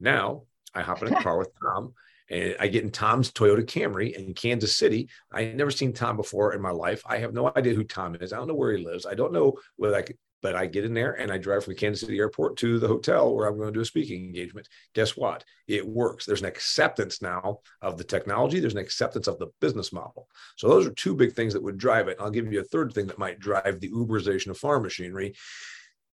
Now 0.00 0.42
I 0.74 0.82
hop 0.82 1.02
in 1.02 1.12
a 1.12 1.22
car 1.22 1.38
with 1.38 1.50
Tom 1.62 1.94
and 2.30 2.56
I 2.58 2.68
get 2.68 2.84
in 2.84 2.90
Tom's 2.90 3.30
Toyota 3.30 3.64
Camry 3.64 4.12
in 4.12 4.34
Kansas 4.34 4.76
City. 4.76 5.08
I 5.32 5.44
had 5.44 5.56
never 5.56 5.70
seen 5.70 5.92
Tom 5.92 6.16
before 6.16 6.54
in 6.54 6.62
my 6.62 6.70
life. 6.70 7.02
I 7.06 7.18
have 7.18 7.34
no 7.34 7.52
idea 7.54 7.74
who 7.74 7.84
Tom 7.84 8.16
is. 8.20 8.32
I 8.32 8.36
don't 8.36 8.48
know 8.48 8.54
where 8.54 8.76
he 8.76 8.84
lives. 8.84 9.06
I 9.06 9.14
don't 9.14 9.32
know 9.32 9.58
whether 9.76 9.96
I 9.96 10.02
could, 10.02 10.16
but 10.40 10.56
I 10.56 10.66
get 10.66 10.84
in 10.84 10.94
there 10.94 11.12
and 11.12 11.30
I 11.30 11.38
drive 11.38 11.64
from 11.64 11.74
the 11.74 11.78
Kansas 11.78 12.00
City 12.00 12.18
airport 12.18 12.56
to 12.58 12.78
the 12.78 12.88
hotel 12.88 13.34
where 13.34 13.46
I'm 13.46 13.56
going 13.56 13.68
to 13.68 13.72
do 13.72 13.80
a 13.80 13.84
speaking 13.84 14.24
engagement. 14.24 14.68
Guess 14.94 15.16
what? 15.16 15.44
It 15.68 15.86
works. 15.86 16.26
There's 16.26 16.40
an 16.40 16.48
acceptance 16.48 17.22
now 17.22 17.60
of 17.80 17.96
the 17.96 18.04
technology. 18.04 18.58
There's 18.58 18.74
an 18.74 18.80
acceptance 18.80 19.28
of 19.28 19.38
the 19.38 19.48
business 19.60 19.92
model. 19.92 20.26
So 20.56 20.68
those 20.68 20.86
are 20.86 20.92
two 20.94 21.14
big 21.14 21.34
things 21.34 21.52
that 21.52 21.62
would 21.62 21.78
drive 21.78 22.08
it. 22.08 22.16
I'll 22.18 22.30
give 22.30 22.52
you 22.52 22.60
a 22.60 22.64
third 22.64 22.92
thing 22.92 23.06
that 23.06 23.18
might 23.18 23.38
drive 23.38 23.78
the 23.78 23.90
Uberization 23.90 24.48
of 24.48 24.58
farm 24.58 24.82
machinery 24.82 25.34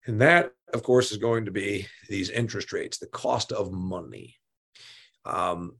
and 0.07 0.21
that, 0.21 0.51
of 0.73 0.83
course, 0.83 1.11
is 1.11 1.17
going 1.17 1.45
to 1.45 1.51
be 1.51 1.87
these 2.07 2.29
interest 2.29 2.73
rates, 2.73 2.97
the 2.97 3.07
cost 3.07 3.51
of 3.51 3.71
money. 3.71 4.35
Um, 5.25 5.75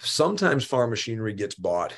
sometimes 0.00 0.64
farm 0.64 0.90
machinery 0.90 1.34
gets 1.34 1.54
bought 1.54 1.92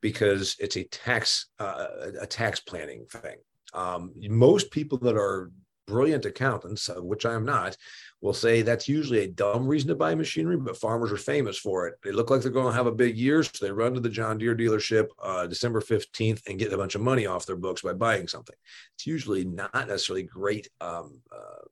because 0.00 0.56
it's 0.58 0.76
a 0.76 0.84
tax 0.84 1.46
uh, 1.58 1.86
a 2.20 2.26
tax 2.26 2.60
planning 2.60 3.06
thing. 3.08 3.36
Um, 3.72 4.12
most 4.28 4.70
people 4.70 4.98
that 4.98 5.16
are 5.16 5.50
brilliant 5.86 6.24
accountants, 6.24 6.88
which 6.96 7.26
I 7.26 7.34
am 7.34 7.44
not, 7.44 7.76
will 8.20 8.34
say 8.34 8.62
that's 8.62 8.88
usually 8.88 9.20
a 9.20 9.28
dumb 9.28 9.66
reason 9.66 9.88
to 9.88 9.94
buy 9.94 10.14
machinery, 10.14 10.56
but 10.56 10.76
farmers 10.76 11.12
are 11.12 11.16
famous 11.16 11.58
for 11.58 11.86
it. 11.86 11.94
They 12.02 12.12
look 12.12 12.30
like 12.30 12.42
they're 12.42 12.50
going 12.50 12.72
to 12.72 12.76
have 12.76 12.86
a 12.86 12.92
big 12.92 13.16
year, 13.16 13.42
so 13.42 13.50
they 13.60 13.70
run 13.70 13.94
to 13.94 14.00
the 14.00 14.08
John 14.08 14.38
Deere 14.38 14.56
dealership 14.56 15.08
uh, 15.22 15.46
December 15.46 15.80
15th 15.80 16.42
and 16.48 16.58
get 16.58 16.72
a 16.72 16.76
bunch 16.76 16.94
of 16.94 17.00
money 17.02 17.26
off 17.26 17.46
their 17.46 17.56
books 17.56 17.82
by 17.82 17.92
buying 17.92 18.28
something. 18.28 18.56
It's 18.94 19.06
usually 19.06 19.44
not 19.44 19.74
necessarily 19.74 20.22
great 20.22 20.68
um, 20.80 21.20
uh, 21.30 21.64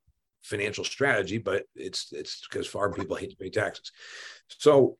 financial 0.42 0.84
strategy, 0.84 1.38
but 1.38 1.64
it's 1.74 2.12
it's 2.12 2.46
because 2.48 2.66
farm 2.66 2.92
people 2.92 3.16
hate 3.16 3.30
to 3.30 3.36
pay 3.36 3.50
taxes. 3.50 3.92
So 4.48 4.98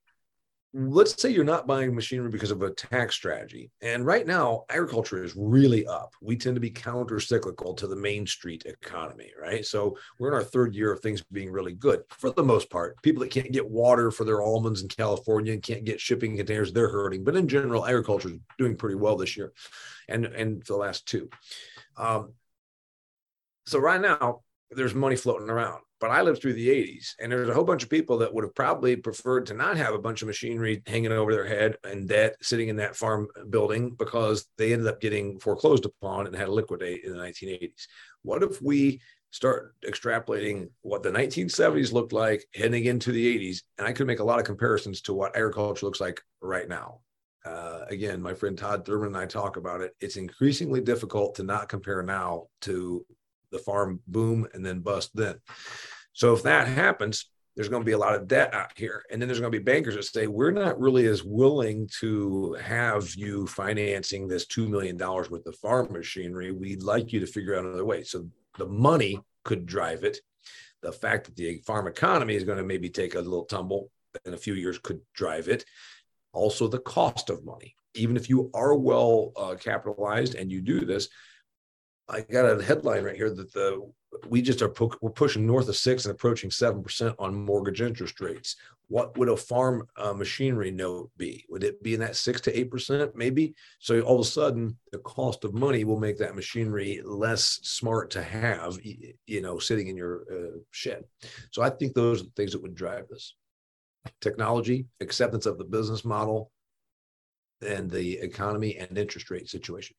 let's 0.75 1.21
say 1.21 1.29
you're 1.29 1.45
not 1.45 1.67
buying 1.67 1.95
machinery 1.95 2.31
because 2.31 2.51
of 2.51 2.63
a 2.63 2.71
tax 2.71 3.15
strategy. 3.15 3.71
And 3.83 4.07
right 4.07 4.27
now, 4.27 4.65
agriculture 4.71 5.23
is 5.23 5.35
really 5.37 5.87
up. 5.87 6.15
We 6.23 6.37
tend 6.37 6.57
to 6.57 6.61
be 6.61 6.71
counter 6.71 7.21
cyclical 7.21 7.75
to 7.75 7.87
the 7.87 7.97
main 7.97 8.27
street 8.27 8.65
economy, 8.65 9.33
right? 9.41 9.67
So 9.67 9.99
we're 10.19 10.29
in 10.29 10.35
our 10.35 10.43
third 10.43 10.75
year 10.75 10.91
of 10.91 11.01
things 11.01 11.23
being 11.31 11.51
really 11.51 11.75
good 11.75 12.03
for 12.09 12.31
the 12.31 12.43
most 12.43 12.71
part. 12.71 13.01
People 13.03 13.21
that 13.23 13.31
can't 13.31 13.53
get 13.53 13.69
water 13.69 14.11
for 14.11 14.25
their 14.25 14.41
almonds 14.41 14.81
in 14.81 14.89
California 14.89 15.53
and 15.53 15.63
can't 15.63 15.85
get 15.85 16.01
shipping 16.01 16.37
containers, 16.37 16.73
they're 16.73 16.89
hurting. 16.89 17.23
But 17.23 17.37
in 17.37 17.49
general, 17.49 17.85
agriculture 17.85 18.31
is 18.31 18.39
doing 18.57 18.77
pretty 18.77 18.97
well 18.97 19.17
this 19.17 19.37
year 19.37 19.53
and, 20.09 20.25
and 20.25 20.67
for 20.67 20.73
the 20.73 20.79
last 20.79 21.07
two. 21.07 21.29
Um, 21.99 22.33
so 23.67 23.79
right 23.79 24.01
now, 24.01 24.41
there's 24.71 24.95
money 24.95 25.17
floating 25.17 25.51
around 25.51 25.83
but 26.03 26.11
I 26.11 26.21
lived 26.21 26.43
through 26.43 26.55
the 26.55 26.69
80s, 26.69 27.15
and 27.21 27.31
there's 27.31 27.49
a 27.49 27.55
whole 27.55 27.62
bunch 27.62 27.85
of 27.85 27.88
people 27.88 28.19
that 28.19 28.35
would 28.35 28.43
have 28.43 28.57
probably 28.57 28.97
preferred 28.97 29.47
to 29.47 29.55
not 29.55 29.77
have 29.77 29.95
a 29.95 30.01
bunch 30.01 30.21
of 30.21 30.27
machinery 30.27 30.83
hanging 30.85 31.12
over 31.12 31.33
their 31.33 31.47
head 31.47 31.77
and 31.85 32.09
debt 32.09 32.35
sitting 32.43 32.69
in 32.69 32.75
that 32.77 32.97
farm 32.97 33.29
building 33.51 33.91
because 33.91 34.49
they 34.59 34.73
ended 34.73 34.88
up 34.88 35.01
getting 35.01 35.38
foreclosed 35.38 35.85
upon 35.85 36.27
and 36.27 36.35
had 36.35 36.47
to 36.47 36.53
liquidate 36.53 37.05
in 37.05 37.12
the 37.12 37.19
1980s. 37.19 37.87
What 38.23 38.43
if 38.43 38.61
we 38.61 39.01
start 39.31 39.77
extrapolating 39.87 40.71
what 40.81 41.05
the 41.05 41.12
1970s 41.12 41.93
looked 41.93 42.12
like 42.12 42.45
heading 42.53 42.87
into 42.87 43.12
the 43.12 43.38
80s? 43.38 43.59
And 43.79 43.87
I 43.87 43.93
could 43.93 44.09
make 44.09 44.19
a 44.19 44.25
lot 44.25 44.41
of 44.41 44.45
comparisons 44.45 45.03
to 45.03 45.15
what 45.15 45.37
agriculture 45.37 45.87
looks 45.87 46.01
like 46.01 46.21
right 46.41 46.69
now. 46.69 46.99
Uh, 47.45 47.85
again, 47.91 48.21
my 48.21 48.35
friend 48.35 48.59
Todd 48.59 48.85
Thurman 48.85 49.09
and 49.09 49.17
I 49.17 49.27
talk 49.27 49.57
about 49.57 49.81
it. 49.81 49.95
It's 50.01 50.17
increasingly 50.17 50.81
difficult 50.81 51.37
to 51.37 51.45
not 51.45 51.69
compare 51.69 52.03
now 52.03 52.47
to 52.62 53.07
the 53.53 53.59
farm 53.59 54.01
boom 54.09 54.49
and 54.55 54.65
then 54.65 54.81
bust 54.81 55.11
then. 55.15 55.37
So 56.12 56.35
if 56.35 56.43
that 56.43 56.67
happens, 56.67 57.27
there's 57.55 57.69
going 57.69 57.83
to 57.83 57.87
be 57.87 57.93
a 57.93 57.99
lot 57.99 58.15
of 58.15 58.27
debt 58.27 58.55
out 58.55 58.77
here. 58.77 59.05
And 59.11 59.21
then 59.21 59.29
there's 59.29 59.41
going 59.41 59.53
to 59.53 59.59
be 59.59 59.62
bankers 59.62 59.95
that 59.95 60.05
say, 60.05 60.27
we're 60.27 60.51
not 60.51 60.81
really 60.81 61.07
as 61.07 61.23
willing 61.23 61.88
to 62.01 62.55
have 62.55 63.15
you 63.15 63.47
financing 63.47 64.27
this 64.27 64.47
$2 64.47 64.69
million 64.69 64.97
worth 64.97 65.47
of 65.47 65.57
farm 65.57 65.93
machinery. 65.93 66.51
We'd 66.51 66.83
like 66.83 67.12
you 67.12 67.21
to 67.21 67.27
figure 67.27 67.55
out 67.55 67.65
another 67.65 67.85
way. 67.85 68.05
So 68.05 68.27
the 68.59 68.67
money 68.67 69.21
could 69.45 69.67
drive 69.67 70.05
it. 70.05 70.19
The 70.81 70.93
fact 70.93 71.27
that 71.27 71.37
the 71.37 71.59
farm 71.59 71.87
economy 71.87 72.35
is 72.35 72.45
going 72.45 72.59
to 72.59 72.65
maybe 72.65 72.88
take 72.88 73.15
a 73.15 73.21
little 73.21 73.45
tumble 73.45 73.91
in 74.25 74.35
a 74.35 74.38
few 74.38 74.55
years 74.55 74.79
could 74.79 75.01
drive 75.15 75.49
it. 75.49 75.65
Also, 76.33 76.69
the 76.69 76.79
cost 76.79 77.29
of 77.29 77.45
money. 77.45 77.75
Even 77.95 78.17
if 78.17 78.31
you 78.31 78.51
are 78.55 78.75
well 78.75 79.33
uh, 79.37 79.55
capitalized 79.55 80.35
and 80.35 80.51
you 80.51 80.62
do 80.62 80.87
this, 80.87 81.09
I 82.12 82.20
got 82.20 82.44
a 82.44 82.62
headline 82.62 83.05
right 83.05 83.16
here 83.16 83.31
that 83.31 83.53
the 83.53 83.90
we 84.29 84.42
just 84.42 84.61
are 84.61 84.72
we're 85.01 85.11
pushing 85.11 85.46
north 85.46 85.68
of 85.68 85.77
six 85.77 86.05
and 86.05 86.14
approaching 86.14 86.51
seven 86.51 86.83
percent 86.83 87.14
on 87.18 87.35
mortgage 87.35 87.81
interest 87.81 88.20
rates. 88.20 88.57
What 88.88 89.16
would 89.16 89.31
a 89.31 89.37
farm 89.37 89.88
uh, 89.96 90.12
machinery 90.12 90.70
note 90.70 91.11
be? 91.16 91.46
Would 91.48 91.64
it 91.64 91.83
be 91.83 91.94
in 91.94 92.01
that 92.01 92.16
six 92.16 92.42
to 92.42 92.59
eight 92.59 92.70
percent, 92.70 93.16
maybe? 93.16 93.55
So 93.79 94.03
all 94.03 94.20
of 94.20 94.27
a 94.27 94.29
sudden, 94.29 94.77
the 94.92 94.98
cost 94.98 95.44
of 95.44 95.55
money 95.55 95.85
will 95.85 95.98
make 95.98 96.18
that 96.18 96.37
machinery 96.37 97.01
less 97.03 97.59
smart 97.62 98.11
to 98.11 98.22
have, 98.22 98.79
you 99.27 99.40
know, 99.40 99.59
sitting 99.59 99.88
in 99.88 99.96
your 99.96 100.25
uh, 100.31 100.59
shed. 100.70 101.05
So 101.51 101.62
I 101.62 101.70
think 101.70 101.94
those 101.94 102.20
are 102.20 102.25
the 102.25 102.33
things 102.37 102.53
that 102.53 102.61
would 102.61 102.75
drive 102.75 103.09
this: 103.09 103.35
technology, 104.20 104.85
acceptance 105.01 105.46
of 105.46 105.57
the 105.57 105.64
business 105.64 106.05
model, 106.05 106.53
and 107.66 107.90
the 107.90 108.18
economy 108.18 108.77
and 108.77 108.98
interest 108.98 109.31
rate 109.31 109.48
situation. 109.48 109.96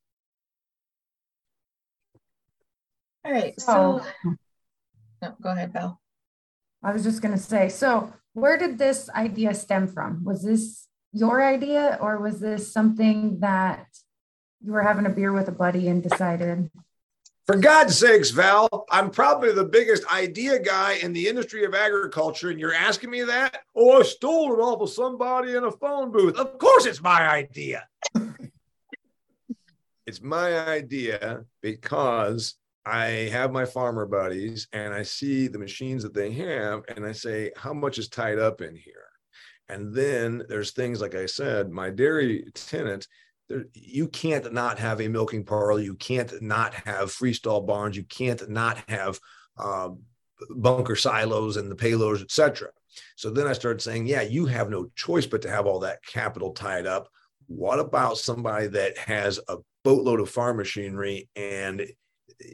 All 3.26 3.32
right. 3.32 3.60
So, 3.60 4.02
no, 5.22 5.36
go 5.42 5.52
ahead, 5.52 5.72
Val. 5.74 6.00
I 6.84 6.92
was 6.92 7.04
just 7.04 7.22
going 7.22 7.34
to 7.34 7.40
say, 7.40 7.70
so 7.70 8.12
where 8.34 8.58
did 8.58 8.78
this 8.78 9.10
idea 9.10 9.54
stem 9.54 9.88
from? 9.88 10.24
Was 10.26 10.44
this 10.44 10.88
your 11.14 11.44
idea 11.44 11.98
or 12.02 12.20
was 12.20 12.40
this 12.40 12.72
something 12.72 13.40
that 13.40 13.88
you 14.62 14.74
were 14.74 14.82
having 14.82 15.06
a 15.06 15.10
beer 15.10 15.32
with 15.32 15.48
a 15.48 15.54
buddy 15.54 15.88
and 15.88 16.04
decided? 16.04 16.70
For 17.46 17.58
God's 17.58 17.98
sakes, 17.98 18.30
Val, 18.32 18.86
I'm 18.90 19.10
probably 19.10 19.52
the 19.52 19.66
biggest 19.66 20.06
idea 20.12 20.60
guy 20.60 20.94
in 20.94 21.12
the 21.12 21.28
industry 21.28 21.66
of 21.66 21.74
agriculture, 21.74 22.50
and 22.50 22.60
you're 22.60 22.74
asking 22.74 23.10
me 23.10 23.24
that? 23.24 23.60
Oh, 23.76 24.00
I 24.00 24.04
stole 24.04 24.54
it 24.54 24.62
off 24.62 24.82
of 24.82 24.90
somebody 24.90 25.54
in 25.54 25.66
a 25.66 25.72
phone 25.72 26.12
booth. 26.12 26.38
Of 26.38 26.58
course, 26.58 26.86
it's 26.86 27.02
my 27.02 27.28
idea. 27.28 27.86
it's 30.06 30.22
my 30.22 30.58
idea 30.58 31.44
because 31.62 32.56
I 32.86 33.30
have 33.32 33.52
my 33.52 33.65
farmer 33.65 34.06
buddies 34.06 34.67
and 34.74 34.93
I 34.93 35.04
see 35.04 35.48
the 35.48 35.60
machines 35.60 36.04
that 36.04 36.13
they 36.13 36.32
have 36.34 36.84
and 36.89 37.06
I 37.06 37.13
say, 37.13 37.52
how 37.56 37.74
much 37.74 37.98
is 37.98 38.10
tied 38.10 38.39
up 38.39 38.62
in 38.62 38.76
here? 38.76 39.10
And 39.69 39.93
then 39.93 40.43
there's 40.50 40.72
things 40.72 41.00
like 41.00 41.15
I 41.15 41.26
said, 41.26 41.72
my 41.72 41.89
dairy 41.89 42.46
tenant, 42.54 43.08
there, 43.48 43.65
you 43.74 44.08
can't 44.08 44.54
not 44.54 44.80
have 44.80 45.00
a 45.00 45.08
milking 45.08 45.46
parlor. 45.46 45.80
You 45.80 45.96
can't 45.96 46.41
not 46.41 46.74
have 46.74 47.10
freestall 47.10 47.65
barns. 47.65 47.96
You 47.96 48.04
can't 48.04 48.50
not 48.50 48.78
have 48.89 49.19
uh, 49.58 49.89
bunker 50.50 50.96
silos 50.96 51.58
and 51.58 51.72
the 51.72 51.76
payloads, 51.76 52.22
etc. 52.22 52.69
So 53.15 53.30
then 53.30 53.48
I 53.48 53.54
started 53.54 53.82
saying, 53.82 54.08
yeah, 54.08 54.22
you 54.22 54.46
have 54.46 54.69
no 54.69 54.89
choice 54.96 55.26
but 55.26 55.41
to 55.43 55.50
have 55.50 55.65
all 55.65 55.80
that 55.80 56.06
capital 56.06 56.52
tied 56.52 56.86
up. 56.86 57.08
What 57.48 57.80
about 57.80 58.17
somebody 58.17 58.67
that 58.67 58.98
has 58.98 59.39
a 59.48 59.58
boatload 59.84 60.19
of 60.19 60.30
farm 60.30 60.58
machinery 60.58 61.30
and 61.36 61.86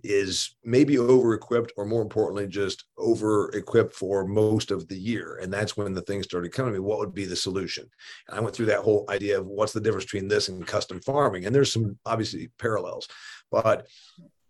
is 0.03 0.55
maybe 0.63 0.97
over 0.97 1.33
equipped 1.33 1.71
or 1.77 1.85
more 1.85 2.01
importantly 2.01 2.47
just 2.47 2.85
over 2.97 3.49
equipped 3.49 3.93
for 3.93 4.25
most 4.25 4.71
of 4.71 4.87
the 4.87 4.97
year. 4.97 5.39
And 5.41 5.51
that's 5.51 5.75
when 5.75 5.93
the 5.93 6.01
things 6.01 6.25
started 6.25 6.51
coming 6.51 6.73
to 6.73 6.79
me. 6.79 6.85
What 6.85 6.99
would 6.99 7.13
be 7.13 7.25
the 7.25 7.35
solution? 7.35 7.89
And 8.27 8.37
i 8.37 8.41
went 8.41 8.55
through 8.55 8.67
that 8.67 8.79
whole 8.79 9.05
idea 9.09 9.39
of 9.39 9.47
what's 9.47 9.73
the 9.73 9.81
difference 9.81 10.05
between 10.05 10.27
this 10.27 10.49
and 10.49 10.65
custom 10.65 10.99
farming? 11.01 11.45
And 11.45 11.53
there's 11.53 11.71
some 11.73 11.97
obviously 12.05 12.51
parallels. 12.59 13.07
But 13.51 13.87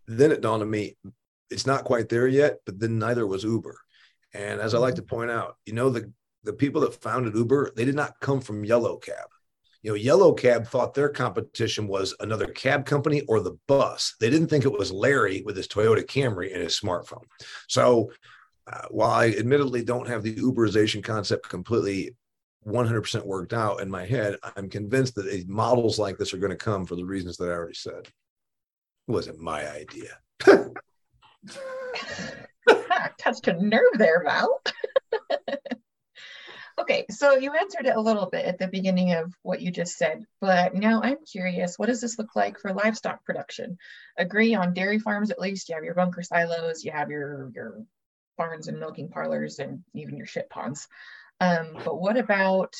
then 0.07 0.31
it 0.31 0.41
dawned 0.41 0.63
on 0.63 0.69
me 0.69 0.97
it's 1.49 1.65
not 1.65 1.83
quite 1.83 2.09
there 2.09 2.27
yet 2.27 2.57
but 2.65 2.79
then 2.79 2.99
neither 2.99 3.25
was 3.25 3.43
uber. 3.43 3.79
And 4.33 4.59
as 4.59 4.73
i 4.73 4.77
like 4.77 4.95
to 4.95 5.01
mm-hmm. 5.01 5.15
point 5.15 5.31
out 5.31 5.57
you 5.65 5.73
know 5.73 5.89
the 5.89 6.11
the 6.43 6.53
people 6.53 6.81
that 6.81 7.01
founded 7.01 7.35
uber 7.35 7.71
they 7.75 7.85
did 7.85 7.95
not 7.95 8.19
come 8.19 8.41
from 8.41 8.63
yellow 8.63 8.97
cab 8.97 9.27
you 9.81 9.91
know, 9.91 9.95
Yellow 9.95 10.33
Cab 10.33 10.67
thought 10.67 10.93
their 10.93 11.09
competition 11.09 11.87
was 11.87 12.13
another 12.19 12.47
cab 12.47 12.85
company 12.85 13.21
or 13.27 13.39
the 13.39 13.57
bus. 13.67 14.15
They 14.19 14.29
didn't 14.29 14.47
think 14.47 14.65
it 14.65 14.77
was 14.77 14.91
Larry 14.91 15.41
with 15.45 15.55
his 15.55 15.67
Toyota 15.67 16.05
Camry 16.05 16.53
and 16.53 16.61
his 16.61 16.79
smartphone. 16.79 17.23
So, 17.67 18.11
uh, 18.71 18.85
while 18.89 19.11
I 19.11 19.27
admittedly 19.29 19.83
don't 19.83 20.07
have 20.07 20.21
the 20.21 20.35
Uberization 20.35 21.03
concept 21.03 21.49
completely 21.49 22.15
100% 22.67 23.25
worked 23.25 23.53
out 23.53 23.81
in 23.81 23.89
my 23.89 24.05
head, 24.05 24.35
I'm 24.55 24.69
convinced 24.69 25.15
that 25.15 25.45
models 25.47 25.97
like 25.97 26.17
this 26.17 26.33
are 26.33 26.39
going 26.39 26.51
to 26.51 26.57
come 26.57 26.85
for 26.85 26.95
the 26.95 27.05
reasons 27.05 27.37
that 27.37 27.49
I 27.49 27.53
already 27.53 27.73
said. 27.73 28.07
It 29.07 29.11
wasn't 29.11 29.39
my 29.39 29.67
idea. 29.71 30.19
Touched 33.17 33.47
a 33.47 33.53
nerve 33.53 33.97
there, 33.97 34.23
Val. 34.23 34.61
Okay, 36.79 37.05
so 37.11 37.35
you 37.35 37.51
answered 37.53 37.87
it 37.87 37.95
a 37.95 38.01
little 38.01 38.27
bit 38.27 38.45
at 38.45 38.57
the 38.57 38.67
beginning 38.67 39.11
of 39.11 39.33
what 39.41 39.61
you 39.61 39.69
just 39.69 39.97
said, 39.97 40.23
but 40.39 40.73
now 40.73 41.01
I'm 41.03 41.17
curious, 41.29 41.77
what 41.77 41.87
does 41.87 41.99
this 41.99 42.17
look 42.17 42.35
like 42.37 42.57
for 42.57 42.73
livestock 42.73 43.25
production? 43.25 43.77
Agree 44.17 44.55
on 44.55 44.73
dairy 44.73 44.97
farms 44.97 45.29
at 45.29 45.39
least, 45.39 45.67
you 45.67 45.75
have 45.75 45.83
your 45.83 45.93
bunker 45.93 46.23
silos, 46.23 46.85
you 46.85 46.91
have 46.91 47.09
your, 47.09 47.51
your 47.53 47.83
barns 48.37 48.69
and 48.69 48.79
milking 48.79 49.09
parlors 49.09 49.59
and 49.59 49.83
even 49.93 50.15
your 50.15 50.25
shit 50.25 50.49
ponds. 50.49 50.87
Um, 51.41 51.77
but 51.83 51.99
what 51.99 52.15
about 52.15 52.73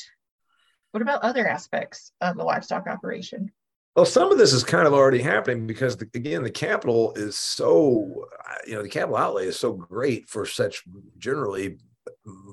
what 0.92 1.02
about 1.02 1.22
other 1.22 1.46
aspects 1.46 2.10
of 2.20 2.36
the 2.36 2.42
livestock 2.42 2.86
operation? 2.86 3.52
Well, 3.94 4.06
some 4.06 4.32
of 4.32 4.38
this 4.38 4.52
is 4.52 4.64
kind 4.64 4.86
of 4.86 4.94
already 4.94 5.20
happening 5.20 5.66
because, 5.66 5.96
the, 5.96 6.08
again, 6.14 6.42
the 6.42 6.50
capital 6.50 7.12
is 7.14 7.36
so, 7.36 8.26
you 8.66 8.74
know, 8.74 8.82
the 8.82 8.88
capital 8.88 9.16
outlay 9.16 9.46
is 9.46 9.58
so 9.58 9.72
great 9.72 10.28
for 10.28 10.46
such 10.46 10.82
generally 11.18 11.78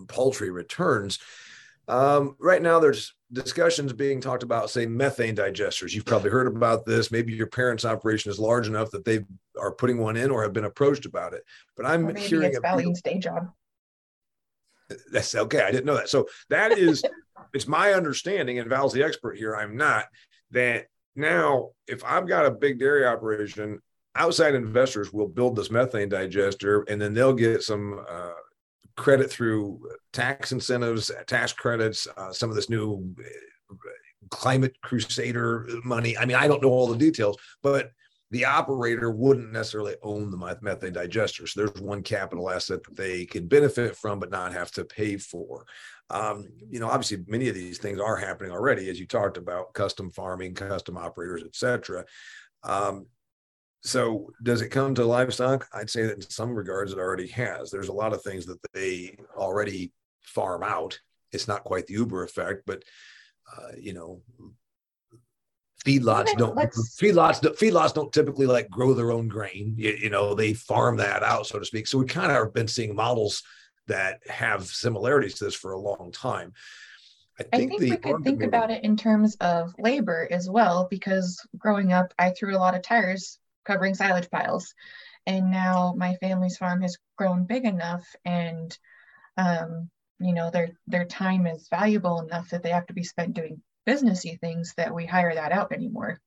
paltry 0.07 0.49
returns. 0.51 1.19
Um, 1.87 2.35
right 2.39 2.61
now, 2.61 2.79
there's 2.79 3.13
discussions 3.31 3.93
being 3.93 4.19
talked 4.19 4.43
about, 4.43 4.69
say, 4.69 4.85
methane 4.85 5.35
digesters. 5.35 5.93
You've 5.93 6.05
probably 6.05 6.29
heard 6.29 6.47
about 6.47 6.85
this. 6.85 7.11
Maybe 7.11 7.33
your 7.33 7.47
parents' 7.47 7.85
operation 7.85 8.31
is 8.31 8.39
large 8.39 8.67
enough 8.67 8.91
that 8.91 9.05
they 9.05 9.23
are 9.59 9.71
putting 9.71 9.97
one 9.97 10.17
in 10.17 10.29
or 10.29 10.43
have 10.43 10.53
been 10.53 10.65
approached 10.65 11.05
about 11.05 11.33
it. 11.33 11.43
But 11.75 11.85
I'm 11.85 12.13
hearing 12.15 12.49
it's 12.49 12.59
Valiant's 12.59 13.01
day 13.01 13.19
job. 13.19 13.51
That's 15.11 15.35
okay. 15.35 15.61
I 15.61 15.71
didn't 15.71 15.85
know 15.85 15.95
that. 15.95 16.09
So 16.09 16.27
that 16.49 16.77
is, 16.77 17.03
it's 17.53 17.67
my 17.67 17.93
understanding, 17.93 18.59
and 18.59 18.69
Val's 18.69 18.93
the 18.93 19.03
expert 19.03 19.37
here. 19.37 19.55
I'm 19.55 19.77
not 19.77 20.05
that 20.51 20.87
now. 21.15 21.71
If 21.87 22.03
I've 22.05 22.27
got 22.27 22.45
a 22.45 22.51
big 22.51 22.79
dairy 22.79 23.05
operation, 23.05 23.79
outside 24.15 24.55
investors 24.55 25.11
will 25.11 25.27
build 25.27 25.55
this 25.55 25.71
methane 25.71 26.09
digester, 26.09 26.83
and 26.83 27.01
then 27.01 27.13
they'll 27.13 27.33
get 27.33 27.63
some. 27.63 28.03
Uh, 28.09 28.31
credit 28.97 29.31
through 29.31 29.79
tax 30.11 30.51
incentives, 30.51 31.11
tax 31.27 31.53
credits, 31.53 32.07
uh, 32.17 32.33
some 32.33 32.49
of 32.49 32.55
this 32.55 32.69
new 32.69 33.13
uh, 33.19 33.75
climate 34.29 34.75
crusader 34.81 35.67
money. 35.83 36.17
I 36.17 36.25
mean, 36.25 36.35
I 36.35 36.47
don't 36.47 36.61
know 36.61 36.69
all 36.69 36.87
the 36.87 36.97
details, 36.97 37.37
but 37.61 37.91
the 38.31 38.43
operator 38.43 39.09
wouldn't 39.09 39.53
necessarily 39.53 39.95
own 40.03 40.31
the 40.31 40.57
methane 40.61 40.91
digester. 40.91 41.47
So 41.47 41.61
there's 41.61 41.81
one 41.81 42.03
capital 42.03 42.49
asset 42.49 42.83
that 42.83 42.97
they 42.97 43.25
can 43.25 43.47
benefit 43.47 43.95
from, 43.95 44.19
but 44.19 44.31
not 44.31 44.51
have 44.51 44.71
to 44.71 44.83
pay 44.83 45.15
for. 45.15 45.65
Um, 46.09 46.49
you 46.69 46.79
know, 46.79 46.89
obviously, 46.89 47.23
many 47.27 47.47
of 47.47 47.55
these 47.55 47.77
things 47.77 48.01
are 48.01 48.17
happening 48.17 48.51
already, 48.51 48.89
as 48.89 48.99
you 48.99 49.07
talked 49.07 49.37
about, 49.37 49.73
custom 49.73 50.11
farming, 50.11 50.55
custom 50.55 50.97
operators, 50.97 51.43
et 51.45 51.55
cetera. 51.55 52.03
Um, 52.63 53.05
so 53.81 54.31
does 54.43 54.61
it 54.61 54.69
come 54.69 54.95
to 54.95 55.05
livestock? 55.05 55.67
I'd 55.73 55.89
say 55.89 56.03
that 56.03 56.15
in 56.15 56.21
some 56.21 56.53
regards 56.53 56.91
it 56.91 56.99
already 56.99 57.27
has. 57.27 57.71
There's 57.71 57.89
a 57.89 57.93
lot 57.93 58.13
of 58.13 58.21
things 58.21 58.45
that 58.45 58.59
they 58.73 59.17
already 59.35 59.91
farm 60.21 60.63
out. 60.63 60.99
It's 61.31 61.47
not 61.47 61.63
quite 61.63 61.87
the 61.87 61.93
Uber 61.93 62.23
effect, 62.23 62.63
but 62.65 62.83
uh, 63.55 63.71
you 63.79 63.93
know, 63.93 64.21
feedlots 65.85 66.35
don't 66.37 66.55
feedlots 66.55 67.39
feedlots 67.57 67.93
don't 67.93 68.11
typically 68.11 68.45
like 68.45 68.69
grow 68.69 68.93
their 68.93 69.11
own 69.11 69.27
grain. 69.27 69.75
You, 69.77 69.91
you 69.91 70.09
know, 70.09 70.33
they 70.33 70.53
farm 70.53 70.97
that 70.97 71.23
out, 71.23 71.47
so 71.47 71.59
to 71.59 71.65
speak. 71.65 71.87
So 71.87 71.97
we 71.97 72.05
kind 72.05 72.31
of 72.31 72.37
have 72.37 72.53
been 72.53 72.67
seeing 72.67 72.95
models 72.95 73.43
that 73.87 74.19
have 74.27 74.65
similarities 74.65 75.35
to 75.35 75.45
this 75.45 75.55
for 75.55 75.71
a 75.71 75.79
long 75.79 76.11
time. 76.11 76.53
I 77.39 77.43
think, 77.43 77.53
I 77.53 77.57
think 77.57 77.79
we 77.79 77.97
could 77.97 78.23
think 78.23 78.43
about 78.43 78.71
it 78.71 78.83
in 78.83 78.97
terms 78.97 79.35
of 79.35 79.73
labor 79.77 80.27
as 80.31 80.49
well, 80.49 80.87
because 80.89 81.39
growing 81.57 81.93
up, 81.93 82.13
I 82.17 82.31
threw 82.31 82.55
a 82.55 82.59
lot 82.59 82.75
of 82.75 82.81
tires 82.81 83.39
covering 83.67 83.93
silage 83.93 84.29
piles. 84.31 84.73
And 85.25 85.51
now 85.51 85.93
my 85.97 86.15
family's 86.15 86.57
farm 86.57 86.81
has 86.81 86.97
grown 87.17 87.45
big 87.45 87.65
enough 87.65 88.07
and 88.25 88.75
um, 89.35 89.89
you 90.19 90.33
know 90.33 90.49
their 90.49 90.71
their 90.87 91.05
time 91.05 91.45
is 91.45 91.67
valuable 91.69 92.21
enough 92.21 92.49
that 92.49 92.63
they 92.63 92.71
have 92.71 92.87
to 92.87 92.93
be 92.93 93.03
spent 93.03 93.35
doing 93.35 93.61
businessy 93.87 94.39
things 94.39 94.73
that 94.77 94.93
we 94.93 95.05
hire 95.05 95.35
that 95.35 95.51
out 95.51 95.71
anymore. 95.71 96.19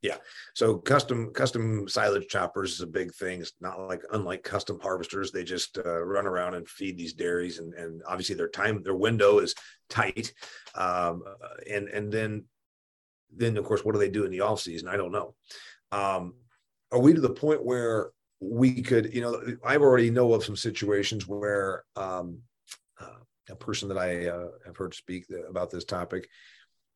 Yeah. 0.00 0.16
So 0.54 0.76
custom 0.76 1.32
custom 1.32 1.88
silage 1.88 2.28
choppers 2.28 2.74
is 2.74 2.80
a 2.80 2.86
big 2.86 3.12
thing. 3.14 3.40
It's 3.40 3.52
not 3.60 3.80
like 3.88 4.02
unlike 4.12 4.44
custom 4.44 4.78
harvesters. 4.80 5.32
They 5.32 5.42
just 5.42 5.76
uh, 5.78 6.04
run 6.04 6.26
around 6.26 6.54
and 6.54 6.68
feed 6.68 6.96
these 6.96 7.14
dairies, 7.14 7.58
and 7.58 7.74
and 7.74 8.02
obviously 8.06 8.36
their 8.36 8.48
time 8.48 8.82
their 8.82 8.94
window 8.94 9.40
is 9.40 9.54
tight. 9.90 10.32
Um, 10.74 11.24
and 11.70 11.88
and 11.88 12.12
then 12.12 12.44
then 13.34 13.56
of 13.56 13.64
course 13.64 13.84
what 13.84 13.92
do 13.92 13.98
they 13.98 14.08
do 14.08 14.24
in 14.24 14.30
the 14.30 14.42
off 14.42 14.60
season? 14.60 14.88
I 14.88 14.96
don't 14.96 15.12
know. 15.12 15.34
Um, 15.92 16.34
are 16.92 17.00
we 17.00 17.14
to 17.14 17.20
the 17.20 17.30
point 17.30 17.64
where 17.64 18.10
we 18.40 18.82
could, 18.82 19.12
you 19.12 19.20
know, 19.20 19.42
I 19.64 19.76
already 19.76 20.10
know 20.10 20.32
of 20.32 20.44
some 20.44 20.56
situations 20.56 21.26
where 21.26 21.84
um, 21.96 22.40
uh, 23.00 23.18
a 23.50 23.56
person 23.56 23.88
that 23.88 23.98
I 23.98 24.28
uh, 24.28 24.48
have 24.66 24.76
heard 24.76 24.94
speak 24.94 25.26
about 25.48 25.70
this 25.70 25.84
topic, 25.84 26.28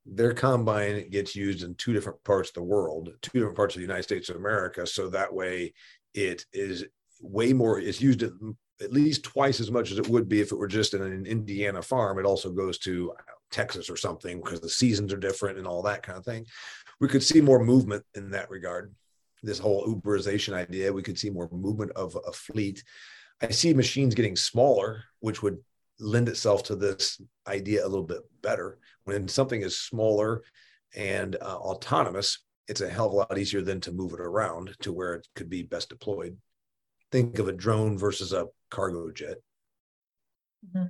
their 0.07 0.35
combine 0.35 1.09
gets 1.11 1.37
used 1.37 1.63
in 1.63 1.75
two 1.75 1.93
different 1.93 2.23
parts 2.25 2.51
of 2.51 2.55
the 2.55 2.63
world, 2.63 3.11
two 3.23 3.39
different 3.39 3.57
parts 3.57 3.75
of 3.75 3.81
the 3.81 3.87
United 3.87 4.03
States 4.03 4.29
of 4.29 4.37
America. 4.37 4.87
So 4.87 5.09
that 5.11 5.33
way 5.33 5.75
it 6.15 6.45
is 6.53 6.85
way 7.21 7.53
more. 7.53 7.79
It's 7.79 8.01
used 8.01 8.23
at, 8.23 8.33
at 8.81 8.93
least 8.93 9.23
twice 9.23 9.61
as 9.61 9.71
much 9.71 9.93
as 9.93 9.99
it 9.99 10.09
would 10.09 10.29
be 10.29 10.41
if 10.41 10.53
it 10.53 10.59
were 10.59 10.67
just 10.69 10.95
in 10.95 11.03
an 11.03 11.27
Indiana 11.27 11.83
farm. 11.83 12.19
It 12.19 12.27
also 12.27 12.51
goes 12.51 12.79
to 12.81 13.13
Texas 13.51 13.89
or 13.89 13.97
something 13.97 14.41
because 14.41 14.61
the 14.61 14.69
seasons 14.69 15.13
are 15.13 15.19
different 15.19 15.59
and 15.59 15.67
all 15.67 15.83
that 15.83 16.03
kind 16.03 16.19
of 16.19 16.25
thing. 16.25 16.47
We 17.03 17.09
could 17.09 17.25
see 17.25 17.41
more 17.41 17.65
movement 17.65 18.05
in 18.15 18.31
that 18.31 18.49
regard. 18.49 18.95
This 19.43 19.59
whole 19.59 19.85
Uberization 19.89 20.53
idea, 20.53 20.93
we 20.93 21.03
could 21.03 21.19
see 21.19 21.31
more 21.31 21.49
movement 21.51 21.91
of 21.97 22.17
a 22.29 22.33
fleet. 22.33 22.85
I 23.41 23.51
see 23.51 23.75
machines 23.75 24.15
getting 24.15 24.37
smaller, 24.37 25.03
which 25.19 25.43
would 25.43 25.59
lend 25.99 26.29
itself 26.29 26.63
to 26.65 26.77
this 26.77 27.21
idea 27.49 27.85
a 27.85 27.89
little 27.89 28.07
bit 28.07 28.21
better. 28.41 28.79
When 29.03 29.27
something 29.27 29.63
is 29.63 29.81
smaller 29.81 30.45
and 30.95 31.35
uh, 31.43 31.57
autonomous, 31.57 32.39
it's 32.69 32.83
a 32.83 32.89
hell 32.89 33.07
of 33.07 33.15
a 33.15 33.17
lot 33.17 33.37
easier 33.37 33.63
than 33.63 33.81
to 33.81 33.91
move 33.91 34.13
it 34.13 34.21
around 34.21 34.77
to 34.83 34.93
where 34.93 35.15
it 35.15 35.27
could 35.35 35.51
be 35.51 35.65
best 35.65 35.89
deployed. 35.89 36.37
Think 37.11 37.41
of 37.41 37.49
a 37.49 37.53
drone 37.53 37.99
versus 37.99 38.33
a 38.33 38.47
cargo 38.71 39.11
jet. 39.11 39.39
Mm-hmm. 40.69 40.87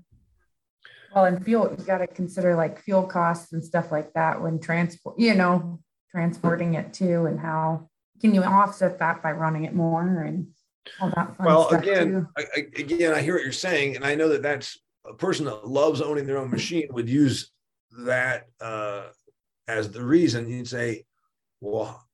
Well, 1.14 1.25
and 1.25 1.42
fuel, 1.42 1.75
you 1.79 1.85
got 1.85 1.98
to 1.98 2.07
consider 2.07 2.55
like 2.55 2.83
fuel 2.83 3.05
costs 3.05 3.55
and 3.55 3.64
stuff 3.64 3.90
like 3.90 4.12
that 4.12 4.42
when 4.42 4.61
transport, 4.61 5.18
you 5.18 5.35
know, 5.35 5.81
transporting 6.12 6.75
it 6.75 6.92
to 6.92 7.25
and 7.25 7.40
how 7.40 7.88
can 8.20 8.35
you 8.35 8.42
offset 8.42 8.98
that 8.98 9.22
by 9.22 9.33
running 9.33 9.64
it 9.64 9.75
more 9.75 10.22
and 10.22 10.46
all 11.01 11.11
that 11.11 11.35
well 11.40 11.68
again 11.70 12.29
I, 12.37 12.44
I, 12.55 12.59
again 12.77 13.14
i 13.14 13.22
hear 13.22 13.35
what 13.35 13.42
you're 13.42 13.53
saying 13.53 13.96
and 13.96 14.05
i 14.05 14.14
know 14.14 14.29
that 14.29 14.42
that's 14.42 14.79
a 15.07 15.14
person 15.14 15.46
that 15.46 15.66
loves 15.66 16.01
owning 16.01 16.27
their 16.27 16.38
own 16.38 16.51
machine 16.51 16.87
would 16.90 17.09
use 17.09 17.51
that 18.05 18.46
uh, 18.61 19.07
as 19.66 19.90
the 19.90 20.05
reason 20.05 20.48
you'd 20.48 20.68
say 20.68 21.05
well 21.61 22.07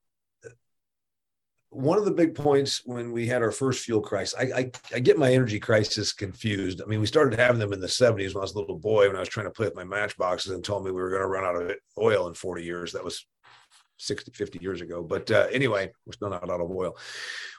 one 1.70 1.98
of 1.98 2.04
the 2.04 2.10
big 2.10 2.34
points 2.34 2.82
when 2.86 3.12
we 3.12 3.26
had 3.26 3.42
our 3.42 3.50
first 3.50 3.84
fuel 3.84 4.00
crisis, 4.00 4.34
I, 4.38 4.42
I, 4.58 4.70
I, 4.94 4.98
get 5.00 5.18
my 5.18 5.32
energy 5.32 5.60
crisis 5.60 6.14
confused. 6.14 6.80
I 6.80 6.86
mean, 6.86 6.98
we 6.98 7.06
started 7.06 7.38
having 7.38 7.58
them 7.58 7.74
in 7.74 7.80
the 7.80 7.86
70s 7.86 8.34
when 8.34 8.38
I 8.38 8.40
was 8.40 8.54
a 8.54 8.58
little 8.58 8.78
boy, 8.78 9.06
when 9.06 9.16
I 9.16 9.20
was 9.20 9.28
trying 9.28 9.46
to 9.46 9.52
play 9.52 9.66
with 9.66 9.76
my 9.76 9.84
matchboxes 9.84 10.52
and 10.52 10.64
told 10.64 10.84
me 10.84 10.90
we 10.90 11.00
were 11.00 11.10
going 11.10 11.22
to 11.22 11.28
run 11.28 11.44
out 11.44 11.60
of 11.60 11.76
oil 11.98 12.26
in 12.28 12.34
40 12.34 12.64
years. 12.64 12.92
That 12.92 13.04
was 13.04 13.26
60, 13.98 14.32
50 14.32 14.58
years 14.60 14.80
ago. 14.80 15.02
But 15.02 15.30
uh, 15.30 15.46
anyway, 15.52 15.90
we're 16.06 16.12
still 16.12 16.30
not 16.30 16.48
out 16.48 16.60
of 16.60 16.70
oil. 16.70 16.96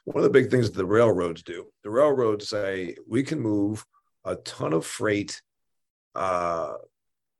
One 0.06 0.18
of 0.18 0.24
the 0.24 0.30
big 0.30 0.50
things 0.50 0.70
that 0.70 0.78
the 0.78 0.86
railroads 0.86 1.44
do, 1.44 1.68
the 1.84 1.90
railroads 1.90 2.50
say 2.50 2.96
we 3.08 3.24
can 3.24 3.40
move 3.40 3.86
a 4.26 4.36
ton 4.36 4.74
of 4.74 4.86
freight, 4.86 5.42
uh, 6.16 6.74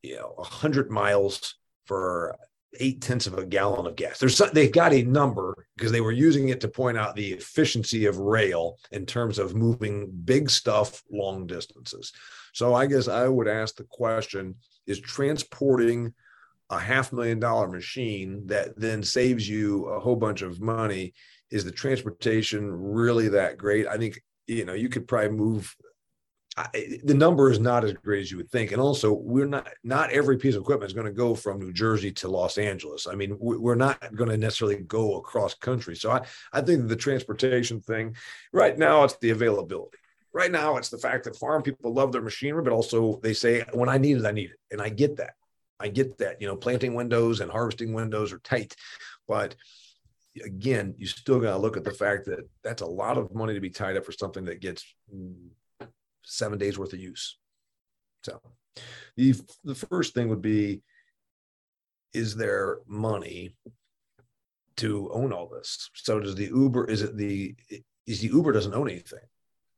you 0.02 0.16
know, 0.16 0.34
100 0.36 0.92
miles 0.92 1.56
for 1.86 2.38
eight 2.80 3.02
tenths 3.02 3.28
of 3.28 3.38
a 3.38 3.46
gallon 3.46 3.88
of 3.88 3.96
gas. 3.96 4.20
There's 4.20 4.38
they've 4.54 4.72
got 4.72 4.94
a 4.94 5.04
number 5.04 5.68
because 5.76 5.92
they 5.92 6.02
were 6.02 6.12
using 6.12 6.50
it 6.50 6.62
to 6.62 6.68
point 6.68 6.98
out 6.98 7.16
the 7.16 7.34
efficiency 7.34 8.06
of 8.06 8.18
rail 8.18 8.78
in 8.92 9.06
terms 9.06 9.40
of 9.40 9.56
moving 9.56 10.12
big 10.26 10.50
stuff 10.50 11.02
long 11.12 11.48
distances. 11.48 12.14
So 12.54 12.76
I 12.76 12.86
guess 12.86 13.08
I 13.08 13.28
would 13.28 13.48
ask 13.48 13.76
the 13.76 13.86
question: 13.86 14.56
Is 14.86 15.00
transporting 15.00 16.14
a 16.70 16.80
half 16.80 17.12
million 17.12 17.40
dollar 17.40 17.68
machine 17.68 18.46
that 18.48 18.80
then 18.80 19.04
saves 19.04 19.48
you 19.48 19.86
a 19.86 20.00
whole 20.00 20.16
bunch 20.16 20.42
of 20.42 20.62
money? 20.62 21.14
Is 21.52 21.66
the 21.66 21.72
transportation 21.72 22.72
really 22.72 23.30
that 23.30 23.58
great? 23.58 23.88
I 23.88 23.98
think 23.98 24.22
you 24.48 24.66
know 24.66 24.74
you 24.74 24.90
could 24.90 25.08
probably 25.08 25.30
move 25.30 25.76
I, 26.60 27.00
the 27.06 27.14
number 27.14 27.50
is 27.50 27.60
not 27.60 27.86
as 27.86 27.94
great 27.94 28.22
as 28.22 28.32
you 28.32 28.38
would 28.38 28.52
think, 28.52 28.74
and 28.74 28.82
also 28.82 29.14
we're 29.14 29.46
not 29.46 29.70
not 29.84 30.12
every 30.12 30.38
piece 30.38 30.56
of 30.56 30.62
equipment 30.62 30.90
is 30.90 30.94
going 30.94 31.06
to 31.06 31.14
go 31.14 31.34
from 31.34 31.60
New 31.60 31.72
Jersey 31.72 32.12
to 32.14 32.28
Los 32.28 32.58
Angeles. 32.58 33.08
I 33.08 33.16
mean, 33.16 33.38
we're 33.40 33.76
not 33.76 34.14
going 34.14 34.30
to 34.30 34.38
necessarily 34.38 34.78
go 34.78 35.18
across 35.18 35.54
country. 35.54 35.96
So 35.96 36.12
I 36.12 36.26
I 36.52 36.62
think 36.62 36.88
the 36.88 36.98
transportation 36.98 37.80
thing 37.80 38.16
right 38.52 38.78
now 38.78 39.06
it's 39.06 39.18
the 39.18 39.30
availability. 39.30 39.98
Right 40.34 40.52
now 40.52 40.76
it's 40.78 40.90
the 40.90 40.98
fact 40.98 41.24
that 41.26 41.38
farm 41.38 41.62
people 41.62 41.94
love 41.94 42.12
their 42.12 42.22
machinery, 42.22 42.64
but 42.64 42.74
also 42.74 43.20
they 43.24 43.34
say 43.34 43.64
when 43.74 43.88
I 43.88 43.98
need 43.98 44.18
it, 44.18 44.26
I 44.26 44.32
need 44.32 44.50
it, 44.50 44.60
and 44.72 44.82
I 44.82 44.90
get 44.90 45.16
that. 45.18 45.36
I 45.80 45.88
get 45.88 46.18
that. 46.18 46.42
You 46.42 46.48
know, 46.48 46.56
planting 46.56 46.94
windows 46.94 47.40
and 47.40 47.52
harvesting 47.52 47.94
windows 47.94 48.34
are 48.34 48.40
tight, 48.40 48.76
but 49.28 49.56
again, 50.44 50.94
you 50.98 51.08
still 51.08 51.40
got 51.40 51.52
to 51.52 51.58
look 51.58 51.78
at 51.78 51.84
the 51.84 51.92
fact 51.92 52.26
that 52.26 52.48
that's 52.64 52.82
a 52.82 52.88
lot 52.88 53.18
of 53.18 53.34
money 53.34 53.54
to 53.54 53.60
be 53.60 53.70
tied 53.70 53.98
up 53.98 54.06
for 54.06 54.12
something 54.12 54.46
that 54.46 54.62
gets 54.62 54.86
seven 56.24 56.60
days 56.60 56.78
worth 56.78 56.94
of 56.94 57.00
use. 57.00 57.38
So 58.24 58.40
the, 59.18 59.34
the 59.64 59.76
first 59.76 60.14
thing 60.14 60.30
would 60.30 60.42
be, 60.42 60.82
is 62.14 62.36
there 62.36 62.80
money 62.88 63.56
to 64.78 65.10
own 65.12 65.34
all 65.34 65.48
this? 65.48 65.90
So 65.94 66.20
does 66.20 66.36
the 66.36 66.46
Uber, 66.46 66.86
is 66.86 67.02
it 67.02 67.18
the, 67.18 67.56
is 68.06 68.22
the 68.22 68.28
Uber 68.28 68.52
doesn't 68.52 68.74
own 68.74 68.90
anything. 68.90 69.20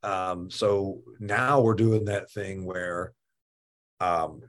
Um, 0.02 0.50
so 0.50 1.02
now 1.20 1.60
we're 1.60 1.74
doing 1.74 2.06
that 2.06 2.30
thing 2.30 2.64
where 2.64 3.12
um, 4.00 4.42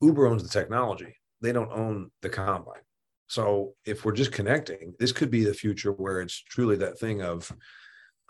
Uber 0.00 0.26
owns 0.26 0.42
the 0.42 0.48
technology. 0.48 1.16
They 1.40 1.52
don't 1.52 1.72
own 1.72 2.10
the 2.22 2.28
combine. 2.28 2.82
So 3.28 3.74
if 3.84 4.04
we're 4.04 4.12
just 4.12 4.32
connecting, 4.32 4.94
this 4.98 5.12
could 5.12 5.30
be 5.30 5.44
the 5.44 5.54
future 5.54 5.92
where 5.92 6.20
it's 6.20 6.34
truly 6.34 6.76
that 6.76 6.98
thing 6.98 7.22
of 7.22 7.52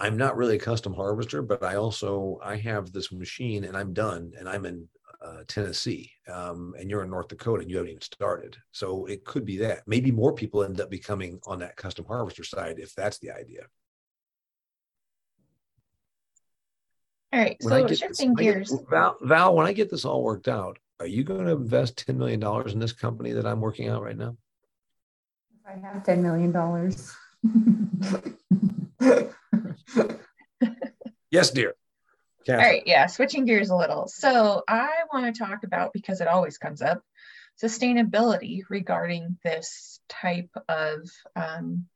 I'm 0.00 0.16
not 0.16 0.36
really 0.36 0.56
a 0.56 0.60
custom 0.60 0.94
harvester, 0.94 1.42
but 1.42 1.62
I 1.62 1.76
also 1.76 2.38
I 2.42 2.56
have 2.56 2.92
this 2.92 3.12
machine 3.12 3.64
and 3.64 3.76
I'm 3.76 3.92
done 3.92 4.32
and 4.38 4.48
I'm 4.48 4.64
in 4.66 4.88
uh, 5.24 5.42
Tennessee 5.48 6.12
um, 6.32 6.74
and 6.78 6.88
you're 6.88 7.02
in 7.02 7.10
North 7.10 7.28
Dakota 7.28 7.62
and 7.62 7.70
you 7.70 7.76
haven't 7.76 7.90
even 7.90 8.02
started. 8.02 8.56
So 8.72 9.06
it 9.06 9.24
could 9.24 9.44
be 9.44 9.58
that 9.58 9.82
maybe 9.86 10.10
more 10.10 10.32
people 10.32 10.62
end 10.62 10.80
up 10.80 10.90
becoming 10.90 11.40
on 11.46 11.58
that 11.60 11.76
custom 11.76 12.04
harvester 12.04 12.44
side 12.44 12.78
if 12.78 12.94
that's 12.94 13.18
the 13.18 13.30
idea. 13.30 13.62
All 17.32 17.40
right, 17.40 17.56
when 17.60 17.88
so 17.88 17.94
shifting 17.94 18.34
this, 18.34 18.42
gears. 18.42 18.70
Get, 18.70 18.88
Val, 18.88 19.16
Val, 19.20 19.54
when 19.54 19.66
I 19.66 19.72
get 19.72 19.90
this 19.90 20.04
all 20.04 20.22
worked 20.22 20.48
out, 20.48 20.78
are 21.00 21.06
you 21.06 21.24
going 21.24 21.46
to 21.46 21.52
invest 21.52 22.06
$10 22.06 22.16
million 22.16 22.42
in 22.68 22.78
this 22.78 22.92
company 22.92 23.32
that 23.32 23.46
I'm 23.46 23.60
working 23.60 23.88
out 23.88 24.02
right 24.02 24.16
now? 24.16 24.36
If 25.54 25.60
I 25.66 25.72
have 25.86 26.02
$10 26.02 26.22
million. 26.22 26.52
yes, 31.30 31.50
dear. 31.50 31.74
Katharine. 32.44 32.64
All 32.64 32.72
right, 32.72 32.82
yeah, 32.86 33.06
switching 33.06 33.44
gears 33.44 33.70
a 33.70 33.76
little. 33.76 34.08
So 34.08 34.62
I 34.66 34.88
want 35.12 35.32
to 35.32 35.38
talk 35.38 35.62
about 35.64 35.92
because 35.92 36.20
it 36.20 36.28
always 36.28 36.58
comes 36.58 36.82
up 36.82 37.02
sustainability 37.62 38.62
regarding 38.68 39.38
this 39.44 40.00
type 40.08 40.50
of 40.68 41.08
um, 41.36 41.86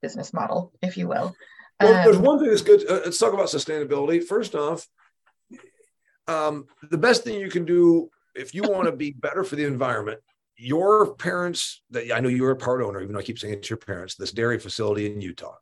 business 0.00 0.32
model, 0.32 0.72
if 0.82 0.96
you 0.96 1.08
will. 1.08 1.34
Well, 1.80 1.94
um, 1.94 2.04
there's 2.04 2.18
one 2.18 2.38
thing 2.38 2.48
that's 2.48 2.62
good. 2.62 2.88
Uh, 2.88 3.00
let's 3.04 3.18
talk 3.18 3.32
about 3.32 3.46
sustainability. 3.46 4.22
First 4.22 4.54
off, 4.54 4.86
um, 6.32 6.66
the 6.90 6.98
best 6.98 7.24
thing 7.24 7.38
you 7.38 7.50
can 7.50 7.64
do 7.64 8.08
if 8.34 8.54
you 8.54 8.62
want 8.62 8.86
to 8.86 8.92
be 8.92 9.12
better 9.12 9.44
for 9.44 9.56
the 9.56 9.64
environment 9.64 10.20
your 10.62 11.14
parents 11.14 11.82
that 11.90 12.12
I 12.14 12.20
know 12.20 12.28
you're 12.28 12.52
a 12.52 12.56
part 12.56 12.82
owner, 12.82 13.00
even 13.00 13.12
though 13.12 13.18
I 13.18 13.24
keep 13.24 13.38
saying 13.38 13.54
it's 13.54 13.70
your 13.70 13.78
parents, 13.78 14.14
this 14.14 14.30
dairy 14.30 14.60
facility 14.60 15.12
in 15.12 15.20
Utah. 15.20 15.56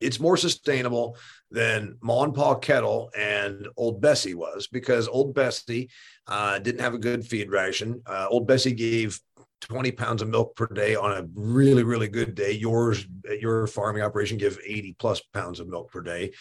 It's 0.00 0.18
more 0.18 0.36
sustainable 0.36 1.16
than 1.52 1.96
Ma 2.02 2.24
and 2.24 2.34
Pa 2.34 2.56
Kettle 2.56 3.10
and 3.16 3.68
Old 3.76 4.00
Bessie 4.00 4.34
was 4.34 4.66
because 4.66 5.06
Old 5.06 5.34
Bessie 5.34 5.90
uh, 6.26 6.58
didn't 6.58 6.80
have 6.80 6.94
a 6.94 6.98
good 6.98 7.24
feed 7.24 7.50
ration. 7.50 8.02
Uh, 8.04 8.26
Old 8.28 8.48
Bessie 8.48 8.72
gave 8.72 9.20
20 9.60 9.92
pounds 9.92 10.20
of 10.20 10.28
milk 10.28 10.56
per 10.56 10.66
day 10.66 10.96
on 10.96 11.12
a 11.12 11.26
really, 11.32 11.84
really 11.84 12.08
good 12.08 12.34
day. 12.34 12.52
Yours, 12.52 13.06
your 13.40 13.68
farming 13.68 14.02
operation, 14.02 14.36
give 14.36 14.58
80 14.66 14.96
plus 14.98 15.20
pounds 15.32 15.60
of 15.60 15.68
milk 15.68 15.92
per 15.92 16.00
day. 16.00 16.32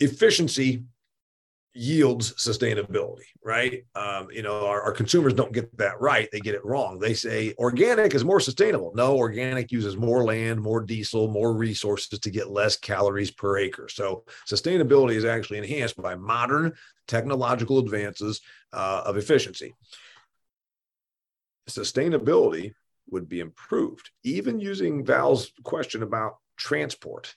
Efficiency 0.00 0.84
yields 1.78 2.32
sustainability, 2.34 3.22
right? 3.44 3.84
Um, 3.94 4.28
you 4.32 4.42
know, 4.42 4.66
our, 4.66 4.82
our, 4.82 4.92
consumers 4.92 5.32
don't 5.32 5.52
get 5.52 5.74
that 5.78 6.00
right. 6.00 6.28
They 6.32 6.40
get 6.40 6.56
it 6.56 6.64
wrong. 6.64 6.98
They 6.98 7.14
say 7.14 7.54
organic 7.56 8.14
is 8.14 8.24
more 8.24 8.40
sustainable. 8.40 8.92
No, 8.96 9.16
organic 9.16 9.70
uses 9.70 9.96
more 9.96 10.24
land, 10.24 10.60
more 10.60 10.80
diesel, 10.82 11.28
more 11.28 11.54
resources 11.54 12.18
to 12.18 12.30
get 12.30 12.50
less 12.50 12.76
calories 12.76 13.30
per 13.30 13.58
acre. 13.58 13.88
So 13.88 14.24
sustainability 14.48 15.14
is 15.14 15.24
actually 15.24 15.58
enhanced 15.58 15.96
by 16.02 16.16
modern 16.16 16.72
technological 17.06 17.78
advances 17.78 18.40
uh, 18.72 19.02
of 19.06 19.16
efficiency. 19.16 19.74
Sustainability 21.70 22.72
would 23.10 23.28
be 23.28 23.38
improved, 23.38 24.10
even 24.24 24.58
using 24.58 25.04
Val's 25.04 25.52
question 25.62 26.02
about 26.02 26.38
transport. 26.56 27.36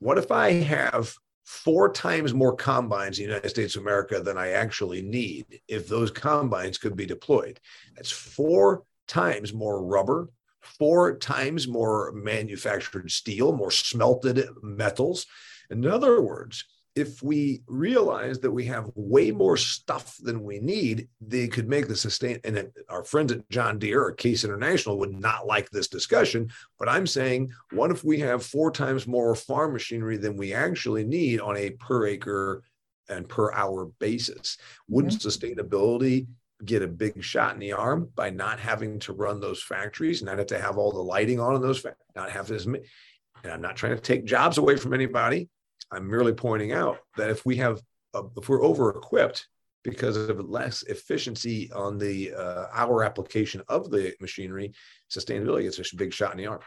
What 0.00 0.18
if 0.18 0.32
I 0.32 0.50
have 0.52 1.14
four 1.44 1.92
times 1.92 2.32
more 2.32 2.56
combines 2.56 3.18
in 3.18 3.24
the 3.24 3.32
United 3.32 3.48
States 3.50 3.76
of 3.76 3.82
America 3.82 4.20
than 4.20 4.38
I 4.38 4.50
actually 4.50 5.02
need 5.02 5.60
if 5.68 5.86
those 5.86 6.10
combines 6.10 6.78
could 6.78 6.96
be 6.96 7.06
deployed. 7.06 7.60
That's 7.94 8.10
four 8.10 8.84
times 9.06 9.52
more 9.52 9.84
rubber, 9.84 10.28
four 10.60 11.16
times 11.18 11.68
more 11.68 12.12
manufactured 12.12 13.10
steel, 13.10 13.52
more 13.52 13.70
smelted 13.70 14.46
metals. 14.62 15.26
In 15.70 15.86
other 15.86 16.20
words, 16.20 16.64
if 16.94 17.22
we 17.22 17.62
realize 17.66 18.38
that 18.38 18.50
we 18.50 18.64
have 18.66 18.90
way 18.94 19.32
more 19.32 19.56
stuff 19.56 20.16
than 20.20 20.44
we 20.44 20.60
need, 20.60 21.08
they 21.20 21.48
could 21.48 21.68
make 21.68 21.88
the 21.88 21.96
sustain. 21.96 22.38
And 22.44 22.70
our 22.88 23.02
friends 23.02 23.32
at 23.32 23.48
John 23.50 23.80
Deere 23.80 24.04
or 24.04 24.12
Case 24.12 24.44
International 24.44 24.98
would 25.00 25.12
not 25.12 25.46
like 25.46 25.70
this 25.70 25.88
discussion. 25.88 26.50
But 26.78 26.88
I'm 26.88 27.06
saying, 27.06 27.52
what 27.72 27.90
if 27.90 28.04
we 28.04 28.20
have 28.20 28.46
four 28.46 28.70
times 28.70 29.08
more 29.08 29.34
farm 29.34 29.72
machinery 29.72 30.16
than 30.18 30.36
we 30.36 30.54
actually 30.54 31.04
need 31.04 31.40
on 31.40 31.56
a 31.56 31.70
per 31.70 32.06
acre 32.06 32.62
and 33.08 33.28
per 33.28 33.52
hour 33.52 33.86
basis? 33.98 34.56
Wouldn't 34.88 35.14
sustainability 35.14 36.28
get 36.64 36.82
a 36.82 36.86
big 36.86 37.22
shot 37.24 37.54
in 37.54 37.60
the 37.60 37.72
arm 37.72 38.08
by 38.14 38.30
not 38.30 38.60
having 38.60 39.00
to 39.00 39.12
run 39.12 39.40
those 39.40 39.60
factories, 39.60 40.22
not 40.22 40.38
have 40.38 40.46
to 40.46 40.60
have 40.60 40.78
all 40.78 40.92
the 40.92 41.00
lighting 41.00 41.40
on 41.40 41.56
in 41.56 41.60
those, 41.60 41.84
not 42.14 42.30
have 42.30 42.46
this. 42.46 42.66
And 42.66 42.78
I'm 43.44 43.60
not 43.60 43.74
trying 43.74 43.96
to 43.96 44.00
take 44.00 44.24
jobs 44.24 44.58
away 44.58 44.76
from 44.76 44.94
anybody. 44.94 45.48
I'm 45.90 46.08
merely 46.08 46.32
pointing 46.32 46.72
out 46.72 46.98
that 47.16 47.30
if 47.30 47.44
we 47.44 47.56
have, 47.56 47.80
uh, 48.14 48.24
if 48.36 48.48
we're 48.48 48.62
over 48.62 48.90
equipped 48.90 49.48
because 49.82 50.16
of 50.16 50.48
less 50.48 50.82
efficiency 50.84 51.70
on 51.72 51.98
the 51.98 52.34
uh, 52.34 52.66
hour 52.72 53.04
application 53.04 53.62
of 53.68 53.90
the 53.90 54.14
machinery, 54.20 54.72
sustainability 55.10 55.62
gets 55.62 55.92
a 55.92 55.96
big 55.96 56.12
shot 56.12 56.32
in 56.32 56.38
the 56.38 56.46
arm. 56.46 56.60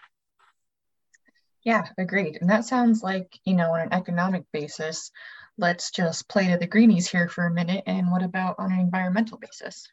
Yeah, 1.64 1.88
agreed. 1.98 2.38
And 2.40 2.50
that 2.50 2.66
sounds 2.66 3.04
like, 3.04 3.40
you 3.44 3.56
know, 3.56 3.74
on 3.74 3.82
an 3.82 3.94
economic 3.94 4.46
basis, 4.54 5.12
let's 5.58 5.92
just 5.92 6.30
play 6.30 6.48
to 6.50 6.58
the 6.58 6.68
greenies 6.68 7.10
here 7.10 7.28
for 7.28 7.46
a 7.46 7.54
minute. 7.54 7.84
And 7.88 8.12
what 8.12 8.24
about 8.24 8.56
on 8.60 8.72
an 8.72 8.80
environmental 8.80 9.38
basis? 9.38 9.90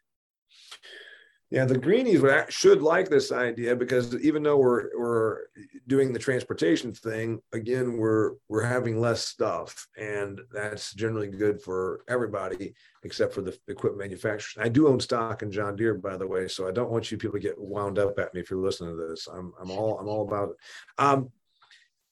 Yeah, 1.51 1.65
the 1.65 1.77
greenies 1.77 2.21
would, 2.21 2.51
should 2.51 2.81
like 2.81 3.07
this 3.07 3.31
idea 3.31 3.75
because 3.75 4.15
even 4.21 4.41
though 4.41 4.57
we're 4.57 4.89
we're 4.97 5.41
doing 5.85 6.11
the 6.11 6.19
transportation 6.19 6.91
thing, 6.91 7.39
again, 7.53 7.97
we're 7.97 8.31
we're 8.49 8.63
having 8.63 8.99
less 8.99 9.23
stuff, 9.23 9.87
and 9.95 10.41
that's 10.51 10.93
generally 10.95 11.27
good 11.27 11.61
for 11.61 12.01
everybody 12.07 12.73
except 13.03 13.31
for 13.33 13.41
the 13.41 13.55
equipment 13.67 13.99
manufacturers. 13.99 14.57
I 14.59 14.69
do 14.69 14.87
own 14.87 14.99
stock 14.99 15.43
in 15.43 15.51
John 15.51 15.75
Deere, 15.75 15.93
by 15.93 16.17
the 16.17 16.27
way, 16.27 16.47
so 16.47 16.67
I 16.67 16.71
don't 16.71 16.89
want 16.89 17.11
you 17.11 17.17
people 17.17 17.39
to 17.39 17.47
get 17.47 17.61
wound 17.61 17.99
up 17.99 18.17
at 18.17 18.33
me 18.33 18.41
if 18.41 18.49
you're 18.49 18.59
listening 18.59 18.97
to 18.97 19.07
this. 19.07 19.27
I'm 19.27 19.53
I'm 19.61 19.69
all 19.69 19.99
I'm 19.99 20.07
all 20.07 20.23
about 20.23 20.49
it. 20.49 20.55
Um, 20.97 21.29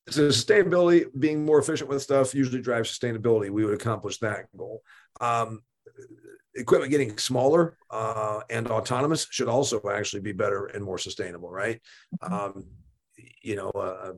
so 0.10 0.28
sustainability, 0.30 1.06
being 1.18 1.44
more 1.44 1.60
efficient 1.60 1.90
with 1.90 2.04
stuff, 2.04 2.36
usually 2.36 2.62
drives 2.62 2.98
sustainability. 2.98 3.50
We 3.50 3.66
would 3.66 3.74
accomplish 3.74 4.20
that 4.20 4.46
goal. 4.56 4.84
Um, 5.20 5.64
equipment 6.56 6.92
getting 6.92 7.18
smaller 7.18 7.78
uh, 7.90 8.42
and 8.50 8.68
autonomous 8.68 9.28
should 9.32 9.48
also 9.48 9.82
actually 9.92 10.22
be 10.22 10.32
better 10.32 10.68
and 10.68 10.84
more 10.84 10.98
sustainable, 10.98 11.50
right? 11.50 11.82
Mm-hmm. 12.24 12.34
Um, 12.34 12.66
you 13.42 13.56
know, 13.56 13.72
a, 13.76 14.14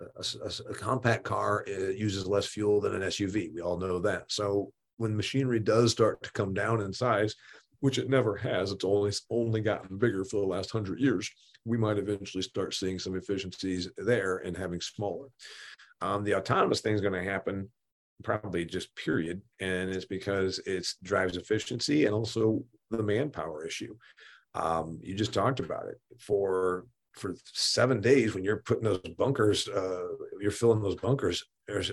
a, 0.00 0.22
a, 0.44 0.70
a, 0.70 0.74
compact 0.74 1.24
car 1.24 1.64
uh, 1.68 1.88
uses 1.88 2.26
less 2.26 2.46
fuel 2.46 2.80
than 2.80 2.94
an 2.94 3.02
SUV. 3.02 3.52
We 3.52 3.60
all 3.60 3.78
know 3.78 3.98
that. 4.00 4.24
So 4.30 4.72
when 4.96 5.16
machinery 5.16 5.60
does 5.60 5.92
start 5.92 6.22
to 6.22 6.32
come 6.32 6.54
down 6.54 6.80
in 6.80 6.92
size, 6.92 7.34
which 7.80 7.98
it 7.98 8.08
never 8.08 8.36
has, 8.36 8.72
it's 8.72 8.84
only 8.84 9.12
only 9.30 9.60
gotten 9.60 9.98
bigger 9.98 10.24
for 10.24 10.40
the 10.40 10.46
last 10.46 10.70
hundred 10.70 10.98
years. 10.98 11.30
We 11.64 11.76
might 11.76 11.98
eventually 11.98 12.42
start 12.42 12.74
seeing 12.74 12.98
some 12.98 13.16
efficiencies 13.16 13.90
there 13.98 14.38
and 14.38 14.56
having 14.56 14.80
smaller. 14.80 15.28
Um, 16.00 16.24
the 16.24 16.34
autonomous 16.36 16.80
thing 16.80 16.94
is 16.94 17.00
going 17.00 17.12
to 17.12 17.30
happen 17.30 17.68
probably 18.22 18.64
just 18.64 18.94
period 18.96 19.42
and 19.60 19.90
it's 19.90 20.04
because 20.04 20.58
it 20.60 20.86
drives 21.02 21.36
efficiency 21.36 22.06
and 22.06 22.14
also 22.14 22.64
the 22.90 23.02
manpower 23.02 23.66
issue. 23.66 23.94
Um, 24.54 24.98
you 25.02 25.14
just 25.14 25.34
talked 25.34 25.60
about 25.60 25.86
it. 25.88 26.00
For 26.18 26.86
for 27.14 27.34
seven 27.44 28.00
days 28.00 28.34
when 28.34 28.44
you're 28.44 28.58
putting 28.58 28.84
those 28.84 29.00
bunkers 29.16 29.68
uh, 29.68 30.06
you're 30.40 30.50
filling 30.50 30.82
those 30.82 30.96
bunkers 30.96 31.42
there's 31.66 31.90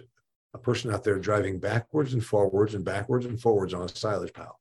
a 0.53 0.57
person 0.57 0.93
out 0.93 1.03
there 1.03 1.17
driving 1.17 1.59
backwards 1.59 2.13
and 2.13 2.23
forwards 2.23 2.75
and 2.75 2.83
backwards 2.83 3.25
and 3.25 3.39
forwards 3.39 3.73
on 3.73 3.83
a 3.83 3.89
silage 3.89 4.33
pile. 4.33 4.59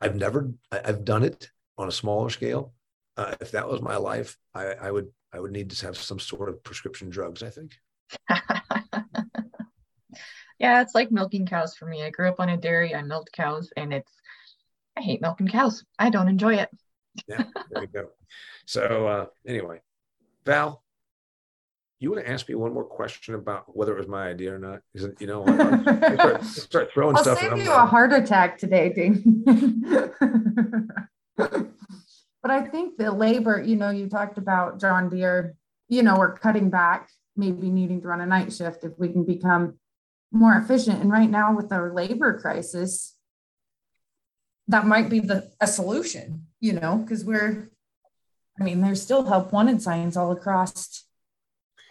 I've 0.00 0.16
never 0.16 0.52
i've 0.72 1.04
done 1.04 1.24
it 1.24 1.50
on 1.78 1.88
a 1.88 1.92
smaller 1.92 2.30
scale. 2.30 2.72
Uh, 3.16 3.34
if 3.40 3.50
that 3.50 3.66
was 3.66 3.80
my 3.80 3.96
life 3.96 4.36
I, 4.54 4.66
I 4.74 4.90
would 4.90 5.08
i 5.32 5.40
would 5.40 5.52
need 5.52 5.70
to 5.70 5.86
have 5.86 5.96
some 5.96 6.18
sort 6.18 6.50
of 6.50 6.62
prescription 6.62 7.08
drugs 7.08 7.42
i 7.42 7.48
think 7.48 7.72
yeah, 10.58 10.80
it's 10.80 10.94
like 10.94 11.10
milking 11.10 11.46
cows 11.46 11.74
for 11.74 11.86
me. 11.86 12.02
I 12.02 12.10
grew 12.10 12.28
up 12.28 12.40
on 12.40 12.48
a 12.48 12.56
dairy. 12.56 12.94
I 12.94 13.02
milked 13.02 13.32
cows, 13.32 13.70
and 13.76 13.92
it's 13.92 14.12
I 14.96 15.02
hate 15.02 15.20
milking 15.20 15.48
cows. 15.48 15.84
I 15.98 16.10
don't 16.10 16.28
enjoy 16.28 16.54
it. 16.54 16.70
yeah, 17.28 17.44
there 17.70 17.82
you 17.82 17.88
go. 17.88 18.08
So 18.66 19.06
uh, 19.06 19.26
anyway, 19.46 19.80
Val, 20.44 20.82
you 21.98 22.10
want 22.10 22.24
to 22.24 22.30
ask 22.30 22.48
me 22.48 22.54
one 22.54 22.72
more 22.72 22.84
question 22.84 23.34
about 23.34 23.76
whether 23.76 23.94
it 23.94 23.98
was 23.98 24.08
my 24.08 24.28
idea 24.28 24.54
or 24.54 24.58
not? 24.58 24.80
Is 24.94 25.04
it, 25.04 25.20
you 25.20 25.26
know, 25.26 25.44
I 25.46 26.14
start, 26.14 26.44
start 26.44 26.90
throwing 26.94 27.16
I'll 27.16 27.22
stuff. 27.22 27.42
I'll 27.42 27.56
save 27.56 27.64
you 27.64 27.72
a 27.72 27.86
heart 27.86 28.12
attack 28.12 28.58
today, 28.58 28.90
Dean. 28.90 29.42
but 31.36 32.50
I 32.50 32.62
think 32.62 32.98
the 32.98 33.12
labor, 33.12 33.62
you 33.62 33.76
know, 33.76 33.90
you 33.90 34.08
talked 34.08 34.36
about 34.38 34.80
John 34.80 35.08
Deere, 35.08 35.54
you 35.88 36.02
know, 36.02 36.16
we're 36.18 36.36
cutting 36.36 36.68
back, 36.70 37.08
maybe 37.36 37.70
needing 37.70 38.02
to 38.02 38.08
run 38.08 38.20
a 38.20 38.26
night 38.26 38.52
shift 38.52 38.84
if 38.84 38.92
we 38.98 39.08
can 39.08 39.24
become 39.24 39.78
more 40.32 40.54
efficient. 40.54 41.00
And 41.00 41.10
right 41.10 41.30
now, 41.30 41.54
with 41.54 41.72
our 41.72 41.92
labor 41.92 42.38
crisis, 42.38 43.14
that 44.68 44.86
might 44.86 45.08
be 45.08 45.20
the 45.20 45.50
a 45.60 45.66
solution, 45.66 46.46
you 46.60 46.72
know, 46.72 46.96
because 46.96 47.24
we're, 47.24 47.70
I 48.58 48.64
mean, 48.64 48.80
there's 48.80 49.02
still 49.02 49.24
help 49.24 49.52
wanted 49.52 49.80
signs 49.82 50.16
all 50.16 50.32
across 50.32 51.04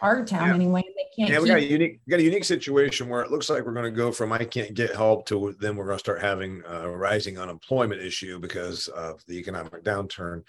our 0.00 0.24
town 0.24 0.48
yeah. 0.48 0.54
anyway. 0.54 0.82
They 0.82 1.06
can't. 1.16 1.30
Yeah, 1.30 1.40
we 1.40 1.48
got 1.48 1.58
a 1.58 1.64
unique, 1.64 2.00
got 2.08 2.20
a 2.20 2.22
unique 2.22 2.44
situation 2.44 3.08
where 3.08 3.22
it 3.22 3.30
looks 3.30 3.48
like 3.48 3.64
we're 3.64 3.72
going 3.72 3.92
to 3.92 3.96
go 3.96 4.12
from 4.12 4.32
I 4.32 4.44
can't 4.44 4.74
get 4.74 4.94
help 4.94 5.26
to 5.26 5.54
then 5.58 5.76
we're 5.76 5.86
going 5.86 5.96
to 5.96 6.00
start 6.00 6.20
having 6.20 6.62
a 6.66 6.88
rising 6.90 7.38
unemployment 7.38 8.02
issue 8.02 8.38
because 8.38 8.88
of 8.88 9.24
the 9.26 9.38
economic 9.38 9.82
downturn. 9.84 10.42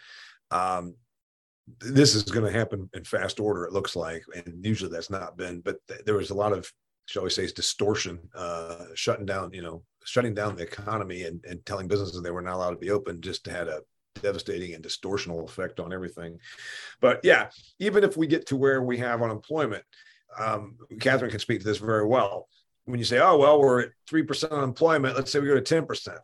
Um, 0.52 0.96
this 1.80 2.16
is 2.16 2.24
going 2.24 2.46
to 2.46 2.58
happen 2.58 2.90
in 2.94 3.04
fast 3.04 3.40
order. 3.40 3.66
It 3.66 3.74
looks 3.74 3.96
like, 3.96 4.24
and 4.36 4.66
usually 4.66 4.92
that's 4.92 5.10
not 5.10 5.38
been. 5.38 5.62
But 5.62 5.78
th- 5.88 6.02
there 6.06 6.16
was 6.16 6.30
a 6.30 6.36
lot 6.36 6.54
of 6.54 6.72
shall 7.08 7.24
we 7.24 7.30
say, 7.30 7.46
is 7.46 7.54
distortion, 7.54 8.20
uh, 8.36 8.86
shutting 8.94 9.26
down, 9.26 9.52
you 9.54 9.62
know, 9.62 9.82
shutting 10.06 10.34
down 10.34 10.56
the 10.56 10.64
economy 10.64 11.24
and, 11.24 11.44
and 11.46 11.66
telling 11.66 11.88
businesses 11.88 12.22
they 12.22 12.32
were 12.32 12.42
not 12.42 12.56
allowed 12.56 12.72
to 12.72 12.78
be 12.78 12.92
open 12.92 13.22
just 13.22 13.46
had 13.48 13.68
a 13.68 13.82
devastating 14.22 14.74
and 14.74 14.84
distortional 14.84 15.44
effect 15.44 15.80
on 15.80 15.94
everything. 15.94 16.38
But 17.02 17.22
yeah, 17.24 17.50
even 17.80 18.04
if 18.04 18.18
we 18.18 18.28
get 18.28 18.48
to 18.48 18.56
where 18.56 18.82
we 18.82 18.98
have 18.98 19.22
unemployment, 19.22 19.84
um, 20.38 20.78
Katharine 21.00 21.32
can 21.32 21.40
speak 21.40 21.60
to 21.60 21.66
this 21.66 21.78
very 21.78 22.06
well. 22.06 22.48
When 22.86 23.00
you 23.00 23.06
say, 23.06 23.20
oh, 23.20 23.38
well, 23.38 23.60
we're 23.60 23.82
at 23.82 23.90
3% 24.10 24.52
unemployment, 24.52 25.16
let's 25.16 25.32
say 25.32 25.40
we 25.40 25.48
go 25.48 25.60
to 25.60 25.82
10%. 25.82 26.18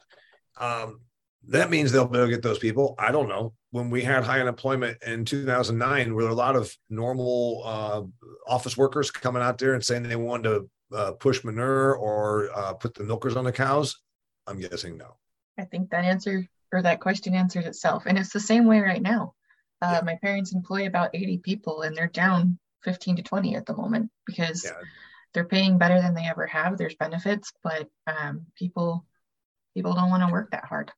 Um, 0.59 1.01
that 1.47 1.69
means 1.69 1.91
they'll 1.91 2.07
be 2.07 2.17
able 2.17 2.27
to 2.27 2.33
get 2.33 2.41
those 2.41 2.59
people. 2.59 2.95
I 2.97 3.11
don't 3.11 3.27
know. 3.27 3.53
When 3.71 3.89
we 3.89 4.01
had 4.01 4.23
high 4.23 4.39
unemployment 4.39 4.97
in 5.03 5.25
2009, 5.25 6.13
were 6.13 6.29
a 6.29 6.33
lot 6.33 6.55
of 6.55 6.73
normal 6.89 7.63
uh, 7.65 8.01
office 8.47 8.77
workers 8.77 9.11
coming 9.11 9.41
out 9.41 9.57
there 9.57 9.73
and 9.73 9.83
saying 9.83 10.03
they 10.03 10.15
wanted 10.15 10.43
to 10.43 10.69
uh, 10.93 11.11
push 11.13 11.43
manure 11.43 11.95
or 11.95 12.49
uh, 12.55 12.73
put 12.73 12.93
the 12.93 13.03
milkers 13.03 13.35
on 13.35 13.43
the 13.43 13.51
cows? 13.51 13.99
I'm 14.47 14.59
guessing 14.59 14.97
no. 14.97 15.15
I 15.57 15.65
think 15.65 15.89
that 15.91 16.05
answer 16.05 16.47
or 16.71 16.81
that 16.81 16.99
question 16.99 17.35
answers 17.35 17.65
itself. 17.65 18.03
And 18.05 18.17
it's 18.17 18.33
the 18.33 18.39
same 18.39 18.65
way 18.65 18.79
right 18.79 19.01
now. 19.01 19.35
Uh, 19.81 19.95
yeah. 19.95 20.01
My 20.01 20.17
parents 20.21 20.53
employ 20.53 20.87
about 20.87 21.11
80 21.13 21.37
people 21.39 21.81
and 21.83 21.95
they're 21.95 22.07
down 22.07 22.57
15 22.83 23.17
to 23.17 23.23
20 23.23 23.55
at 23.55 23.65
the 23.65 23.75
moment 23.75 24.09
because 24.25 24.65
yeah. 24.65 24.71
they're 25.33 25.45
paying 25.45 25.77
better 25.77 26.01
than 26.01 26.15
they 26.15 26.25
ever 26.25 26.47
have. 26.47 26.77
There's 26.77 26.95
benefits, 26.95 27.53
but 27.63 27.87
um, 28.07 28.47
people 28.55 29.05
people 29.73 29.93
don't 29.93 30.09
want 30.09 30.23
to 30.25 30.31
work 30.31 30.51
that 30.51 30.65
hard. 30.65 30.91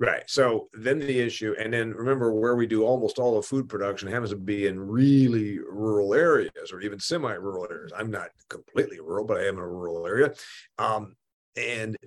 Right. 0.00 0.22
So 0.28 0.70
then 0.72 0.98
the 0.98 1.20
issue, 1.20 1.54
and 1.58 1.74
then 1.74 1.92
remember 1.92 2.32
where 2.32 2.56
we 2.56 2.66
do 2.66 2.84
almost 2.84 3.18
all 3.18 3.36
of 3.36 3.44
food 3.44 3.68
production 3.68 4.08
happens 4.08 4.30
to 4.30 4.36
be 4.36 4.66
in 4.66 4.80
really 4.80 5.58
rural 5.58 6.14
areas 6.14 6.72
or 6.72 6.80
even 6.80 6.98
semi-rural 6.98 7.68
areas. 7.70 7.92
I'm 7.94 8.10
not 8.10 8.30
completely 8.48 8.98
rural, 8.98 9.26
but 9.26 9.36
I 9.36 9.42
am 9.44 9.58
in 9.58 9.60
a 9.60 9.68
rural 9.68 10.06
area. 10.06 10.32
Um, 10.78 11.16
and 11.54 11.98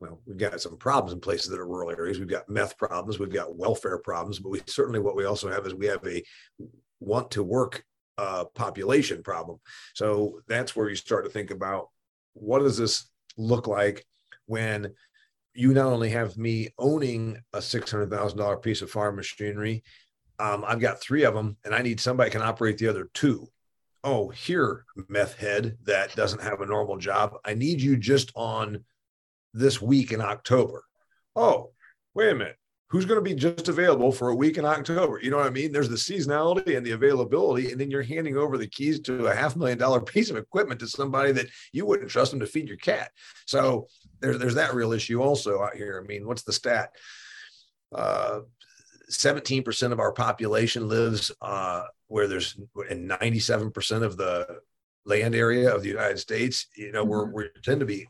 well, 0.00 0.20
we've 0.26 0.36
got 0.36 0.60
some 0.60 0.76
problems 0.76 1.14
in 1.14 1.20
places 1.20 1.48
that 1.48 1.58
are 1.58 1.66
rural 1.66 1.90
areas. 1.90 2.18
We've 2.18 2.28
got 2.28 2.50
meth 2.50 2.76
problems, 2.76 3.18
we've 3.18 3.32
got 3.32 3.56
welfare 3.56 3.98
problems, 3.98 4.38
but 4.40 4.50
we 4.50 4.60
certainly 4.66 5.00
what 5.00 5.16
we 5.16 5.24
also 5.24 5.50
have 5.50 5.66
is 5.66 5.74
we 5.74 5.86
have 5.86 6.06
a 6.06 6.22
want 7.00 7.30
to 7.30 7.42
work 7.42 7.82
uh, 8.18 8.44
population 8.54 9.22
problem. 9.22 9.60
So 9.94 10.40
that's 10.46 10.76
where 10.76 10.90
you 10.90 10.96
start 10.96 11.24
to 11.24 11.30
think 11.30 11.50
about 11.50 11.88
what 12.34 12.58
does 12.58 12.76
this 12.76 13.10
look 13.38 13.66
like 13.66 14.04
when 14.44 14.92
you 15.54 15.72
not 15.72 15.86
only 15.86 16.10
have 16.10 16.36
me 16.36 16.68
owning 16.78 17.38
a 17.52 17.58
$600,000 17.58 18.62
piece 18.62 18.82
of 18.82 18.90
farm 18.90 19.16
machinery, 19.16 19.82
um, 20.38 20.64
I've 20.66 20.80
got 20.80 21.00
three 21.00 21.24
of 21.24 21.34
them 21.34 21.56
and 21.64 21.74
I 21.74 21.82
need 21.82 22.00
somebody 22.00 22.30
can 22.30 22.42
operate 22.42 22.78
the 22.78 22.88
other 22.88 23.08
two. 23.14 23.48
Oh, 24.02 24.28
here, 24.28 24.84
meth 25.08 25.36
head 25.36 25.78
that 25.84 26.14
doesn't 26.14 26.42
have 26.42 26.60
a 26.60 26.66
normal 26.66 26.98
job. 26.98 27.36
I 27.44 27.54
need 27.54 27.80
you 27.80 27.96
just 27.96 28.32
on 28.34 28.84
this 29.54 29.80
week 29.80 30.12
in 30.12 30.20
October. 30.20 30.84
Oh, 31.36 31.70
wait 32.14 32.30
a 32.30 32.34
minute. 32.34 32.56
Who's 32.94 33.06
going 33.06 33.18
to 33.18 33.28
be 33.28 33.34
just 33.34 33.66
available 33.66 34.12
for 34.12 34.28
a 34.28 34.34
week 34.36 34.56
in 34.56 34.64
October? 34.64 35.18
You 35.20 35.32
know 35.32 35.38
what 35.38 35.48
I 35.48 35.50
mean? 35.50 35.72
There's 35.72 35.88
the 35.88 35.96
seasonality 35.96 36.76
and 36.76 36.86
the 36.86 36.92
availability, 36.92 37.72
and 37.72 37.80
then 37.80 37.90
you're 37.90 38.04
handing 38.04 38.36
over 38.36 38.56
the 38.56 38.68
keys 38.68 39.00
to 39.00 39.26
a 39.26 39.34
half 39.34 39.56
million 39.56 39.78
dollar 39.78 40.00
piece 40.14 40.30
of 40.30 40.36
equipment 40.36 40.78
to 40.78 40.86
somebody 40.86 41.32
that 41.32 41.46
you 41.72 41.86
wouldn't 41.86 42.08
trust 42.08 42.30
them 42.30 42.38
to 42.38 42.46
feed 42.46 42.68
your 42.68 42.76
cat. 42.76 43.10
So 43.46 43.88
there's 44.20 44.38
there's 44.38 44.54
that 44.54 44.74
real 44.74 44.92
issue 44.92 45.20
also 45.20 45.60
out 45.60 45.74
here. 45.74 46.00
I 46.00 46.06
mean, 46.06 46.24
what's 46.24 46.44
the 46.44 46.52
stat? 46.52 46.90
Uh, 47.92 48.42
17% 49.10 49.90
of 49.90 49.98
our 49.98 50.12
population 50.12 50.88
lives 50.88 51.32
uh, 51.42 51.82
where 52.06 52.28
there's 52.28 52.56
and 52.88 53.10
97% 53.10 54.02
of 54.04 54.16
the 54.16 54.60
land 55.04 55.34
area 55.34 55.74
of 55.74 55.82
the 55.82 55.88
United 55.88 56.20
States. 56.20 56.68
You 56.76 56.92
know, 56.92 57.02
mm-hmm. 57.02 57.32
we're 57.32 57.46
we 57.46 57.48
tend 57.64 57.80
to 57.80 57.86
be 57.86 58.06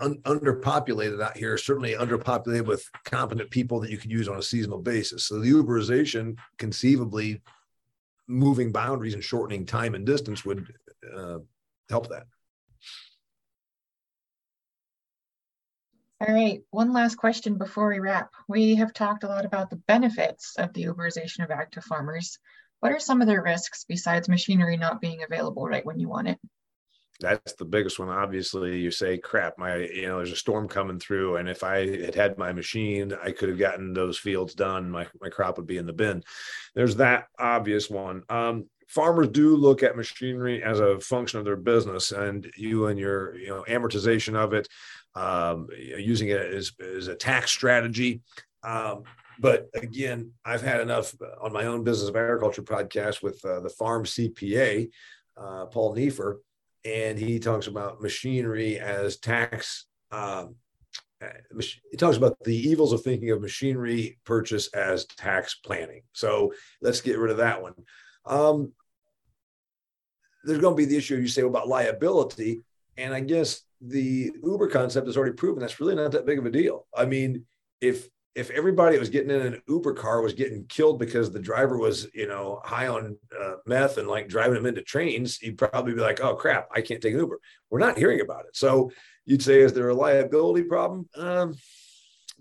un- 0.00 0.20
underpopulated 0.24 1.22
out 1.22 1.36
here, 1.36 1.56
certainly 1.56 1.94
underpopulated 1.94 2.66
with 2.66 2.88
competent 3.04 3.50
people 3.50 3.80
that 3.80 3.90
you 3.90 3.98
can 3.98 4.10
use 4.10 4.28
on 4.28 4.38
a 4.38 4.42
seasonal 4.42 4.78
basis. 4.78 5.26
So 5.26 5.38
the 5.38 5.50
Uberization, 5.50 6.38
conceivably, 6.58 7.42
moving 8.26 8.72
boundaries 8.72 9.14
and 9.14 9.24
shortening 9.24 9.66
time 9.66 9.94
and 9.94 10.06
distance 10.06 10.44
would 10.44 10.72
uh, 11.16 11.38
help 11.88 12.08
that. 12.08 12.24
All 16.20 16.34
right, 16.34 16.62
one 16.70 16.92
last 16.92 17.14
question 17.14 17.56
before 17.56 17.88
we 17.88 17.98
wrap. 17.98 18.30
We 18.46 18.74
have 18.74 18.92
talked 18.92 19.24
a 19.24 19.28
lot 19.28 19.46
about 19.46 19.70
the 19.70 19.76
benefits 19.76 20.54
of 20.58 20.72
the 20.74 20.84
Uberization 20.84 21.42
of 21.42 21.50
active 21.50 21.84
farmers. 21.84 22.38
What 22.80 22.92
are 22.92 23.00
some 23.00 23.22
of 23.22 23.26
the 23.26 23.40
risks 23.40 23.84
besides 23.88 24.28
machinery 24.28 24.76
not 24.76 25.00
being 25.00 25.22
available 25.22 25.66
right 25.66 25.84
when 25.84 25.98
you 25.98 26.08
want 26.08 26.28
it? 26.28 26.38
That's 27.20 27.52
the 27.54 27.64
biggest 27.64 27.98
one. 27.98 28.08
Obviously, 28.08 28.78
you 28.78 28.90
say, 28.90 29.18
crap, 29.18 29.58
my, 29.58 29.76
you 29.76 30.08
know, 30.08 30.16
there's 30.16 30.32
a 30.32 30.36
storm 30.36 30.68
coming 30.68 30.98
through. 30.98 31.36
And 31.36 31.48
if 31.48 31.62
I 31.62 31.86
had 32.04 32.14
had 32.14 32.38
my 32.38 32.52
machine, 32.52 33.12
I 33.22 33.30
could 33.30 33.48
have 33.50 33.58
gotten 33.58 33.92
those 33.92 34.18
fields 34.18 34.54
done. 34.54 34.90
My, 34.90 35.06
my 35.20 35.28
crop 35.28 35.56
would 35.58 35.66
be 35.66 35.76
in 35.76 35.86
the 35.86 35.92
bin. 35.92 36.24
There's 36.74 36.96
that 36.96 37.26
obvious 37.38 37.90
one. 37.90 38.22
Um, 38.28 38.66
farmers 38.88 39.28
do 39.28 39.54
look 39.56 39.82
at 39.82 39.96
machinery 39.96 40.62
as 40.62 40.80
a 40.80 40.98
function 40.98 41.38
of 41.38 41.44
their 41.44 41.56
business 41.56 42.10
and 42.10 42.50
you 42.56 42.86
and 42.86 42.98
your 42.98 43.38
you 43.38 43.46
know 43.46 43.64
amortization 43.68 44.34
of 44.34 44.52
it 44.52 44.66
um, 45.14 45.68
using 45.76 46.28
it 46.28 46.40
as, 46.40 46.72
as 46.96 47.06
a 47.06 47.14
tax 47.14 47.50
strategy. 47.50 48.20
Um, 48.62 49.04
but 49.38 49.70
again, 49.74 50.32
I've 50.44 50.62
had 50.62 50.80
enough 50.80 51.14
on 51.40 51.52
my 51.52 51.66
own 51.66 51.82
business 51.82 52.08
of 52.08 52.16
agriculture 52.16 52.62
podcast 52.62 53.22
with 53.22 53.42
uh, 53.44 53.60
the 53.60 53.70
farm 53.70 54.04
CPA, 54.04 54.90
uh, 55.36 55.66
Paul 55.66 55.94
Neiffer, 55.94 56.40
and 56.84 57.18
he 57.18 57.38
talks 57.38 57.66
about 57.66 58.00
machinery 58.00 58.78
as 58.78 59.18
tax. 59.18 59.86
Um, 60.10 60.56
he 61.90 61.96
talks 61.96 62.16
about 62.16 62.38
the 62.44 62.56
evils 62.56 62.92
of 62.92 63.02
thinking 63.02 63.30
of 63.30 63.42
machinery 63.42 64.18
purchase 64.24 64.68
as 64.68 65.04
tax 65.04 65.54
planning. 65.56 66.02
So 66.12 66.54
let's 66.80 67.02
get 67.02 67.18
rid 67.18 67.30
of 67.30 67.36
that 67.38 67.60
one. 67.60 67.74
Um, 68.24 68.72
there's 70.44 70.60
going 70.60 70.74
to 70.74 70.78
be 70.78 70.86
the 70.86 70.96
issue 70.96 71.16
you 71.16 71.28
say 71.28 71.42
about 71.42 71.68
liability, 71.68 72.62
and 72.96 73.12
I 73.12 73.20
guess 73.20 73.62
the 73.82 74.32
Uber 74.42 74.68
concept 74.68 75.06
has 75.06 75.16
already 75.16 75.34
proven 75.34 75.60
that's 75.60 75.80
really 75.80 75.94
not 75.94 76.12
that 76.12 76.26
big 76.26 76.38
of 76.38 76.46
a 76.46 76.50
deal. 76.50 76.86
I 76.96 77.04
mean, 77.04 77.44
if 77.80 78.08
if 78.34 78.50
everybody 78.50 78.98
was 78.98 79.08
getting 79.08 79.30
in 79.30 79.40
an 79.40 79.62
Uber 79.68 79.94
car 79.94 80.22
was 80.22 80.34
getting 80.34 80.64
killed 80.66 80.98
because 80.98 81.30
the 81.30 81.40
driver 81.40 81.76
was, 81.76 82.06
you 82.14 82.28
know, 82.28 82.60
high 82.64 82.86
on 82.86 83.16
uh, 83.38 83.54
meth 83.66 83.98
and 83.98 84.06
like 84.06 84.28
driving 84.28 84.54
them 84.54 84.66
into 84.66 84.82
trains, 84.82 85.42
you'd 85.42 85.58
probably 85.58 85.94
be 85.94 86.00
like, 86.00 86.20
"Oh 86.20 86.36
crap, 86.36 86.68
I 86.74 86.80
can't 86.80 87.02
take 87.02 87.14
an 87.14 87.20
Uber." 87.20 87.40
We're 87.70 87.80
not 87.80 87.98
hearing 87.98 88.20
about 88.20 88.46
it. 88.46 88.56
So 88.56 88.92
you'd 89.26 89.42
say, 89.42 89.60
is 89.60 89.72
there 89.72 89.88
a 89.88 89.94
liability 89.94 90.62
problem? 90.62 91.08
Um, 91.16 91.54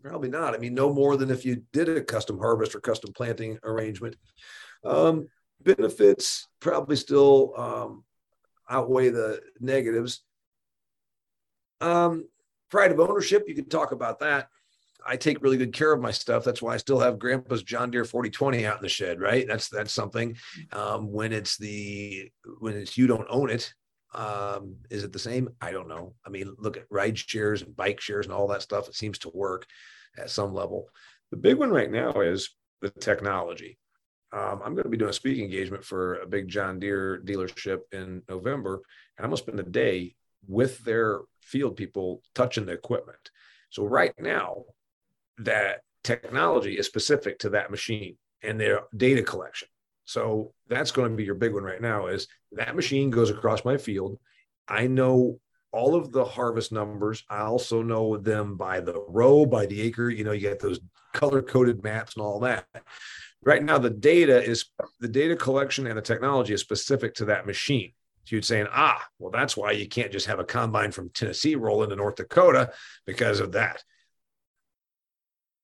probably 0.03 0.29
not. 0.29 0.53
I 0.53 0.57
mean, 0.57 0.73
no 0.73 0.93
more 0.93 1.17
than 1.17 1.31
if 1.31 1.43
you 1.43 1.63
did 1.73 1.89
a 1.89 2.01
custom 2.01 2.37
harvest 2.37 2.75
or 2.75 2.79
custom 2.79 3.11
planting 3.13 3.57
arrangement. 3.63 4.15
Um, 4.85 5.27
benefits 5.61 6.47
probably 6.59 6.95
still 6.95 7.53
um, 7.57 8.03
outweigh 8.69 9.09
the 9.09 9.41
negatives. 9.59 10.23
Um, 11.81 12.27
pride 12.69 12.91
of 12.91 12.99
ownership, 12.99 13.45
you 13.47 13.55
can 13.55 13.67
talk 13.67 13.91
about 13.91 14.19
that. 14.19 14.49
I 15.05 15.17
take 15.17 15.41
really 15.41 15.57
good 15.57 15.73
care 15.73 15.93
of 15.93 16.01
my 16.01 16.11
stuff. 16.11 16.43
That's 16.43 16.61
why 16.61 16.73
I 16.73 16.77
still 16.77 16.99
have 16.99 17.19
Grandpa's 17.19 17.63
John 17.63 17.91
Deere 17.91 18.05
4020 18.05 18.65
out 18.65 18.77
in 18.77 18.83
the 18.83 18.89
shed, 18.89 19.19
right? 19.19 19.47
That's 19.47 19.69
that's 19.69 19.93
something. 19.93 20.37
Um, 20.71 21.11
when 21.11 21.33
it's 21.33 21.57
the 21.57 22.31
when 22.59 22.75
it's 22.75 22.97
you 22.97 23.07
don't 23.07 23.27
own 23.29 23.49
it, 23.49 23.73
um, 24.13 24.75
is 24.89 25.03
it 25.03 25.13
the 25.13 25.19
same? 25.19 25.49
I 25.61 25.71
don't 25.71 25.87
know. 25.87 26.15
I 26.25 26.29
mean, 26.29 26.55
look 26.57 26.77
at 26.77 26.85
ride 26.89 27.17
shares 27.17 27.61
and 27.61 27.75
bike 27.75 28.01
shares 28.01 28.25
and 28.25 28.33
all 28.33 28.47
that 28.47 28.61
stuff. 28.61 28.87
It 28.87 28.95
seems 28.95 29.19
to 29.19 29.31
work 29.33 29.65
at 30.17 30.29
some 30.29 30.53
level. 30.53 30.89
The 31.31 31.37
big 31.37 31.57
one 31.57 31.69
right 31.69 31.91
now 31.91 32.21
is 32.21 32.49
the 32.81 32.89
technology. 32.89 33.77
Um, 34.31 34.61
I'm 34.63 34.73
going 34.73 34.83
to 34.83 34.89
be 34.89 34.97
doing 34.97 35.09
a 35.09 35.13
speaking 35.13 35.45
engagement 35.45 35.83
for 35.83 36.15
a 36.19 36.27
big 36.27 36.47
John 36.47 36.79
Deere 36.79 37.21
dealership 37.23 37.79
in 37.91 38.21
November, 38.29 38.81
and 39.17 39.25
I'm 39.25 39.31
going 39.31 39.37
to 39.37 39.43
spend 39.43 39.59
a 39.59 39.63
day 39.63 40.15
with 40.47 40.79
their 40.79 41.21
field 41.41 41.75
people 41.75 42.21
touching 42.35 42.65
the 42.65 42.73
equipment. 42.73 43.31
So 43.71 43.85
right 43.85 44.13
now, 44.19 44.65
that 45.39 45.81
technology 46.03 46.77
is 46.77 46.85
specific 46.85 47.39
to 47.39 47.49
that 47.51 47.71
machine 47.71 48.17
and 48.41 48.59
their 48.59 48.81
data 48.95 49.23
collection. 49.23 49.67
So 50.05 50.53
that's 50.67 50.91
going 50.91 51.11
to 51.11 51.15
be 51.15 51.23
your 51.23 51.35
big 51.35 51.53
one 51.53 51.63
right 51.63 51.81
now 51.81 52.07
is 52.07 52.27
that 52.53 52.75
machine 52.75 53.09
goes 53.09 53.29
across 53.29 53.63
my 53.63 53.77
field. 53.77 54.17
I 54.67 54.87
know 54.87 55.39
all 55.71 55.95
of 55.95 56.11
the 56.11 56.25
harvest 56.25 56.71
numbers. 56.71 57.23
I 57.29 57.41
also 57.41 57.81
know 57.81 58.17
them 58.17 58.57
by 58.57 58.79
the 58.79 59.03
row, 59.07 59.45
by 59.45 59.65
the 59.65 59.81
acre. 59.81 60.09
You 60.09 60.23
know, 60.23 60.31
you 60.31 60.41
get 60.41 60.59
those 60.59 60.79
color 61.13 61.41
coded 61.41 61.83
maps 61.83 62.15
and 62.15 62.23
all 62.23 62.39
that. 62.39 62.65
Right 63.43 63.63
now, 63.63 63.77
the 63.77 63.89
data 63.89 64.43
is 64.43 64.65
the 64.99 65.07
data 65.07 65.35
collection 65.35 65.87
and 65.87 65.97
the 65.97 66.01
technology 66.01 66.53
is 66.53 66.61
specific 66.61 67.13
to 67.15 67.25
that 67.25 67.45
machine. 67.45 67.93
So 68.25 68.35
you'd 68.35 68.45
saying, 68.45 68.67
ah, 68.71 69.07
well, 69.17 69.31
that's 69.31 69.55
why 69.55 69.71
you 69.71 69.87
can't 69.87 70.11
just 70.11 70.27
have 70.27 70.39
a 70.39 70.43
combine 70.43 70.91
from 70.91 71.09
Tennessee 71.09 71.55
roll 71.55 71.83
into 71.83 71.95
North 71.95 72.15
Dakota 72.15 72.71
because 73.05 73.39
of 73.39 73.53
that. 73.53 73.83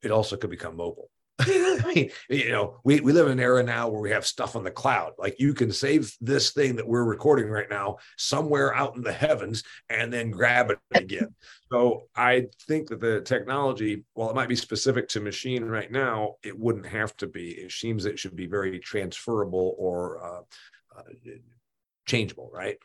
It 0.03 0.11
also 0.11 0.37
could 0.37 0.49
become 0.49 0.77
mobile. 0.77 1.09
I 1.39 1.93
mean, 1.93 2.11
you 2.29 2.49
know, 2.49 2.79
we, 2.83 3.01
we 3.01 3.11
live 3.11 3.25
in 3.25 3.33
an 3.33 3.39
era 3.39 3.61
now 3.61 3.89
where 3.89 4.01
we 4.01 4.11
have 4.11 4.25
stuff 4.25 4.55
on 4.55 4.63
the 4.63 4.71
cloud. 4.71 5.13
Like 5.17 5.39
you 5.39 5.53
can 5.53 5.71
save 5.71 6.15
this 6.21 6.51
thing 6.51 6.77
that 6.77 6.87
we're 6.87 7.03
recording 7.03 7.49
right 7.49 7.69
now 7.69 7.97
somewhere 8.17 8.73
out 8.73 8.95
in 8.95 9.01
the 9.01 9.11
heavens 9.11 9.63
and 9.89 10.11
then 10.13 10.31
grab 10.31 10.71
it 10.71 10.79
again. 10.95 11.35
so 11.69 12.03
I 12.15 12.47
think 12.67 12.87
that 12.89 13.01
the 13.01 13.21
technology, 13.21 14.05
while 14.13 14.29
it 14.29 14.35
might 14.35 14.49
be 14.49 14.55
specific 14.55 15.09
to 15.09 15.19
machine 15.19 15.65
right 15.65 15.91
now, 15.91 16.35
it 16.43 16.57
wouldn't 16.57 16.85
have 16.85 17.15
to 17.17 17.27
be. 17.27 17.51
It 17.51 17.71
seems 17.71 18.05
it 18.05 18.17
should 18.17 18.35
be 18.35 18.47
very 18.47 18.79
transferable 18.79 19.75
or 19.77 20.23
uh, 20.23 20.99
uh, 20.99 21.03
changeable, 22.05 22.49
right? 22.53 22.77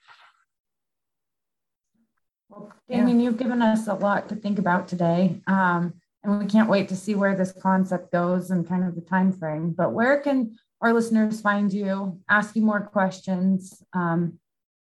Well, 2.49 2.73
Damian, 2.89 3.21
you've 3.21 3.37
given 3.37 3.63
us 3.63 3.87
a 3.87 3.95
lot 3.95 4.29
to 4.31 4.35
think 4.35 4.59
about 4.59 4.89
today. 4.89 5.41
Um, 5.47 6.00
and 6.23 6.39
we 6.39 6.47
can't 6.47 6.69
wait 6.69 6.89
to 6.89 6.97
see 6.97 7.15
where 7.15 7.35
this 7.35 7.53
concept 7.53 8.13
goes 8.13 8.51
and 8.51 8.69
kind 8.69 8.85
of 8.85 8.95
the 8.95 9.01
time 9.01 9.33
frame. 9.33 9.71
But 9.71 9.93
where 9.93 10.21
can 10.21 10.57
our 10.81 10.93
listeners 10.93 11.41
find 11.41 11.73
you, 11.73 12.21
ask 12.29 12.57
you 12.57 12.63
more 12.63 12.81
questions, 12.81 13.83
um, 13.93 14.39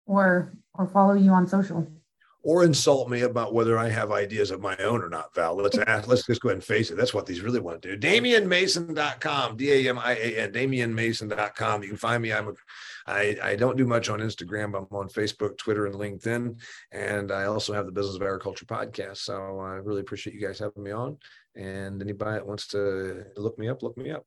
or 0.07 0.53
or 0.75 0.87
follow 0.87 1.15
you 1.15 1.33
on 1.33 1.47
social? 1.47 1.87
Or 2.47 2.63
insult 2.63 3.11
me 3.11 3.23
about 3.23 3.53
whether 3.53 3.77
I 3.77 3.89
have 3.89 4.13
ideas 4.13 4.53
of 4.53 4.61
my 4.61 4.77
own 4.77 5.03
or 5.03 5.09
not, 5.09 5.35
Val. 5.35 5.57
Let's 5.57 5.79
ask, 5.79 6.07
let's 6.07 6.25
just 6.25 6.41
go 6.41 6.49
ahead 6.49 6.59
and 6.59 6.65
face 6.65 6.93
it. 6.93 6.97
That's 6.97 7.13
what 7.13 7.27
these 7.27 7.41
really 7.41 7.59
want 7.59 7.83
to 7.83 7.97
do. 7.97 8.09
DamianMason.com, 8.09 9.57
D-A-M-I-A-N, 9.57 10.53
DamianMason.com. 10.53 11.83
You 11.83 11.89
can 11.89 11.97
find 11.97 12.23
me. 12.23 12.33
I'm 12.33 12.47
a, 12.47 12.53
I, 13.09 13.37
I 13.43 13.57
don't 13.57 13.77
do 13.77 13.85
much 13.85 14.09
on 14.09 14.21
Instagram, 14.21 14.71
but 14.71 14.79
I'm 14.79 14.97
on 14.97 15.09
Facebook, 15.09 15.59
Twitter, 15.59 15.87
and 15.87 15.97
LinkedIn. 15.97 16.61
And 16.93 17.33
I 17.33 17.47
also 17.47 17.73
have 17.73 17.85
the 17.85 17.91
Business 17.91 18.15
of 18.15 18.23
Agriculture 18.23 18.65
podcast. 18.65 19.17
So 19.17 19.59
I 19.59 19.75
really 19.75 20.03
appreciate 20.03 20.35
you 20.35 20.47
guys 20.47 20.61
having 20.61 20.85
me 20.85 20.93
on. 20.93 21.19
And 21.57 22.01
anybody 22.01 22.35
that 22.35 22.47
wants 22.47 22.69
to 22.69 23.25
look 23.37 23.59
me 23.59 23.69
up, 23.69 23.83
look 23.83 23.99
me 23.99 24.13
up. 24.13 24.25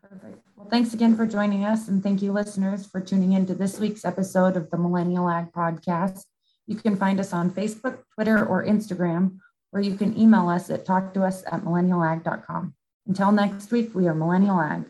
Perfect. 0.00 0.46
Well, 0.54 0.68
thanks 0.70 0.94
again 0.94 1.16
for 1.16 1.26
joining 1.26 1.64
us. 1.64 1.88
And 1.88 2.04
thank 2.04 2.22
you, 2.22 2.30
listeners, 2.30 2.86
for 2.86 3.00
tuning 3.00 3.32
in 3.32 3.46
to 3.46 3.54
this 3.56 3.80
week's 3.80 4.04
episode 4.04 4.56
of 4.56 4.70
the 4.70 4.78
Millennial 4.78 5.28
Ag 5.28 5.50
Podcast. 5.50 6.22
You 6.66 6.76
can 6.76 6.96
find 6.96 7.20
us 7.20 7.32
on 7.32 7.50
Facebook, 7.50 7.98
Twitter, 8.14 8.44
or 8.44 8.64
Instagram, 8.64 9.38
or 9.72 9.80
you 9.80 9.96
can 9.96 10.18
email 10.18 10.48
us 10.48 10.70
at 10.70 10.84
talktous 10.84 11.42
at 11.50 11.62
millennialag.com. 11.62 12.74
Until 13.06 13.32
next 13.32 13.70
week, 13.70 13.94
we 13.94 14.08
are 14.08 14.14
Millennial 14.14 14.60
Ag. 14.60 14.84